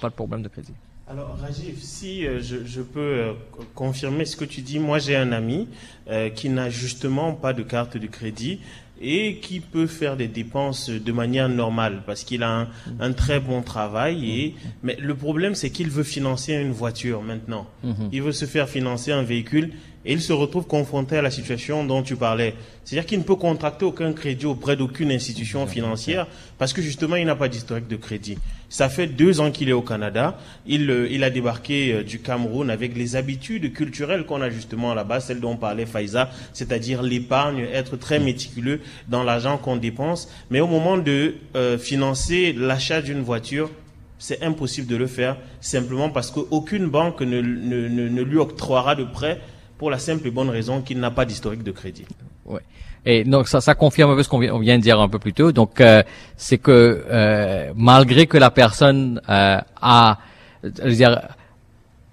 pas 0.00 0.08
de 0.08 0.14
problème 0.14 0.42
de 0.42 0.48
crédit. 0.48 0.72
Alors 1.10 1.38
Rajiv, 1.40 1.78
si 1.80 2.26
euh, 2.26 2.38
je, 2.42 2.66
je, 2.66 2.82
peux 2.82 3.00
euh, 3.00 3.32
confirmer 3.74 4.26
ce 4.26 4.36
que 4.36 4.44
tu 4.44 4.60
dis, 4.60 4.78
moi 4.78 4.98
j'ai 4.98 5.16
un 5.16 5.32
ami 5.32 5.66
euh, 6.10 6.28
qui 6.28 6.50
n'a 6.50 6.68
justement 6.68 7.32
pas 7.32 7.54
de 7.54 7.62
carte 7.62 7.96
de 7.96 8.06
crédit 8.06 8.60
et 9.00 9.36
qui 9.36 9.60
peut 9.60 9.86
faire 9.86 10.18
des 10.18 10.28
dépenses 10.28 10.90
de 10.90 11.12
manière 11.12 11.48
normale 11.48 12.02
parce 12.04 12.24
qu'il 12.24 12.42
a 12.42 12.50
un, 12.50 12.68
un, 13.00 13.12
très 13.12 13.40
bon 13.40 13.62
travail. 13.62 14.30
Et, 14.30 14.54
mais 14.82 14.96
le 15.00 15.14
problème, 15.14 15.54
c'est 15.54 15.70
qu'il 15.70 15.88
veut 15.88 16.02
financer 16.02 16.52
une 16.52 16.72
voiture 16.72 17.22
maintenant. 17.22 17.66
Mhm. 17.84 18.10
Il 18.12 18.22
veut 18.22 18.32
se 18.32 18.44
faire 18.44 18.68
financer 18.68 19.12
un 19.12 19.22
véhicule 19.22 19.72
et 20.04 20.12
il 20.12 20.20
se 20.20 20.32
retrouve 20.32 20.66
confronté 20.66 21.16
à 21.16 21.22
la 21.22 21.30
situation 21.30 21.84
dont 21.84 22.02
tu 22.02 22.16
parlais. 22.16 22.54
C'est-à-dire 22.84 23.06
qu'il 23.06 23.18
ne 23.18 23.24
peut 23.24 23.36
contracter 23.36 23.84
aucun 23.84 24.12
crédit 24.12 24.46
auprès 24.46 24.76
d'aucune 24.76 25.12
institution 25.12 25.66
financière 25.66 26.26
parce 26.58 26.72
que 26.72 26.82
justement, 26.82 27.16
il 27.16 27.26
n'a 27.26 27.36
pas 27.36 27.48
d'historique 27.48 27.88
de 27.88 27.96
crédit. 27.96 28.36
Ça 28.68 28.88
fait 28.88 29.06
deux 29.06 29.40
ans 29.40 29.50
qu'il 29.50 29.68
est 29.68 29.74
au 29.74 29.82
Canada. 29.82 30.38
Il, 30.66 30.90
euh, 30.90 31.08
il 31.10 31.24
a 31.24 31.30
débarqué 31.30 31.92
euh, 31.92 32.02
du 32.02 32.20
Cameroun 32.20 32.70
avec 32.70 32.96
les 32.96 33.16
habitudes 33.16 33.72
culturelles 33.72 34.26
qu'on 34.26 34.42
a 34.42 34.50
justement 34.50 34.94
là-bas, 34.94 35.20
celles 35.20 35.40
dont 35.40 35.56
parlait 35.56 35.86
Faiza, 35.86 36.30
c'est-à-dire 36.52 37.02
l'épargne, 37.02 37.66
être 37.72 37.96
très 37.96 38.18
méticuleux 38.18 38.80
dans 39.08 39.24
l'argent 39.24 39.56
qu'on 39.56 39.76
dépense. 39.76 40.28
Mais 40.50 40.60
au 40.60 40.66
moment 40.66 40.98
de 40.98 41.36
euh, 41.56 41.78
financer 41.78 42.52
l'achat 42.52 43.00
d'une 43.00 43.22
voiture, 43.22 43.70
c'est 44.18 44.42
impossible 44.42 44.86
de 44.86 44.96
le 44.96 45.06
faire 45.06 45.38
simplement 45.60 46.10
parce 46.10 46.30
qu'aucune 46.30 46.88
banque 46.88 47.22
ne, 47.22 47.40
ne, 47.40 47.88
ne, 47.88 48.08
ne 48.08 48.22
lui 48.22 48.36
octroiera 48.36 48.94
de 48.94 49.04
prêt 49.04 49.40
pour 49.78 49.90
la 49.90 49.98
simple 49.98 50.26
et 50.26 50.30
bonne 50.30 50.50
raison 50.50 50.82
qu'il 50.82 50.98
n'a 50.98 51.10
pas 51.10 51.24
d'historique 51.24 51.62
de 51.62 51.70
crédit. 51.70 52.04
Ouais. 52.44 52.60
Et 53.04 53.24
donc 53.24 53.48
ça, 53.48 53.60
ça 53.60 53.74
confirme 53.74 54.10
un 54.10 54.16
peu 54.16 54.22
ce 54.22 54.28
qu'on 54.28 54.38
vient, 54.38 54.76
de 54.76 54.82
dire 54.82 55.00
un 55.00 55.08
peu 55.08 55.18
plus 55.18 55.32
tôt. 55.32 55.52
Donc 55.52 55.80
euh, 55.80 56.02
c'est 56.36 56.58
que 56.58 57.04
euh, 57.08 57.72
malgré 57.74 58.26
que 58.26 58.36
la 58.36 58.50
personne 58.50 59.20
euh, 59.28 59.60
a, 59.80 60.18
je 60.62 60.82
veux 60.82 60.94
dire, 60.94 61.20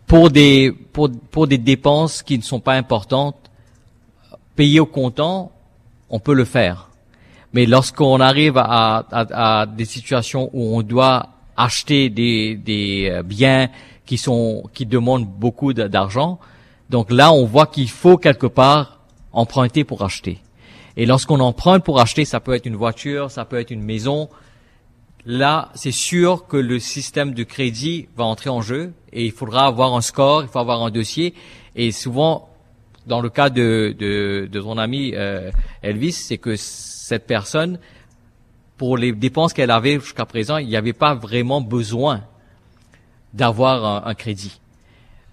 pour 0.08 0.30
des 0.30 0.72
pour 0.94 1.10
pour 1.32 1.48
des 1.48 1.58
dépenses 1.58 2.22
qui 2.24 2.38
ne 2.38 2.44
sont 2.44 2.60
pas 2.60 2.74
importantes, 2.74 3.36
payer 4.56 4.80
au 4.80 4.86
comptant, 4.86 5.52
on 6.10 6.20
peut 6.20 6.34
le 6.34 6.46
faire. 6.46 6.90
Mais 7.54 7.66
lorsqu'on 7.66 8.20
arrive 8.20 8.58
à, 8.58 9.06
à, 9.12 9.62
à 9.62 9.66
des 9.66 9.86
situations 9.86 10.50
où 10.54 10.78
on 10.78 10.82
doit 10.82 11.30
acheter 11.58 12.10
des 12.10 12.56
des 12.56 13.10
euh, 13.10 13.24
biens 13.24 13.70
qui 14.06 14.18
sont 14.18 14.64
qui 14.74 14.86
demandent 14.86 15.28
beaucoup 15.28 15.74
d'argent, 15.74 16.40
donc 16.90 17.12
là 17.12 17.34
on 17.34 17.46
voit 17.46 17.66
qu'il 17.66 17.90
faut 17.90 18.18
quelque 18.18 18.48
part 18.48 19.00
emprunter 19.34 19.84
pour 19.84 20.04
acheter. 20.04 20.40
Et 20.98 21.06
lorsqu'on 21.06 21.40
emprunte 21.40 21.84
pour 21.84 22.00
acheter, 22.00 22.26
ça 22.26 22.40
peut 22.40 22.54
être 22.54 22.66
une 22.66 22.76
voiture, 22.76 23.32
ça 23.32 23.46
peut 23.46 23.60
être 23.60 23.72
une 23.72 23.84
maison. 23.84 24.30
Là, 25.26 25.70
c'est 25.76 25.92
sûr 25.92 26.48
que 26.48 26.58
le 26.58 26.80
système 26.80 27.34
de 27.34 27.44
crédit 27.44 28.08
va 28.16 28.26
entrer 28.26 28.50
en 28.50 28.62
jeu 28.62 28.94
et 29.12 29.26
il 29.26 29.32
faudra 29.32 29.66
avoir 29.66 29.94
un 29.96 30.02
score, 30.02 30.44
il 30.44 30.48
faut 30.48 30.60
avoir 30.60 30.84
un 30.84 30.92
dossier. 30.92 31.34
Et 31.76 31.92
souvent, 31.92 32.50
dans 33.08 33.22
le 33.22 33.30
cas 33.30 33.50
de, 33.50 33.96
de, 33.98 34.48
de 34.52 34.62
ton 34.62 34.78
ami 34.78 35.14
euh, 35.16 35.52
Elvis, 35.82 36.14
c'est 36.14 36.38
que 36.38 36.56
cette 36.56 37.28
personne, 37.28 37.80
pour 38.78 38.98
les 38.98 39.12
dépenses 39.12 39.54
qu'elle 39.54 39.72
avait 39.72 40.00
jusqu'à 40.00 40.26
présent, 40.26 40.58
il 40.58 40.68
n'y 40.68 40.78
avait 40.78 40.94
pas 40.94 41.16
vraiment 41.16 41.60
besoin 41.60 42.22
d'avoir 43.34 43.86
un, 43.86 44.10
un, 44.10 44.14
crédit. 44.14 44.60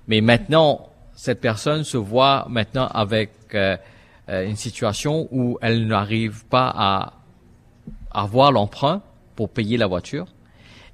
Mais 0.08 0.20
maintenant, 0.20 0.88
cette 1.14 1.40
personne 1.40 1.84
se 1.84 1.96
voit 1.96 2.46
maintenant 2.48 2.88
avec 2.88 3.30
euh, 3.54 3.76
une 4.28 4.56
situation 4.56 5.28
où 5.30 5.58
elle 5.60 5.86
n'arrive 5.86 6.44
pas 6.46 6.72
à 6.74 7.12
avoir 8.12 8.52
l'emprunt 8.52 9.02
pour 9.36 9.48
payer 9.50 9.76
la 9.76 9.86
voiture. 9.86 10.26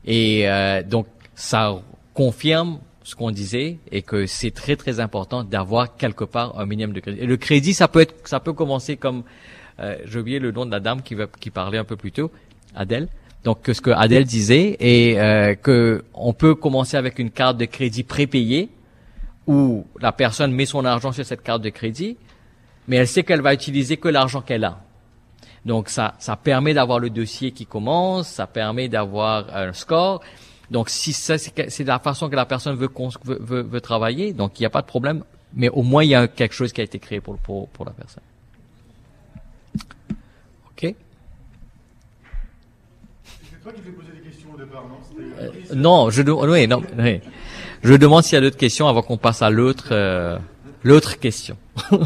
Et 0.05 0.49
euh, 0.49 0.83
donc, 0.83 1.07
ça 1.35 1.77
confirme 2.15 2.79
ce 3.03 3.15
qu'on 3.15 3.31
disait 3.31 3.79
et 3.91 4.03
que 4.03 4.27
c'est 4.27 4.51
très 4.51 4.77
très 4.77 5.01
important 5.01 5.45
d'avoir 5.45 5.97
quelque 5.97 6.25
part 6.25 6.59
un 6.59 6.67
minimum 6.67 6.95
de 6.95 7.01
crédit. 7.01 7.21
Et 7.21 7.27
le 7.27 7.37
crédit, 7.37 7.75
ça 7.75 7.89
peut 7.89 8.01
être, 8.01 8.15
ça 8.29 8.41
peut 8.41 8.53
commencer 8.53 8.97
comme, 8.97 9.23
euh, 9.81 9.97
j'ai 10.05 10.19
oublié 10.19 10.39
le 10.39 10.51
nom 10.53 10.67
de 10.67 10.71
la 10.71 10.81
dame 10.81 11.03
qui, 11.03 11.17
qui 11.41 11.51
parlait 11.51 11.79
un 11.79 11.85
peu 11.85 11.97
plus 11.97 12.13
tôt, 12.13 12.31
Adèle. 12.75 13.09
Donc, 13.45 13.59
ce 13.73 13.81
que 13.81 13.91
Adèle 13.91 14.25
disait 14.25 14.77
et 14.81 15.21
euh, 15.21 15.55
que 15.55 16.05
on 16.13 16.33
peut 16.33 16.55
commencer 16.55 16.97
avec 16.97 17.19
une 17.19 17.31
carte 17.31 17.57
de 17.57 17.65
crédit 17.65 18.03
prépayée 18.03 18.69
où 19.47 19.87
la 20.01 20.13
personne 20.13 20.53
met 20.53 20.67
son 20.67 20.85
argent 20.85 21.13
sur 21.13 21.25
cette 21.25 21.43
carte 21.43 21.63
de 21.63 21.71
crédit 21.71 22.17
mais 22.89 22.97
elle 22.97 23.07
sait 23.07 23.23
qu'elle 23.23 23.43
va 23.43 23.55
utiliser 23.55 23.99
que 23.99 24.09
l'argent 24.09 24.41
qu'elle 24.41 24.65
a. 24.65 24.81
Donc 25.65 25.91
ça, 25.91 26.15
ça 26.19 26.37
permet 26.37 26.73
d'avoir 26.75 26.99
le 26.99 27.11
dossier 27.11 27.53
qui 27.53 27.67
commence, 27.67 28.29
ça 28.29 28.47
permet 28.47 28.89
d'avoir 28.89 29.55
un 29.55 29.73
score. 29.75 30.23
Donc 30.71 30.89
si 30.89 31.13
ça, 31.13 31.37
c'est 31.39 31.85
la 31.85 31.99
façon 31.99 32.29
que 32.29 32.37
la 32.37 32.47
personne 32.47 32.75
veut, 32.77 32.89
veut, 33.25 33.39
veut, 33.41 33.63
veut 33.63 33.81
travailler, 33.81 34.33
donc 34.33 34.59
il 34.59 34.63
n'y 34.63 34.67
a 34.67 34.71
pas 34.71 34.81
de 34.83 34.87
problème, 34.87 35.25
mais 35.55 35.69
au 35.69 35.83
moins 35.83 36.03
il 36.05 36.11
y 36.11 36.15
a 36.15 36.27
quelque 36.29 36.55
chose 36.55 36.73
qui 36.73 36.81
a 36.81 36.85
été 36.85 36.99
créé 36.99 37.21
pour, 37.21 37.37
pour, 37.39 37.69
pour 37.69 37.85
la 37.85 37.93
personne. 37.93 38.23
Ok 40.71 40.95
C'est 43.51 43.63
toi 43.63 43.73
qui 43.73 43.83
fais 43.83 43.91
poser 43.91 44.13
des 44.13 44.21
questions 44.21 44.49
au 44.55 44.59
départ, 44.59 44.85
non? 44.89 44.99
Euh, 45.41 45.51
Non, 45.75 46.11
je, 46.11 46.23
oui, 46.23 46.67
non, 46.67 46.83
oui. 46.99 47.21
je 47.83 47.95
demande 47.95 48.25
s'il 48.25 48.35
y 48.35 48.39
a 48.39 48.41
d'autres 48.41 48.57
questions 48.57 48.89
avant 48.89 49.03
qu'on 49.03 49.19
passe 49.19 49.43
à 49.43 49.51
l'autre 49.51 49.89
euh, 49.91 50.39
l'autre 50.85 51.19
question. 51.19 51.57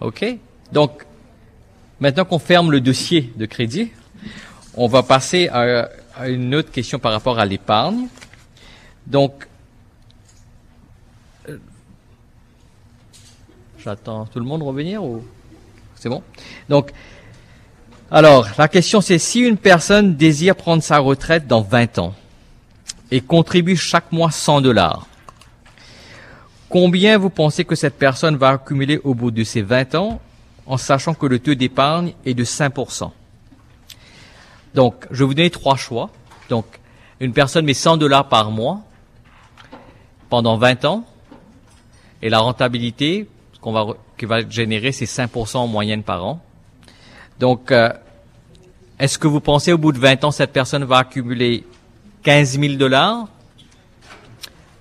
OK 0.00 0.24
Donc, 0.72 1.04
maintenant 2.00 2.24
qu'on 2.24 2.38
ferme 2.38 2.70
le 2.70 2.80
dossier 2.80 3.32
de 3.36 3.46
crédit, 3.46 3.90
on 4.74 4.86
va 4.86 5.02
passer 5.02 5.48
à, 5.48 5.88
à 6.14 6.28
une 6.28 6.54
autre 6.54 6.70
question 6.70 6.98
par 6.98 7.12
rapport 7.12 7.38
à 7.38 7.44
l'épargne. 7.44 8.06
Donc, 9.06 9.48
euh, 11.48 11.58
j'attends 13.78 14.26
tout 14.26 14.38
le 14.38 14.44
monde 14.44 14.62
revenir 14.62 15.02
ou 15.02 15.24
c'est 15.96 16.08
bon? 16.08 16.22
Donc, 16.68 16.92
alors, 18.10 18.46
la 18.56 18.68
question 18.68 19.00
c'est 19.00 19.18
si 19.18 19.40
une 19.40 19.56
personne 19.56 20.14
désire 20.14 20.54
prendre 20.54 20.82
sa 20.82 20.98
retraite 20.98 21.48
dans 21.48 21.62
20 21.62 21.98
ans 21.98 22.14
et 23.10 23.20
contribue 23.20 23.76
chaque 23.76 24.12
mois 24.12 24.30
100 24.30 24.60
dollars, 24.60 25.07
Combien 26.68 27.16
vous 27.16 27.30
pensez 27.30 27.64
que 27.64 27.74
cette 27.74 27.98
personne 27.98 28.36
va 28.36 28.50
accumuler 28.50 29.00
au 29.02 29.14
bout 29.14 29.30
de 29.30 29.42
ses 29.42 29.62
20 29.62 29.94
ans 29.94 30.20
en 30.66 30.76
sachant 30.76 31.14
que 31.14 31.24
le 31.24 31.38
taux 31.38 31.54
d'épargne 31.54 32.12
est 32.26 32.34
de 32.34 32.44
5%? 32.44 33.10
Donc, 34.74 35.06
je 35.10 35.20
vais 35.20 35.24
vous 35.24 35.34
donner 35.34 35.50
trois 35.50 35.76
choix. 35.76 36.10
Donc, 36.50 36.66
une 37.20 37.32
personne 37.32 37.64
met 37.64 37.72
100 37.72 37.96
dollars 37.96 38.28
par 38.28 38.50
mois 38.50 38.82
pendant 40.28 40.58
20 40.58 40.84
ans 40.84 41.06
et 42.20 42.28
la 42.28 42.40
rentabilité 42.40 43.28
qu'on 43.62 43.72
va, 43.72 43.86
va 44.22 44.48
générer, 44.48 44.92
c'est 44.92 45.06
5% 45.06 45.56
en 45.56 45.66
moyenne 45.66 46.02
par 46.02 46.24
an. 46.24 46.42
Donc, 47.40 47.72
euh, 47.72 47.90
est-ce 48.98 49.18
que 49.18 49.26
vous 49.26 49.40
pensez 49.40 49.72
au 49.72 49.78
bout 49.78 49.92
de 49.92 49.98
20 49.98 50.24
ans, 50.24 50.30
cette 50.30 50.52
personne 50.52 50.84
va 50.84 50.98
accumuler 50.98 51.64
15 52.24 52.60
000 52.60 52.74
dollars, 52.74 53.26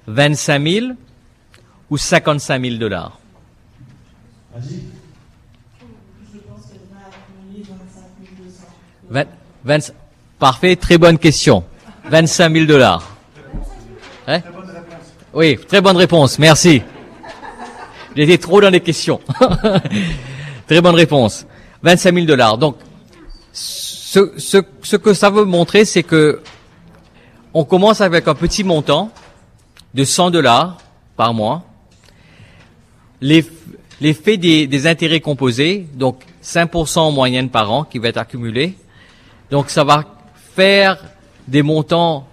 25 0.08 0.68
000 0.68 0.88
ou 1.90 1.98
55 1.98 2.62
000 2.62 2.76
dollars 2.78 3.20
Je 4.56 4.62
pense 6.40 6.66
qu'elle 6.68 6.80
va 6.92 7.08
accumuler 7.08 7.64
25 9.64 9.84
200. 9.84 9.94
Parfait, 10.40 10.76
très 10.76 10.98
bonne 10.98 11.18
question. 11.18 11.64
25 12.10 12.54
000 12.54 12.66
dollars. 12.66 13.04
Hein? 14.28 14.42
Oui, 15.34 15.58
très 15.68 15.82
bonne 15.82 15.98
réponse, 15.98 16.40
merci. 16.40 16.82
J'étais 18.16 18.38
trop 18.38 18.62
dans 18.62 18.70
les 18.70 18.82
questions. 18.82 19.20
très 20.68 20.82
bonne 20.82 20.96
réponse. 20.96 21.46
25 21.84 22.14
000 22.14 22.26
dollars. 22.26 22.58
Donc, 22.58 22.78
ce, 23.52 24.34
ce, 24.38 24.58
ce 24.82 24.96
que 24.96 25.14
ça 25.14 25.30
veut 25.30 25.46
montrer, 25.46 25.86
c'est 25.86 26.04
que 26.04 26.42
on 27.54 27.64
commence 27.66 28.02
avec 28.02 28.28
un 28.28 28.36
petit 28.36 28.64
montant 28.64 29.12
de 29.94 30.04
100 30.04 30.32
dollars 30.32 30.78
par 31.16 31.34
mois 31.34 31.64
l'effet 33.22 34.38
des, 34.38 34.68
des, 34.68 34.88
intérêts 34.88 35.20
composés, 35.20 35.88
donc 35.94 36.24
5% 36.44 37.00
en 37.00 37.12
moyenne 37.12 37.50
par 37.50 37.72
an 37.72 37.84
qui 37.84 38.00
va 38.00 38.10
être 38.10 38.18
accumulé. 38.18 38.76
Donc 39.52 39.70
ça 39.70 39.84
va 39.84 40.04
faire 40.56 40.98
des 41.48 41.64
montants 41.64 42.28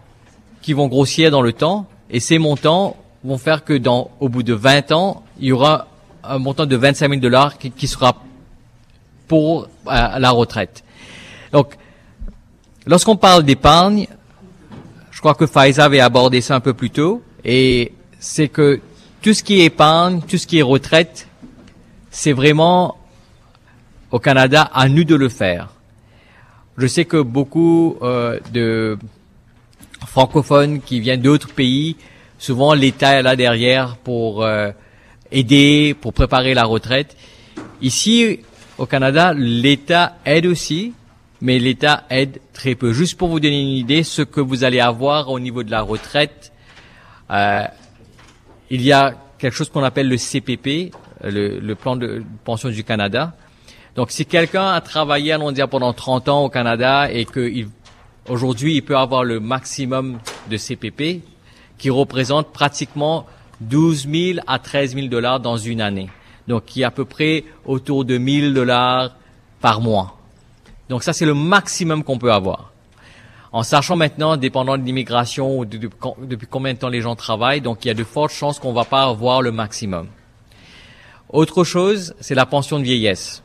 qui 0.63 0.73
vont 0.73 0.89
grossir 0.89 1.31
dans 1.31 1.43
le 1.43 1.53
temps 1.53 1.87
et 2.11 2.21
ces 2.21 2.39
montants 2.39 2.97
vont 3.23 3.39
faire 3.39 3.65
que 3.65 3.75
dans 3.75 4.11
au 4.21 4.29
bout 4.29 4.43
de 4.43 4.55
20 4.55 4.93
ans, 4.93 5.25
il 5.41 5.49
y 5.49 5.53
aura 5.53 5.89
un 6.23 6.39
montant 6.39 6.67
de 6.67 6.77
25 6.77 7.09
000 7.09 7.21
dollars 7.21 7.59
qui, 7.59 7.71
qui 7.71 7.87
sera 7.87 8.23
pour 9.27 9.65
euh, 9.65 9.69
la 10.19 10.31
retraite. 10.31 10.85
Donc, 11.53 11.77
lorsqu'on 12.87 13.17
parle 13.17 13.43
d'épargne, 13.43 14.07
je 15.11 15.21
crois 15.21 15.35
que 15.35 15.47
Faiza 15.47 15.85
avait 15.85 16.01
abordé 16.01 16.41
ça 16.41 16.55
un 16.55 16.61
peu 16.61 16.75
plus 16.75 16.91
tôt, 16.91 17.23
et 17.45 17.93
c'est 18.19 18.49
que 18.49 18.81
tout 19.25 19.33
ce 19.33 19.43
qui 19.43 19.63
est 19.63 19.65
épargne, 19.65 20.21
tout 20.21 20.37
ce 20.37 20.47
qui 20.47 20.59
est 20.59 20.63
retraite, 20.63 21.29
c'est 22.11 22.35
vraiment 22.35 22.99
au 24.11 24.19
Canada 24.19 24.71
à 24.75 24.87
nous 24.91 25.05
de 25.05 25.15
le 25.15 25.31
faire. 25.31 25.71
Je 26.77 26.87
sais 26.87 27.07
que 27.07 27.23
beaucoup 27.23 27.97
euh, 28.03 28.39
de 28.53 28.99
francophones 30.07 30.83
qui 30.83 31.01
viennent 31.01 31.23
d'autres 31.23 31.55
pays, 31.55 31.97
souvent 32.39 32.75
l'État 32.75 33.15
est 33.15 33.23
là 33.23 33.35
derrière 33.35 33.97
pour 33.97 34.45
euh, 34.45 34.73
aider, 35.33 35.97
pour 35.99 36.13
préparer 36.13 36.53
la 36.53 36.65
retraite. 36.65 37.17
Ici, 37.81 38.41
au 38.77 38.85
Canada, 38.85 39.33
l'État 39.35 40.19
aide 40.27 40.45
aussi, 40.45 40.93
mais 41.41 41.59
l'État 41.59 42.05
aide 42.11 42.41
très 42.53 42.75
peu. 42.75 42.93
Juste 42.93 43.17
pour 43.17 43.31
vous 43.31 43.41
donner 43.41 43.63
une 43.63 43.69
idée, 43.69 44.03
ce 44.03 44.21
que 44.21 44.43
vous 44.43 44.65
allez 44.65 44.81
avoir 44.81 45.31
au 45.31 45.41
niveau 45.41 45.63
de 45.63 45.71
la 45.71 45.81
retraite, 45.81 46.53
euh, 47.31 47.65
il 48.75 48.83
y 48.83 48.93
a 48.93 49.15
quelque 49.39 49.55
chose 49.55 49.71
qu'on 49.71 49.85
appelle 49.85 50.09
le 50.09 50.17
CPP, 50.17 50.93
le, 51.23 51.61
le 51.61 51.75
plan 51.77 51.95
de 51.95 52.25
pension 52.45 52.71
du 52.71 52.83
Canada. 52.83 53.33
Donc, 53.95 54.11
si 54.11 54.27
quelqu'un 54.27 54.67
a 54.67 54.81
travaillé, 54.81 55.31
allons 55.31 55.53
dire, 55.53 55.69
pendant 55.69 55.93
30 55.93 56.29
ans 56.29 56.45
au 56.45 56.49
Canada 56.49 57.09
et 57.09 57.25
que 57.25 57.53
aujourd'hui, 58.29 58.75
il 58.75 58.83
peut 58.83 58.97
avoir 58.97 59.23
le 59.23 59.39
maximum 59.39 60.19
de 60.51 60.57
CPP, 60.57 61.23
qui 61.79 61.89
représente 61.89 62.53
pratiquement 62.53 63.27
12 63.61 64.09
000 64.11 64.39
à 64.49 64.59
13 64.59 64.95
000 64.97 65.07
dollars 65.07 65.39
dans 65.39 65.57
une 65.57 65.81
année. 65.81 66.11
Donc, 66.49 66.65
qui 66.65 66.83
est 66.83 66.85
à 66.85 66.91
peu 66.91 67.05
près 67.05 67.45
autour 67.65 68.05
de 68.05 68.19
1000 68.19 68.55
dollars 68.55 69.13
par 69.61 69.81
mois. 69.81 70.19
Donc, 70.89 71.05
ça, 71.05 71.13
c'est 71.13 71.27
le 71.27 71.35
maximum 71.35 72.03
qu'on 72.03 72.19
peut 72.19 72.33
avoir. 72.33 72.73
En 73.55 73.63
sachant 73.63 73.95
maintenant, 73.95 74.37
dépendant 74.37 74.77
de 74.77 74.83
l'immigration 74.83 75.61
ou 75.61 75.65
de, 75.65 75.79
de, 75.79 75.89
depuis 76.25 76.49
combien 76.49 76.75
de 76.75 76.79
temps 76.81 76.89
les 76.89 77.01
gens 77.01 77.15
travaillent, 77.15 77.61
donc 77.61 77.85
il 77.85 77.89
y 77.89 77.91
a 77.93 77.95
de 77.95 78.03
fortes 78.03 78.33
chances 78.33 78.59
qu'on 78.59 78.73
va 78.73 78.85
pas 78.85 79.05
avoir 79.05 79.43
le 79.43 79.53
maximum. 79.53 80.09
Autre 81.29 81.63
chose, 81.63 82.17
c'est 82.19 82.35
la 82.35 82.47
pension 82.47 82.81
de 82.81 82.85
vieillesse. 82.85 83.45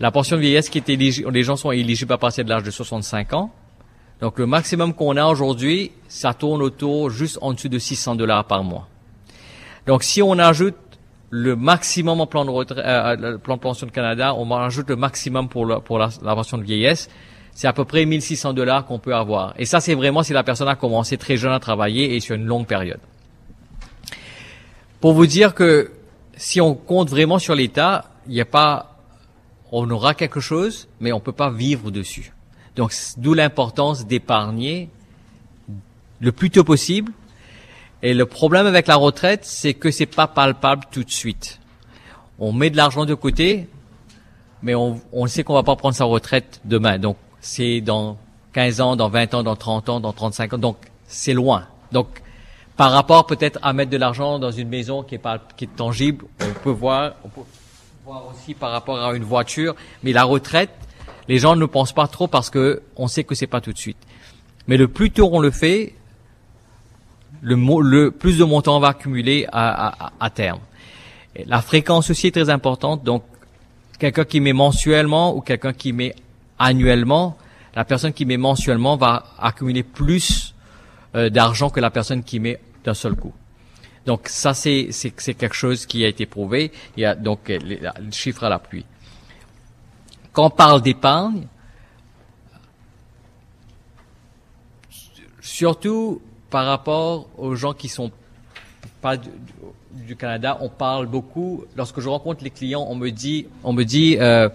La 0.00 0.10
pension 0.10 0.34
de 0.34 0.40
vieillesse 0.40 0.68
qui 0.68 0.78
est 0.78 0.88
éligible, 0.88 1.30
les 1.30 1.44
gens 1.44 1.54
sont 1.54 1.70
éligibles 1.70 2.12
à 2.12 2.18
partir 2.18 2.44
de 2.44 2.50
l'âge 2.50 2.64
de 2.64 2.72
65 2.72 3.32
ans. 3.32 3.52
Donc 4.20 4.40
le 4.40 4.46
maximum 4.46 4.92
qu'on 4.92 5.16
a 5.16 5.24
aujourd'hui, 5.24 5.92
ça 6.08 6.34
tourne 6.34 6.60
autour 6.60 7.10
juste 7.10 7.38
en 7.42 7.52
dessous 7.52 7.68
de 7.68 7.78
600 7.78 8.16
dollars 8.16 8.44
par 8.46 8.64
mois. 8.64 8.88
Donc 9.86 10.02
si 10.02 10.20
on 10.20 10.36
ajoute 10.36 10.74
le 11.30 11.54
maximum 11.54 12.20
en 12.20 12.26
plan 12.26 12.44
de, 12.44 12.50
euh, 12.50 13.16
le 13.16 13.38
plan 13.38 13.54
de 13.54 13.60
pension 13.60 13.86
de 13.86 13.92
Canada, 13.92 14.34
on 14.34 14.50
ajoute 14.50 14.88
le 14.88 14.96
maximum 14.96 15.48
pour, 15.48 15.64
le, 15.64 15.78
pour 15.78 16.00
la 16.00 16.08
pension 16.34 16.58
de 16.58 16.64
vieillesse, 16.64 17.08
c'est 17.52 17.66
à 17.66 17.72
peu 17.72 17.84
près 17.84 18.04
1600 18.04 18.52
dollars 18.52 18.86
qu'on 18.86 18.98
peut 18.98 19.14
avoir. 19.14 19.54
Et 19.58 19.64
ça, 19.64 19.80
c'est 19.80 19.94
vraiment 19.94 20.22
si 20.22 20.32
la 20.32 20.42
personne 20.42 20.68
a 20.68 20.76
commencé 20.76 21.16
très 21.18 21.36
jeune 21.36 21.52
à 21.52 21.60
travailler 21.60 22.14
et 22.14 22.20
sur 22.20 22.36
une 22.36 22.46
longue 22.46 22.66
période. 22.66 23.00
Pour 25.00 25.12
vous 25.12 25.26
dire 25.26 25.54
que 25.54 25.92
si 26.36 26.60
on 26.60 26.74
compte 26.74 27.10
vraiment 27.10 27.38
sur 27.38 27.54
l'État, 27.54 28.10
il 28.26 28.34
n'y 28.34 28.40
a 28.40 28.46
pas, 28.46 28.98
on 29.72 29.88
aura 29.90 30.14
quelque 30.14 30.40
chose, 30.40 30.88
mais 31.00 31.12
on 31.12 31.20
peut 31.20 31.32
pas 31.32 31.50
vivre 31.50 31.90
dessus. 31.90 32.32
Donc, 32.76 32.94
d'où 33.16 33.34
l'importance 33.34 34.06
d'épargner 34.06 34.88
le 36.20 36.32
plus 36.32 36.50
tôt 36.50 36.64
possible. 36.64 37.12
Et 38.02 38.14
le 38.14 38.26
problème 38.26 38.66
avec 38.66 38.86
la 38.86 38.96
retraite, 38.96 39.44
c'est 39.44 39.74
que 39.74 39.90
c'est 39.90 40.06
pas 40.06 40.26
palpable 40.26 40.84
tout 40.90 41.04
de 41.04 41.10
suite. 41.10 41.60
On 42.38 42.52
met 42.52 42.70
de 42.70 42.76
l'argent 42.76 43.04
de 43.04 43.14
côté, 43.14 43.68
mais 44.62 44.74
on, 44.74 45.26
sait 45.26 45.44
qu'on 45.44 45.54
va 45.54 45.62
pas 45.62 45.76
prendre 45.76 45.94
sa 45.94 46.04
retraite 46.04 46.60
demain. 46.64 46.98
Donc, 46.98 47.16
c'est 47.40 47.80
dans 47.80 48.16
15 48.52 48.80
ans, 48.80 48.96
dans 48.96 49.08
20 49.08 49.34
ans, 49.34 49.42
dans 49.42 49.56
30 49.56 49.88
ans, 49.88 50.00
dans 50.00 50.12
35 50.12 50.54
ans. 50.54 50.58
Donc, 50.58 50.76
c'est 51.06 51.32
loin. 51.34 51.66
Donc, 51.92 52.06
par 52.76 52.92
rapport 52.92 53.26
peut-être 53.26 53.58
à 53.62 53.72
mettre 53.72 53.90
de 53.90 53.96
l'argent 53.96 54.38
dans 54.38 54.50
une 54.50 54.68
maison 54.68 55.02
qui 55.02 55.16
est, 55.16 55.18
pas, 55.18 55.38
qui 55.56 55.64
est 55.64 55.76
tangible, 55.76 56.24
on 56.40 56.52
peut 56.62 56.70
voir, 56.70 57.12
on 57.24 57.28
peut 57.28 57.42
voir 58.04 58.24
aussi 58.30 58.54
par 58.54 58.70
rapport 58.70 58.98
à 58.98 59.14
une 59.14 59.24
voiture. 59.24 59.74
Mais 60.02 60.12
la 60.12 60.24
retraite, 60.24 60.70
les 61.28 61.38
gens 61.38 61.56
ne 61.56 61.66
pensent 61.66 61.92
pas 61.92 62.08
trop 62.08 62.26
parce 62.26 62.50
que 62.50 62.82
on 62.96 63.06
sait 63.06 63.24
que 63.24 63.34
c'est 63.34 63.46
pas 63.46 63.60
tout 63.60 63.72
de 63.72 63.78
suite. 63.78 63.98
Mais 64.66 64.76
le 64.76 64.88
plus 64.88 65.10
tôt 65.10 65.28
on 65.32 65.40
le 65.40 65.50
fait, 65.50 65.94
le, 67.42 67.56
le 67.82 68.10
plus 68.10 68.38
de 68.38 68.44
montant 68.44 68.76
on 68.76 68.80
va 68.80 68.88
accumuler 68.88 69.46
à, 69.52 70.06
à, 70.06 70.12
à 70.18 70.30
terme. 70.30 70.60
Et 71.36 71.44
la 71.44 71.60
fréquence 71.60 72.10
aussi 72.10 72.28
est 72.28 72.32
très 72.32 72.50
importante. 72.50 73.04
Donc, 73.04 73.22
quelqu'un 73.98 74.24
qui 74.24 74.40
met 74.40 74.52
mensuellement 74.52 75.36
ou 75.36 75.40
quelqu'un 75.40 75.72
qui 75.72 75.92
met 75.92 76.14
annuellement, 76.60 77.36
la 77.74 77.84
personne 77.84 78.12
qui 78.12 78.26
met 78.26 78.36
mensuellement 78.36 78.96
va 78.96 79.24
accumuler 79.38 79.82
plus 79.82 80.54
euh, 81.16 81.30
d'argent 81.30 81.70
que 81.70 81.80
la 81.80 81.90
personne 81.90 82.22
qui 82.22 82.38
met 82.38 82.60
d'un 82.84 82.94
seul 82.94 83.16
coup. 83.16 83.32
Donc 84.06 84.28
ça 84.28 84.54
c'est 84.54 84.88
c'est 84.90 85.34
quelque 85.34 85.54
chose 85.54 85.86
qui 85.86 86.04
a 86.04 86.08
été 86.08 86.26
prouvé. 86.26 86.70
Il 86.96 87.00
y 87.00 87.04
a 87.04 87.14
donc 87.14 87.48
les, 87.48 87.58
les 87.58 88.12
chiffres 88.12 88.44
à 88.44 88.48
l'appui. 88.48 88.84
Quand 90.32 90.46
on 90.46 90.50
parle 90.50 90.80
d'épargne, 90.80 91.46
surtout 95.40 96.22
par 96.50 96.66
rapport 96.66 97.28
aux 97.36 97.54
gens 97.54 97.74
qui 97.74 97.88
sont 97.88 98.10
pas 99.00 99.16
du, 99.16 99.28
du, 99.92 100.16
Canada, 100.16 100.58
on 100.60 100.68
parle 100.68 101.06
beaucoup. 101.06 101.64
Lorsque 101.76 102.00
je 102.00 102.08
rencontre 102.08 102.44
les 102.44 102.50
clients, 102.50 102.86
on 102.88 102.94
me 102.94 103.10
dit, 103.10 103.46
on 103.64 103.72
me 103.72 103.84
dit 103.84 104.16
euh, 104.18 104.48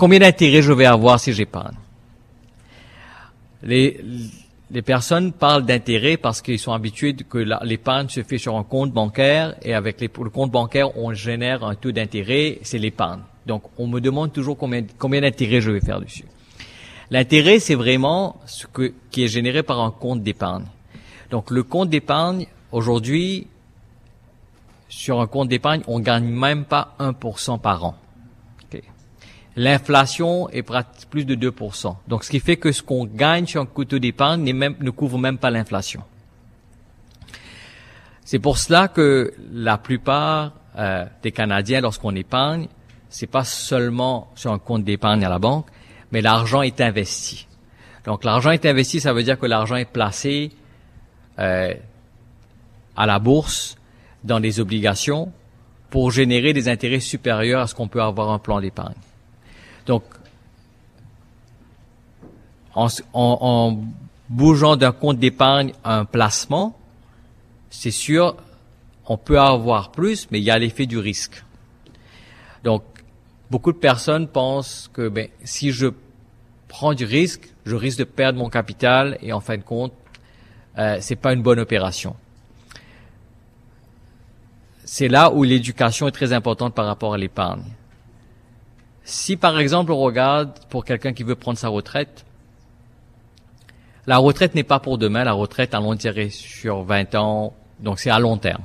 combien 0.00 0.18
d'intérêts 0.18 0.62
je 0.62 0.72
vais 0.72 0.86
avoir 0.86 1.20
si 1.20 1.32
j'épargne? 1.32 1.76
Les, 3.62 4.00
les 4.70 4.82
personnes 4.82 5.32
parlent 5.32 5.66
d'intérêt 5.66 6.16
parce 6.16 6.40
qu'ils 6.40 6.58
sont 6.58 6.72
habitués 6.72 7.14
que 7.14 7.38
l'épargne 7.64 8.08
se 8.08 8.22
fait 8.22 8.38
sur 8.38 8.56
un 8.56 8.64
compte 8.64 8.92
bancaire 8.92 9.54
et 9.62 9.74
avec 9.74 10.00
le 10.00 10.30
compte 10.30 10.50
bancaire, 10.50 10.96
on 10.96 11.12
génère 11.12 11.64
un 11.64 11.74
taux 11.74 11.92
d'intérêt, 11.92 12.58
c'est 12.62 12.78
l'épargne. 12.78 13.20
Donc, 13.46 13.64
on 13.76 13.86
me 13.86 14.00
demande 14.00 14.32
toujours 14.32 14.56
combien, 14.56 14.82
combien 14.98 15.20
d'intérêts 15.20 15.60
je 15.60 15.70
vais 15.70 15.80
faire 15.80 16.00
dessus. 16.00 16.24
L'intérêt, 17.10 17.58
c'est 17.58 17.74
vraiment 17.74 18.40
ce 18.46 18.66
que, 18.66 18.94
qui 19.10 19.24
est 19.24 19.28
généré 19.28 19.62
par 19.62 19.80
un 19.80 19.90
compte 19.90 20.22
d'épargne. 20.22 20.64
Donc, 21.30 21.50
le 21.50 21.62
compte 21.62 21.90
d'épargne, 21.90 22.46
aujourd'hui, 22.72 23.48
sur 24.88 25.20
un 25.20 25.26
compte 25.26 25.48
d'épargne, 25.48 25.82
on 25.88 26.00
gagne 26.00 26.26
même 26.26 26.64
pas 26.64 26.94
1% 27.00 27.60
par 27.60 27.84
an. 27.84 27.96
L'inflation 29.56 30.48
est 30.50 30.64
plus 31.10 31.24
de 31.24 31.34
2%. 31.34 31.96
Donc, 32.08 32.24
ce 32.24 32.30
qui 32.30 32.40
fait 32.40 32.56
que 32.56 32.72
ce 32.72 32.82
qu'on 32.82 33.04
gagne 33.04 33.46
sur 33.46 33.60
un 33.60 33.66
couteau 33.66 33.98
d'épargne 33.98 34.42
ne 34.44 34.90
couvre 34.90 35.18
même 35.18 35.38
pas 35.38 35.50
l'inflation. 35.50 36.02
C'est 38.24 38.38
pour 38.38 38.58
cela 38.58 38.86
que 38.86 39.34
la 39.52 39.76
plupart 39.76 40.52
euh, 40.78 41.04
des 41.22 41.32
Canadiens, 41.32 41.80
lorsqu'on 41.80 42.14
épargne, 42.14 42.68
c'est 43.08 43.26
pas 43.26 43.42
seulement 43.42 44.30
sur 44.36 44.52
un 44.52 44.58
compte 44.60 44.84
d'épargne 44.84 45.24
à 45.24 45.28
la 45.28 45.40
banque, 45.40 45.66
mais 46.12 46.20
l'argent 46.20 46.62
est 46.62 46.80
investi. 46.80 47.48
Donc 48.04 48.22
l'argent 48.24 48.52
est 48.52 48.64
investi, 48.66 49.00
ça 49.00 49.12
veut 49.12 49.24
dire 49.24 49.38
que 49.38 49.46
l'argent 49.46 49.74
est 49.76 49.90
placé 49.90 50.52
euh, 51.40 51.74
à 52.96 53.06
la 53.06 53.18
bourse 53.18 53.76
dans 54.22 54.38
des 54.38 54.60
obligations 54.60 55.32
pour 55.90 56.12
générer 56.12 56.52
des 56.52 56.68
intérêts 56.68 57.00
supérieurs 57.00 57.62
à 57.62 57.66
ce 57.66 57.74
qu'on 57.74 57.88
peut 57.88 58.00
avoir 58.00 58.30
un 58.30 58.38
plan 58.38 58.60
d'épargne. 58.60 58.94
Donc 59.90 60.04
en, 62.76 62.86
en, 63.12 63.38
en 63.40 63.78
bougeant 64.28 64.76
d'un 64.76 64.92
compte 64.92 65.18
d'épargne 65.18 65.72
à 65.82 65.98
un 65.98 66.04
placement, 66.04 66.78
c'est 67.70 67.90
sûr, 67.90 68.36
on 69.06 69.16
peut 69.16 69.40
avoir 69.40 69.90
plus, 69.90 70.28
mais 70.30 70.38
il 70.38 70.44
y 70.44 70.50
a 70.52 70.58
l'effet 70.60 70.86
du 70.86 70.98
risque. 70.98 71.42
Donc, 72.62 72.84
beaucoup 73.50 73.72
de 73.72 73.78
personnes 73.78 74.28
pensent 74.28 74.88
que 74.92 75.08
ben, 75.08 75.26
si 75.42 75.72
je 75.72 75.88
prends 76.68 76.94
du 76.94 77.04
risque, 77.04 77.52
je 77.64 77.74
risque 77.74 77.98
de 77.98 78.04
perdre 78.04 78.38
mon 78.38 78.48
capital 78.48 79.18
et 79.22 79.32
en 79.32 79.40
fin 79.40 79.56
de 79.56 79.62
compte, 79.62 79.92
euh, 80.78 80.98
c'est 81.00 81.16
pas 81.16 81.32
une 81.32 81.42
bonne 81.42 81.58
opération. 81.58 82.14
C'est 84.84 85.08
là 85.08 85.32
où 85.32 85.42
l'éducation 85.42 86.06
est 86.06 86.12
très 86.12 86.32
importante 86.32 86.76
par 86.76 86.86
rapport 86.86 87.14
à 87.14 87.18
l'épargne. 87.18 87.64
Si 89.10 89.36
par 89.36 89.58
exemple 89.58 89.90
on 89.90 89.98
regarde 89.98 90.52
pour 90.68 90.84
quelqu'un 90.84 91.12
qui 91.12 91.24
veut 91.24 91.34
prendre 91.34 91.58
sa 91.58 91.68
retraite, 91.68 92.24
la 94.06 94.18
retraite 94.18 94.54
n'est 94.54 94.62
pas 94.62 94.78
pour 94.78 94.98
demain, 94.98 95.24
la 95.24 95.32
retraite 95.32 95.74
à 95.74 95.80
long 95.80 95.96
terme 95.96 96.30
sur 96.30 96.84
20 96.84 97.16
ans, 97.16 97.52
donc 97.80 97.98
c'est 97.98 98.10
à 98.10 98.20
long 98.20 98.38
terme 98.38 98.62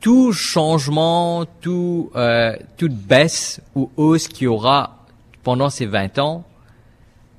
tout 0.00 0.32
changement, 0.32 1.44
tout, 1.60 2.10
euh, 2.16 2.56
toute 2.76 2.92
baisse 2.92 3.60
ou 3.76 3.88
hausse 3.96 4.26
qu'il 4.26 4.44
y 4.44 4.48
aura 4.48 4.98
pendant 5.44 5.70
ces 5.70 5.86
20 5.86 6.18
ans 6.18 6.44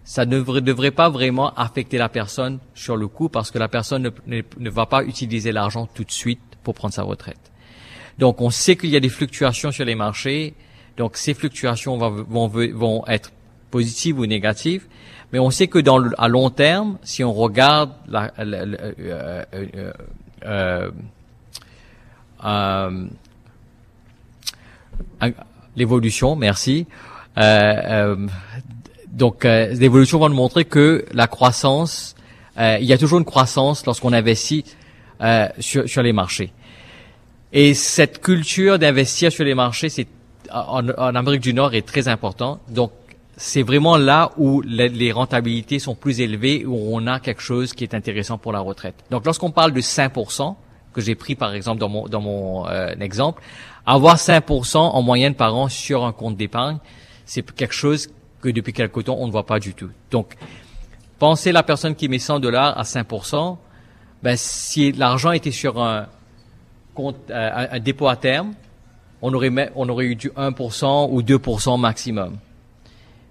ça 0.06 0.26
ne 0.26 0.42
devrait, 0.42 0.92
pas 0.92 1.10
vraiment 1.10 1.54
affecter 1.54 1.98
la 1.98 2.10
personne 2.10 2.60
sur 2.74 2.98
le 2.98 3.08
coup 3.08 3.30
parce 3.30 3.52
que 3.52 3.60
la 3.60 3.70
personne 3.70 4.04
ne, 4.04 4.10
ne, 4.28 4.42
ne 4.58 4.70
va 4.70 4.86
pas 4.86 5.04
utiliser 5.04 5.54
l'argent 5.54 5.88
tout 5.94 6.04
de 6.04 6.12
suite 6.12 6.42
pour 6.62 6.74
prendre 6.74 6.94
sa 6.94 7.04
retraite. 7.04 7.53
Donc 8.20 8.42
on 8.42 8.50
sait 8.50 8.76
qu'il 8.76 8.90
y 8.90 8.96
a 8.96 9.00
des 9.00 9.10
fluctuations 9.10 9.72
sur 9.72 9.86
les 9.86 9.96
marchés, 9.96 10.54
donc 10.98 11.18
ces 11.18 11.34
fluctuations 11.34 11.98
vont, 11.98 13.04
être 13.08 13.32
positives 13.72 14.20
ou 14.20 14.26
négatives, 14.26 14.86
mais 15.32 15.40
on 15.40 15.50
sait 15.50 15.68
que 15.68 15.80
dans 15.80 16.00
à 16.18 16.28
long 16.28 16.52
terme, 16.52 17.00
si 17.04 17.24
on 17.24 17.34
regarde 17.34 17.92
euh, 18.14 19.44
euh, 20.46 20.92
euh, 22.46 23.04
l'évolution, 25.76 26.36
merci. 26.36 26.86
Donc, 29.08 29.44
l'évolution 29.44 30.20
va 30.20 30.30
nous 30.30 30.36
montrer 30.36 30.66
que 30.66 31.06
la 31.14 31.26
croissance, 31.26 32.16
il 32.58 32.84
y 32.84 32.94
a 32.94 32.98
toujours 33.00 33.18
une 33.18 33.26
croissance 33.26 33.88
lorsqu'on 33.88 34.14
investit 34.14 34.66
sur 35.60 36.04
les 36.04 36.14
marchés. 36.14 36.54
Et 37.54 37.76
cette 37.76 38.20
culture 38.20 38.80
d'investir 38.80 39.32
sur 39.32 39.46
les 39.46 39.54
marchés, 39.54 39.90
c'est 39.90 40.08
en, 40.52 40.90
en, 40.90 41.16
Amérique 41.16 41.42
du 41.42 41.54
Nord 41.54 41.74
est 41.76 41.88
très 41.88 42.08
important. 42.08 42.60
Donc, 42.68 42.92
c'est 43.38 43.62
vraiment 43.62 43.98
là 43.98 44.32
où 44.38 44.62
les, 44.62 44.90
les, 44.90 45.12
rentabilités 45.12 45.80
sont 45.80 45.96
plus 45.96 46.20
élevées, 46.20 46.66
où 46.66 46.76
on 46.76 47.08
a 47.08 47.20
quelque 47.20 47.42
chose 47.42 47.74
qui 47.74 47.84
est 47.84 47.94
intéressant 47.94 48.38
pour 48.38 48.52
la 48.52 48.60
retraite. 48.60 48.96
Donc, 49.12 49.26
lorsqu'on 49.26 49.52
parle 49.52 49.72
de 49.72 49.82
5%, 49.82 50.56
que 50.94 51.02
j'ai 51.02 51.16
pris 51.16 51.36
par 51.36 51.54
exemple 51.54 51.80
dans 51.80 51.90
mon, 51.90 52.08
dans 52.08 52.22
mon 52.22 52.68
euh, 52.68 52.94
exemple, 53.00 53.42
avoir 53.86 54.16
5% 54.16 54.78
en 54.78 55.02
moyenne 55.02 55.36
par 55.36 55.56
an 55.56 55.68
sur 55.68 56.06
un 56.06 56.14
compte 56.14 56.38
d'épargne, 56.38 56.78
c'est 57.26 57.44
quelque 57.54 57.74
chose 57.74 58.10
que 58.42 58.50
depuis 58.50 58.74
quelque 58.74 59.02
temps 59.02 59.18
on 59.20 59.28
ne 59.28 59.32
voit 59.32 59.46
pas 59.46 59.60
du 59.60 59.74
tout. 59.74 59.90
Donc, 60.12 60.36
pensez 61.20 61.52
la 61.52 61.64
personne 61.64 61.96
qui 61.96 62.08
met 62.08 62.20
100 62.20 62.40
dollars 62.40 62.78
à 62.78 62.84
5%, 62.84 63.58
ben, 64.22 64.36
si 64.38 64.92
l'argent 64.94 65.32
était 65.32 65.52
sur 65.52 65.82
un 65.82 66.08
euh, 66.98 67.68
un, 67.72 67.80
dépôt 67.80 68.08
à 68.08 68.16
terme, 68.16 68.54
on 69.22 69.34
aurait, 69.34 70.06
eu 70.06 70.16
du 70.16 70.30
1% 70.30 71.10
ou 71.12 71.22
2% 71.22 71.80
maximum. 71.80 72.38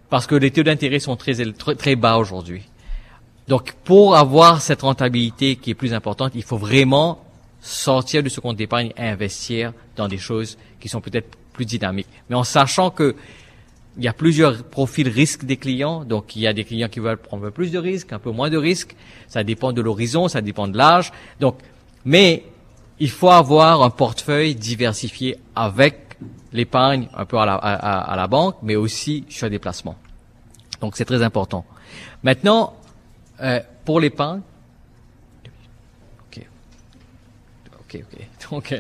Parce 0.09 0.27
que 0.27 0.35
les 0.35 0.51
taux 0.51 0.63
d'intérêt 0.63 0.99
sont 0.99 1.17
très, 1.17 1.35
très, 1.53 1.75
très 1.75 1.97
bas 1.97 2.17
aujourd'hui. 2.17 2.63
Donc, 3.49 3.73
pour 3.85 4.17
avoir 4.17 4.63
cette 4.63 4.83
rentabilité 4.83 5.57
qui 5.57 5.71
est 5.71 5.75
plus 5.75 5.95
importante, 5.95 6.33
il 6.35 6.43
faut 6.43 6.57
vraiment 6.57 7.23
sortir 7.61 8.23
de 8.23 8.29
ce 8.29 8.41
compte 8.41 8.57
d'épargne 8.57 8.93
et 8.97 9.03
investir 9.03 9.73
dans 9.97 10.09
des 10.09 10.19
choses 10.19 10.59
qui 10.81 10.89
sont 10.89 11.01
peut-être 11.01 11.37
plus 11.53 11.67
dynamiques. 11.67 12.09
Mais 12.31 12.37
en 12.37 12.45
sachant 12.45 12.91
que 12.91 13.15
il 13.97 14.05
y 14.05 14.09
a 14.09 14.13
plusieurs 14.13 14.65
profils 14.65 15.09
risques 15.09 15.45
des 15.45 15.57
clients. 15.57 16.05
Donc, 16.05 16.35
il 16.37 16.43
y 16.43 16.47
a 16.47 16.53
des 16.53 16.65
clients 16.65 16.89
qui 16.89 17.01
veulent 17.01 17.19
prendre 17.19 17.51
plus 17.51 17.71
de 17.71 17.79
risques, 17.79 18.13
un 18.13 18.19
peu 18.19 18.31
moins 18.31 18.51
de 18.51 18.57
risques. 18.57 18.97
Ça 19.29 19.45
dépend 19.45 19.73
de 19.73 19.83
l'horizon, 19.83 20.29
ça 20.29 20.41
dépend 20.41 20.69
de 20.69 20.77
l'âge. 20.77 21.13
Donc, 21.41 21.59
mais 22.05 22.45
il 23.03 23.11
faut 23.11 23.31
avoir 23.31 23.83
un 23.83 23.91
portefeuille 23.91 24.55
diversifié 24.55 25.37
avec 25.57 26.17
l'épargne 26.53 27.09
un 27.17 27.25
peu 27.25 27.37
à 27.37 28.15
la, 28.17 28.27
banque, 28.29 28.59
mais 28.63 28.77
aussi 28.77 29.25
sur 29.29 29.51
des 29.51 29.59
placements. 29.59 29.97
Donc, 30.81 30.97
c'est 30.97 31.05
très 31.05 31.21
important. 31.21 31.65
Maintenant, 32.23 32.75
euh, 33.41 33.59
pour 33.85 33.99
l'épargne, 33.99 34.43
ok, 36.29 36.47
ok, 37.81 38.05
ok. 38.05 38.21
Donc, 38.53 38.71
euh, 38.71 38.79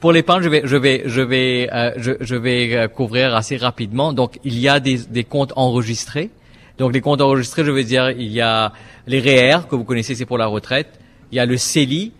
pour 0.00 0.10
l'épargne, 0.10 0.42
je 0.42 0.48
vais, 0.48 0.62
je 0.64 0.76
vais, 0.76 1.02
je 1.06 1.20
vais, 1.20 1.68
euh, 1.72 1.92
je, 1.98 2.34
vais 2.34 2.74
euh, 2.74 2.88
couvrir 2.88 3.36
assez 3.36 3.58
rapidement. 3.58 4.12
Donc, 4.12 4.40
il 4.42 4.58
y 4.58 4.68
a 4.68 4.80
des, 4.80 5.22
comptes 5.22 5.52
enregistrés. 5.54 6.30
Donc, 6.78 6.92
les 6.92 7.00
comptes 7.00 7.20
enregistrés, 7.20 7.64
je 7.64 7.70
veux 7.70 7.84
dire, 7.84 8.10
il 8.10 8.32
y 8.32 8.40
a 8.40 8.72
les 9.06 9.20
REER 9.20 9.68
que 9.70 9.76
vous 9.76 9.84
connaissez, 9.84 10.16
c'est 10.16 10.26
pour 10.26 10.38
la 10.38 10.46
retraite. 10.46 10.98
Il 11.30 11.36
y 11.36 11.38
a 11.38 11.46
le 11.46 11.56
CELI 11.56 12.12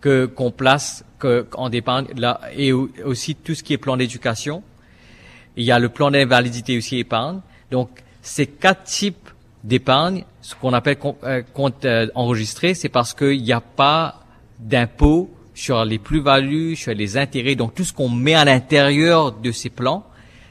que 0.00 0.26
qu'on 0.26 0.50
place 0.50 1.04
que, 1.18 1.46
en 1.54 1.68
d'épargne 1.68 2.06
là 2.16 2.40
et 2.56 2.72
aussi 2.72 3.34
tout 3.34 3.54
ce 3.54 3.62
qui 3.62 3.72
est 3.72 3.78
plan 3.78 3.96
d'éducation. 3.96 4.62
Il 5.56 5.64
y 5.64 5.72
a 5.72 5.78
le 5.78 5.88
plan 5.88 6.10
d'invalidité 6.10 6.76
aussi 6.76 6.98
épargne. 6.98 7.40
Donc, 7.70 7.90
ces 8.22 8.46
quatre 8.46 8.84
types 8.84 9.28
d'épargne, 9.64 10.24
ce 10.40 10.54
qu'on 10.54 10.72
appelle 10.72 10.98
euh, 11.24 11.42
compte 11.52 11.86
enregistré, 12.14 12.74
c'est 12.74 12.88
parce 12.88 13.12
qu'il 13.12 13.42
n'y 13.42 13.52
a 13.52 13.60
pas 13.60 14.20
d'impôt 14.60 15.30
sur 15.54 15.84
les 15.84 15.98
plus-values, 15.98 16.76
sur 16.76 16.94
les 16.94 17.16
intérêts, 17.16 17.56
donc 17.56 17.74
tout 17.74 17.82
ce 17.84 17.92
qu'on 17.92 18.08
met 18.08 18.34
à 18.34 18.44
l'intérieur 18.44 19.32
de 19.32 19.50
ces 19.50 19.70
plans, 19.70 20.06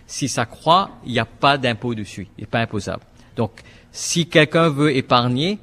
si 0.06 0.28
ça 0.28 0.46
croît, 0.46 0.92
il 1.06 1.14
n'y 1.14 1.20
a 1.20 1.26
pas 1.26 1.58
d'impôt 1.58 1.96
dessus, 1.96 2.28
il 2.38 2.42
n'est 2.42 2.48
pas 2.48 2.60
imposable. 2.60 3.04
Donc, 3.38 3.52
si 3.92 4.28
quelqu'un 4.28 4.70
veut 4.70 4.96
épargner, 4.96 5.60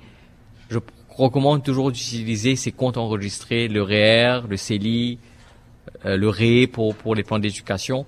je 0.71 0.79
recommande 1.17 1.63
toujours 1.63 1.93
d'utiliser 1.93 2.57
ces 2.57 2.73
comptes 2.73 2.97
enregistrés, 2.97 3.69
le 3.69 3.83
REER, 3.83 4.43
le 4.49 4.57
CELI, 4.57 5.19
euh, 6.05 6.17
le 6.17 6.29
RE 6.29 6.67
pour, 6.71 6.95
pour 6.95 7.15
les 7.15 7.23
plans 7.23 7.39
d'éducation, 7.39 8.07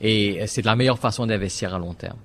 et 0.00 0.40
c'est 0.46 0.64
la 0.64 0.76
meilleure 0.76 0.98
façon 0.98 1.26
d'investir 1.26 1.74
à 1.74 1.78
long 1.78 1.94
terme. 1.94 2.18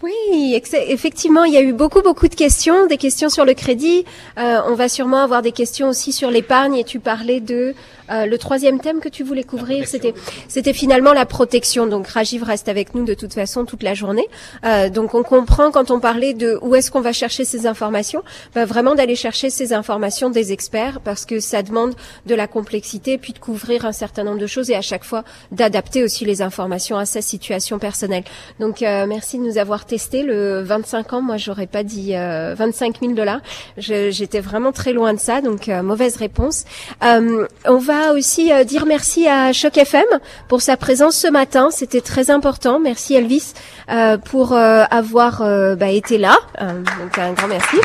Oui, 0.00 0.54
effectivement, 0.54 1.42
il 1.42 1.52
y 1.52 1.56
a 1.56 1.62
eu 1.62 1.72
beaucoup, 1.72 2.02
beaucoup 2.02 2.28
de 2.28 2.34
questions, 2.34 2.86
des 2.86 2.98
questions 2.98 3.28
sur 3.28 3.44
le 3.44 3.54
crédit. 3.54 4.04
Euh, 4.38 4.60
on 4.68 4.74
va 4.74 4.88
sûrement 4.88 5.22
avoir 5.22 5.42
des 5.42 5.50
questions 5.50 5.88
aussi 5.88 6.12
sur 6.12 6.30
l'épargne. 6.30 6.76
Et 6.76 6.84
tu 6.84 7.00
parlais 7.00 7.40
de 7.40 7.74
euh, 8.10 8.26
le 8.26 8.38
troisième 8.38 8.80
thème 8.80 9.00
que 9.00 9.08
tu 9.08 9.22
voulais 9.22 9.44
couvrir, 9.44 9.86
c'était 9.86 10.14
c'était 10.48 10.72
finalement 10.72 11.12
la 11.12 11.26
protection. 11.26 11.86
Donc 11.86 12.08
Rajiv 12.08 12.42
reste 12.42 12.68
avec 12.68 12.94
nous 12.94 13.04
de 13.04 13.14
toute 13.14 13.34
façon 13.34 13.64
toute 13.64 13.82
la 13.82 13.94
journée. 13.94 14.26
Euh, 14.64 14.88
donc 14.88 15.14
on 15.14 15.22
comprend 15.22 15.70
quand 15.70 15.90
on 15.90 16.00
parlait 16.00 16.34
de 16.34 16.58
où 16.62 16.74
est-ce 16.74 16.90
qu'on 16.90 17.00
va 17.00 17.12
chercher 17.12 17.44
ces 17.44 17.66
informations, 17.66 18.22
bah, 18.54 18.64
vraiment 18.64 18.94
d'aller 18.94 19.16
chercher 19.16 19.50
ces 19.50 19.72
informations 19.72 20.30
des 20.30 20.52
experts 20.52 21.00
parce 21.00 21.24
que 21.24 21.40
ça 21.40 21.62
demande 21.62 21.94
de 22.26 22.34
la 22.34 22.46
complexité 22.46 23.18
puis 23.18 23.32
de 23.32 23.38
couvrir 23.38 23.84
un 23.84 23.92
certain 23.92 24.24
nombre 24.24 24.38
de 24.38 24.46
choses 24.46 24.70
et 24.70 24.74
à 24.74 24.82
chaque 24.82 25.04
fois 25.04 25.24
d'adapter 25.52 26.02
aussi 26.02 26.24
les 26.24 26.42
informations 26.42 26.96
à 26.96 27.04
sa 27.04 27.20
situation 27.20 27.78
personnelle. 27.78 28.24
Donc 28.58 28.82
euh, 28.82 29.06
merci 29.06 29.38
de 29.38 29.42
nous 29.42 29.58
avoir 29.58 29.84
testé 29.84 30.22
le 30.22 30.62
25 30.62 31.12
ans. 31.12 31.22
Moi 31.22 31.36
j'aurais 31.36 31.66
pas 31.66 31.82
dit 31.82 32.12
25 32.12 33.00
000 33.00 33.12
dollars. 33.12 33.40
J'étais 33.76 34.40
vraiment 34.40 34.72
très 34.72 34.92
loin 34.92 35.12
de 35.14 35.20
ça. 35.20 35.40
Donc 35.40 35.68
mauvaise 35.68 36.16
réponse. 36.16 36.64
on 37.02 37.78
va 37.78 37.97
aussi 38.12 38.52
euh, 38.52 38.64
dire 38.64 38.86
merci 38.86 39.28
à 39.28 39.52
Choc 39.52 39.76
FM 39.76 40.04
pour 40.48 40.62
sa 40.62 40.76
présence 40.76 41.16
ce 41.16 41.28
matin. 41.28 41.68
C'était 41.70 42.00
très 42.00 42.30
important. 42.30 42.78
Merci 42.80 43.14
Elvis 43.14 43.54
euh, 43.90 44.18
pour 44.18 44.52
euh, 44.52 44.84
avoir 44.90 45.42
bah, 45.76 45.88
été 45.88 46.18
là. 46.18 46.36
donc 46.60 47.18
un 47.18 47.32
grand 47.32 47.48
merci. 47.48 47.76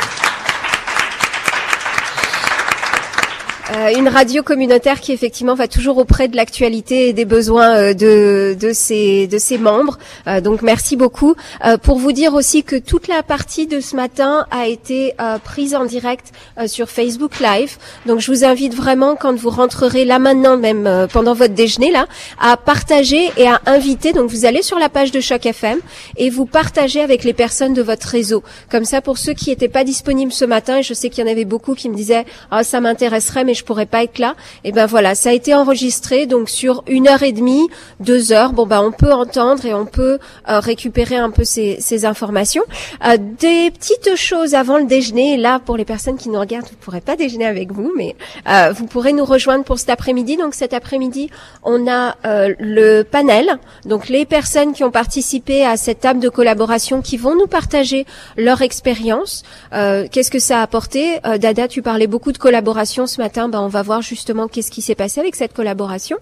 Euh, 3.71 3.97
une 3.97 4.09
radio 4.09 4.43
communautaire 4.43 4.99
qui 4.99 5.13
effectivement 5.13 5.53
va 5.53 5.69
toujours 5.69 5.97
auprès 5.97 6.27
de 6.27 6.35
l'actualité 6.35 7.07
et 7.07 7.13
des 7.13 7.23
besoins 7.23 7.75
euh, 7.75 7.93
de, 7.93 8.57
de, 8.59 8.73
ses, 8.73 9.25
de 9.27 9.37
ses 9.37 9.57
membres. 9.57 9.99
Euh, 10.27 10.41
donc 10.41 10.61
merci 10.61 10.97
beaucoup. 10.97 11.35
pour 11.81 11.97
vous 11.97 12.11
dire 12.11 12.33
aussi 12.33 12.63
que 12.63 12.75
toute 12.75 13.07
la 13.07 13.23
partie 13.23 13.67
de 13.67 13.79
ce 13.79 13.95
matin 13.95 14.45
a 14.51 14.67
été 14.67 15.13
prise 15.43 15.75
en 15.75 15.85
direct 15.85 16.31
sur 16.65 16.89
Facebook 16.89 17.39
Live. 17.39 17.77
Donc 18.05 18.19
je 18.19 18.31
vous 18.31 18.43
invite 18.43 18.73
vraiment 18.73 19.15
quand 19.15 19.35
vous 19.35 19.49
rentrerez 19.49 20.03
là 20.03 20.19
maintenant, 20.19 20.57
même 20.57 21.07
pendant 21.11 21.33
votre 21.33 21.53
déjeuner 21.53 21.91
là, 21.91 22.07
à 22.39 22.57
partager 22.57 23.31
et 23.37 23.47
à 23.47 23.61
inviter. 23.65 24.11
Donc 24.13 24.29
vous 24.29 24.45
allez 24.45 24.61
sur 24.61 24.77
la 24.77 24.89
page 24.89 25.11
de 25.11 25.21
Choc 25.21 25.45
FM 25.45 25.79
et 26.17 26.29
vous 26.29 26.45
partagez 26.45 27.01
avec 27.01 27.23
les 27.23 27.33
personnes 27.33 27.73
de 27.73 27.81
votre 27.81 28.07
réseau. 28.07 28.43
Comme 28.69 28.85
ça, 28.85 29.01
pour 29.01 29.17
ceux 29.17 29.33
qui 29.33 29.49
n'étaient 29.49 29.69
pas 29.69 29.83
disponibles 29.83 30.33
ce 30.33 30.45
matin, 30.45 30.77
et 30.77 30.83
je 30.83 30.93
sais 30.93 31.09
qu'il 31.09 31.23
y 31.25 31.27
en 31.27 31.31
avait 31.31 31.45
beaucoup 31.45 31.75
qui 31.75 31.89
me 31.89 31.95
disaient 31.95 32.25
ah 32.51 32.63
ça 32.63 32.81
m'intéresserait, 32.81 33.43
mais 33.43 33.53
je 33.53 33.62
pourrais 33.63 33.85
pas 33.85 34.03
être 34.03 34.19
là. 34.19 34.35
Et 34.63 34.71
ben 34.71 34.85
voilà, 34.85 35.15
ça 35.15 35.29
a 35.29 35.33
été 35.33 35.53
enregistré 35.53 36.25
donc 36.25 36.49
sur 36.49 36.83
une 36.87 37.07
heure 37.07 37.23
et 37.23 37.31
demie, 37.31 37.67
deux 37.99 38.31
heures. 38.31 38.53
Bon 38.53 38.65
ben 38.65 38.81
on 38.81 38.91
peut 38.91 39.13
entendre 39.13 39.65
et 39.65 39.73
on 39.73 39.85
peut 39.85 40.19
euh, 40.49 40.59
récupérer 40.59 41.15
un 41.15 41.31
peu 41.31 41.43
ces, 41.43 41.77
ces 41.79 42.05
informations. 42.05 42.63
Euh, 43.05 43.17
des 43.17 43.71
petites 43.71 44.15
choses 44.15 44.53
avant 44.53 44.77
le 44.77 44.85
déjeuner. 44.85 45.37
Là 45.37 45.59
pour 45.59 45.77
les 45.77 45.85
personnes 45.85 46.17
qui 46.17 46.29
nous 46.29 46.39
regardent, 46.39 46.67
vous 46.67 46.77
pourrez 46.77 47.01
pas 47.01 47.15
déjeuner 47.15 47.45
avec 47.45 47.71
vous, 47.71 47.91
mais 47.95 48.15
euh, 48.47 48.71
vous 48.75 48.85
pourrez 48.85 49.13
nous 49.13 49.25
rejoindre 49.25 49.63
pour 49.63 49.79
cet 49.79 49.89
après-midi. 49.89 50.37
Donc 50.37 50.53
cet 50.53 50.73
après-midi, 50.73 51.29
on 51.63 51.87
a 51.87 52.15
euh, 52.25 52.53
le 52.59 53.03
panel. 53.03 53.57
Donc 53.85 54.09
les 54.09 54.25
personnes 54.25 54.73
qui 54.73 54.83
ont 54.83 54.91
participé 54.91 55.65
à 55.65 55.77
cette 55.77 56.01
table 56.01 56.19
de 56.19 56.29
collaboration 56.29 57.01
qui 57.01 57.17
vont 57.17 57.35
nous 57.35 57.47
partager 57.47 58.05
leur 58.37 58.61
expérience. 58.61 59.43
Euh, 59.73 60.07
qu'est-ce 60.11 60.31
que 60.31 60.39
ça 60.39 60.59
a 60.59 60.61
apporté? 60.63 61.19
Dada, 61.39 61.67
tu 61.67 61.81
parlais 61.81 62.07
beaucoup 62.07 62.31
de 62.31 62.37
collaboration 62.37 63.07
ce 63.07 63.21
matin 63.21 63.42
ben, 63.49 63.61
on 63.61 63.67
va 63.67 63.81
voir 63.81 64.01
justement 64.01 64.47
qu'est-ce 64.47 64.71
qui 64.71 64.81
s'est 64.81 64.95
passé 64.95 65.19
avec 65.19 65.35
cette 65.35 65.53
collaboration. 65.53 66.17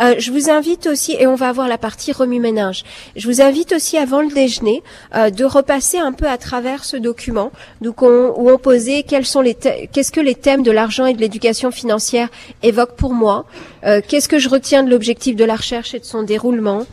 Euh, 0.00 0.14
je 0.18 0.30
vous 0.32 0.50
invite 0.50 0.86
aussi, 0.86 1.16
et 1.18 1.26
on 1.26 1.34
va 1.34 1.48
avoir 1.48 1.68
la 1.68 1.78
partie 1.78 2.12
remue-ménage, 2.12 2.84
je 3.16 3.26
vous 3.26 3.40
invite 3.40 3.72
aussi 3.72 3.98
avant 3.98 4.22
le 4.22 4.28
déjeuner 4.28 4.82
euh, 5.14 5.30
de 5.30 5.44
repasser 5.44 5.98
un 5.98 6.12
peu 6.12 6.26
à 6.26 6.38
travers 6.38 6.84
ce 6.84 6.96
document 6.96 7.50
donc 7.80 8.02
on, 8.02 8.32
où 8.36 8.50
on 8.50 8.58
posait 8.58 9.02
quels 9.02 9.26
sont 9.26 9.40
les 9.40 9.54
qu'est-ce 9.54 10.12
que 10.12 10.20
les 10.20 10.34
thèmes 10.34 10.62
de 10.62 10.70
l'argent 10.70 11.06
et 11.06 11.14
de 11.14 11.20
l'éducation 11.20 11.70
financière 11.70 12.28
évoquent 12.62 12.96
pour 12.96 13.12
moi, 13.12 13.46
euh, 13.84 14.00
qu'est-ce 14.06 14.28
que 14.28 14.38
je 14.38 14.48
retiens 14.48 14.82
de 14.82 14.90
l'objectif 14.90 15.36
de 15.36 15.44
la 15.44 15.56
recherche 15.56 15.94
et 15.94 16.00
de 16.00 16.04
son 16.04 16.22
déroulement, 16.22 16.86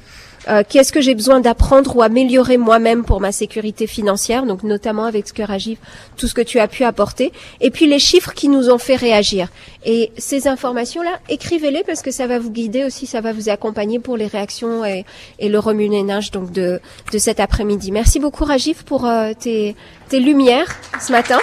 euh, 0.50 0.64
qu'est-ce 0.68 0.92
que 0.92 1.02
j'ai 1.02 1.16
besoin 1.16 1.40
d'apprendre 1.40 1.96
ou 1.96 2.02
améliorer 2.02 2.58
moi-même 2.58 3.04
pour 3.04 3.22
ma 3.22 3.32
sécurité 3.32 3.88
financière, 3.88 4.46
donc 4.46 4.64
notamment 4.64 5.06
avec 5.06 5.28
ce 5.28 5.34
que 5.34 5.44
Rajiv, 5.44 5.78
tout 6.18 6.28
ce 6.28 6.34
que 6.34 6.42
tu 6.42 6.60
as 6.60 6.68
pu 6.68 6.84
apporter, 6.84 7.32
et 7.62 7.72
puis 7.72 7.88
les 7.88 8.00
chiffres 8.00 8.34
qui 8.34 8.50
nous 8.50 8.70
ont 8.70 8.78
fait 8.78 8.96
réagir. 8.96 9.48
Et 9.86 10.12
ces 10.18 10.48
informations-là, 10.48 11.20
écrivez-les 11.30 11.84
parce 11.84 12.02
que 12.02 12.12
ça 12.12 12.28
va 12.28 12.40
vous 12.40 12.52
guider 12.52 12.84
aussi, 12.84 13.06
ça 13.06 13.22
va 13.22 13.34
vous 13.34 13.50
accompagner 13.50 14.00
pour 14.00 14.18
les 14.18 14.28
réactions 14.28 14.86
et, 14.86 15.06
le 15.40 15.60
remue-ménage 15.60 16.32
donc 16.32 16.52
de, 16.52 16.80
de 17.12 17.18
cet 17.18 17.40
après-midi. 17.40 17.92
Merci 17.92 18.20
beaucoup 18.20 18.44
Rajiv 18.44 18.84
pour 18.86 19.06
euh, 19.06 19.34
tes, 19.38 19.76
tes 20.10 20.20
lumières 20.20 20.68
ce 21.00 21.12
matin. 21.12 21.40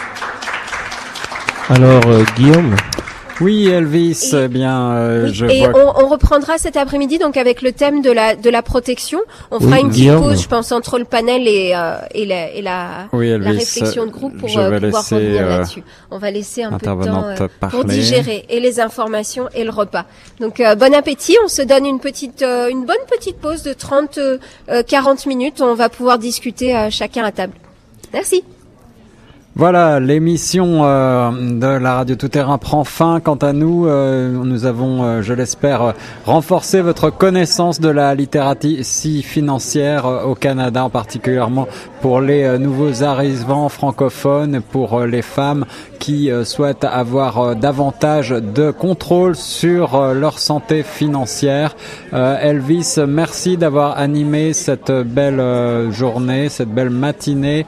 Alors, 1.68 2.04
euh, 2.06 2.24
Guillaume? 2.36 2.74
Oui, 3.40 3.68
Elvis, 3.68 4.30
eh 4.34 4.48
bien, 4.48 4.92
euh, 4.92 5.24
Oui, 5.26 5.34
je 5.34 5.46
et 5.46 5.66
vois. 5.66 5.94
on, 5.98 6.04
on 6.04 6.08
reprendra 6.08 6.58
cet 6.58 6.76
après-midi 6.76 7.18
donc 7.18 7.36
avec 7.36 7.62
le 7.62 7.72
thème 7.72 8.02
de 8.02 8.10
la 8.10 8.36
de 8.36 8.50
la 8.50 8.62
protection. 8.62 9.18
On 9.50 9.58
Oui, 9.58 9.64
fera 9.64 9.80
une 9.80 9.88
petite 9.90 10.12
pause, 10.14 10.42
je 10.42 10.48
pense, 10.48 10.72
entre 10.72 10.98
le 10.98 11.04
panel 11.04 11.48
et 11.48 11.72
euh, 11.74 11.96
et 12.14 12.26
la 12.26 12.50
et 12.52 12.62
la, 12.62 13.08
Oui, 13.12 13.28
la 13.30 13.50
réflexion 13.50 14.06
de 14.06 14.10
groupe 14.10 14.36
pour 14.38 14.48
je 14.48 14.60
euh, 14.60 14.80
pouvoir 14.80 15.04
revenir 15.08 15.42
euh, 15.42 15.48
là-dessus. 15.58 15.82
On 16.10 16.18
va 16.18 16.30
laisser 16.30 16.62
un 16.62 16.72
peu 16.72 16.86
de 16.86 17.04
temps 17.04 17.24
euh, 17.28 17.68
pour 17.70 17.84
digérer 17.84 18.44
et 18.48 18.60
les 18.60 18.80
informations 18.80 19.48
et 19.54 19.64
le 19.64 19.70
repas. 19.70 20.04
Donc 20.40 20.60
euh, 20.60 20.74
bon 20.74 20.94
appétit. 20.94 21.36
On 21.44 21.48
se 21.48 21.62
donne 21.62 21.86
une 21.86 22.00
petite 22.00 22.42
euh, 22.42 22.68
une 22.68 22.84
bonne 22.84 22.96
petite 23.10 23.38
pause 23.38 23.62
de 23.62 23.72
30 23.72 24.18
euh, 24.18 24.38
euh, 24.70 24.82
40 24.82 25.26
minutes. 25.26 25.60
On 25.60 25.74
va 25.74 25.88
pouvoir 25.88 26.18
discuter 26.18 26.76
euh, 26.76 26.88
chacun 26.90 27.24
à 27.24 27.32
table. 27.32 27.54
Merci. 28.12 28.42
Voilà, 29.60 30.00
l'émission 30.00 30.86
euh, 30.86 31.30
de 31.32 31.66
la 31.66 31.96
radio 31.96 32.16
Tout 32.16 32.28
Terrain 32.28 32.56
prend 32.56 32.82
fin. 32.84 33.20
Quant 33.20 33.34
à 33.34 33.52
nous, 33.52 33.86
euh, 33.86 34.30
nous 34.30 34.64
avons, 34.64 35.02
euh, 35.02 35.20
je 35.20 35.34
l'espère, 35.34 35.92
renforcé 36.24 36.80
votre 36.80 37.10
connaissance 37.10 37.78
de 37.78 37.90
la 37.90 38.14
littératie 38.14 39.22
financière 39.22 40.06
au 40.26 40.34
Canada, 40.34 40.82
en 40.82 40.88
particulièrement 40.88 41.68
pour 42.00 42.20
les 42.20 42.44
euh, 42.44 42.58
nouveaux 42.58 43.02
arrivants 43.02 43.68
francophones, 43.68 44.60
pour 44.60 45.00
euh, 45.00 45.06
les 45.06 45.22
femmes 45.22 45.66
qui 45.98 46.30
euh, 46.30 46.44
souhaitent 46.44 46.84
avoir 46.84 47.54
davantage 47.54 48.30
de 48.30 48.70
contrôle 48.70 49.36
sur 49.36 50.14
leur 50.14 50.38
santé 50.38 50.82
financière. 50.82 51.76
Elvis, 52.12 52.98
merci 53.06 53.56
d'avoir 53.56 53.98
animé 53.98 54.52
cette 54.52 54.90
belle 54.90 55.90
journée, 55.90 56.48
cette 56.48 56.70
belle 56.70 56.90
matinée 56.90 57.66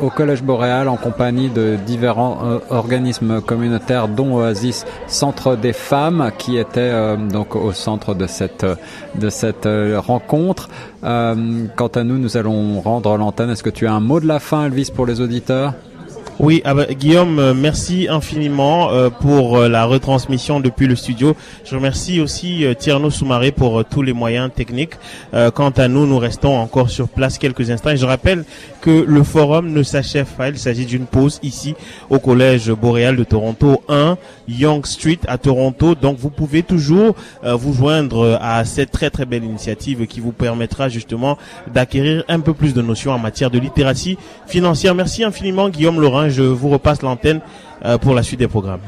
au 0.00 0.10
Collège 0.10 0.42
Boréal 0.42 0.88
en 0.88 0.96
compagnie 0.96 1.48
de 1.48 1.76
différents 1.86 2.38
organismes 2.70 3.40
communautaires, 3.40 4.08
dont 4.08 4.36
Oasis 4.36 4.84
Centre 5.06 5.56
des 5.56 5.72
Femmes, 5.72 6.32
qui 6.38 6.58
était 6.58 7.16
donc 7.16 7.54
au 7.56 7.72
centre 7.72 8.14
de 8.14 8.26
cette 8.26 8.66
de 9.14 9.30
cette 9.30 9.68
rencontre. 9.96 10.68
Euh, 11.02 11.66
quant 11.76 11.88
à 11.88 12.04
nous, 12.04 12.18
nous 12.18 12.36
allons 12.36 12.80
rendre 12.80 13.16
l'antenne. 13.16 13.50
Est-ce 13.50 13.62
que 13.62 13.70
tu 13.70 13.86
as 13.86 13.92
un 13.92 14.00
mot 14.00 14.20
de 14.20 14.26
la 14.26 14.38
fin, 14.38 14.66
Elvis, 14.66 14.90
pour 14.94 15.06
les 15.06 15.20
auditeurs? 15.20 15.74
Oui, 16.38 16.62
ah 16.64 16.72
bah, 16.72 16.86
Guillaume, 16.86 17.38
euh, 17.38 17.52
merci 17.54 18.06
infiniment 18.08 18.90
euh, 18.90 19.10
pour 19.10 19.58
la 19.58 19.84
retransmission 19.84 20.58
depuis 20.58 20.86
le 20.86 20.96
studio. 20.96 21.36
Je 21.64 21.74
remercie 21.74 22.20
aussi 22.20 22.64
Tierno 22.78 23.10
Soumaré 23.10 23.52
pour 23.52 23.84
tous 23.84 24.00
les 24.02 24.14
moyens 24.14 24.50
techniques. 24.54 24.94
Quant 25.54 25.70
à 25.70 25.88
nous, 25.88 26.06
nous 26.06 26.18
restons 26.18 26.56
encore 26.56 26.90
sur 26.90 27.08
place 27.08 27.38
quelques 27.38 27.70
instants. 27.70 27.90
Et 27.90 27.96
je 27.96 28.06
rappelle 28.06 28.44
que 28.80 28.90
le 28.90 29.22
forum 29.22 29.72
ne 29.72 29.82
s'achève 29.82 30.26
pas. 30.36 30.48
Il 30.48 30.58
s'agit 30.58 30.86
d'une 30.86 31.06
pause 31.06 31.38
ici 31.42 31.74
au 32.08 32.18
Collège 32.18 32.70
Boréal 32.70 33.16
de 33.16 33.24
Toronto 33.24 33.82
1, 33.88 34.16
Young 34.48 34.84
Street 34.86 35.18
à 35.26 35.38
Toronto. 35.38 35.94
Donc 35.94 36.18
vous 36.18 36.30
pouvez 36.30 36.62
toujours 36.62 37.14
euh, 37.44 37.54
vous 37.54 37.72
joindre 37.72 38.38
à 38.40 38.64
cette 38.64 38.90
très 38.90 39.10
très 39.10 39.26
belle 39.26 39.44
initiative 39.44 40.06
qui 40.06 40.20
vous 40.20 40.32
permettra 40.32 40.88
justement 40.88 41.38
d'acquérir 41.72 42.24
un 42.28 42.40
peu 42.40 42.54
plus 42.54 42.74
de 42.74 42.82
notions 42.82 43.12
en 43.12 43.18
matière 43.18 43.50
de 43.50 43.58
littératie 43.58 44.18
financière. 44.46 44.94
Merci 44.94 45.24
infiniment 45.24 45.68
Guillaume 45.68 46.00
Laurent. 46.00 46.28
Je 46.28 46.42
vous 46.42 46.68
repasse 46.68 47.02
l'antenne 47.02 47.40
euh, 47.84 47.98
pour 47.98 48.14
la 48.14 48.22
suite 48.22 48.40
des 48.40 48.48
programmes. 48.48 48.80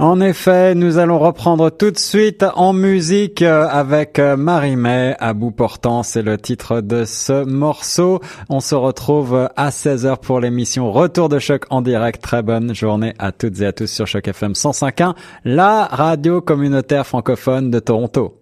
En 0.00 0.22
effet, 0.22 0.74
nous 0.74 0.96
allons 0.96 1.18
reprendre 1.18 1.68
tout 1.68 1.90
de 1.90 1.98
suite 1.98 2.42
en 2.54 2.72
musique 2.72 3.42
euh, 3.42 3.68
avec 3.68 4.18
euh, 4.18 4.34
Marie-May 4.34 5.14
à 5.18 5.34
bout 5.34 5.50
portant. 5.50 6.02
C'est 6.02 6.22
le 6.22 6.38
titre 6.38 6.80
de 6.80 7.04
ce 7.04 7.44
morceau. 7.44 8.20
On 8.48 8.60
se 8.60 8.74
retrouve 8.74 9.50
à 9.56 9.68
16h 9.68 10.16
pour 10.20 10.40
l'émission 10.40 10.90
Retour 10.90 11.28
de 11.28 11.38
choc 11.38 11.66
en 11.68 11.82
direct. 11.82 12.22
Très 12.22 12.40
bonne 12.40 12.74
journée 12.74 13.12
à 13.18 13.30
toutes 13.30 13.60
et 13.60 13.66
à 13.66 13.74
tous 13.74 13.88
sur 13.88 14.06
Choc 14.06 14.26
FM 14.26 14.52
105.1, 14.52 15.14
la 15.44 15.84
radio 15.84 16.40
communautaire 16.40 17.06
francophone 17.06 17.70
de 17.70 17.78
Toronto. 17.78 18.39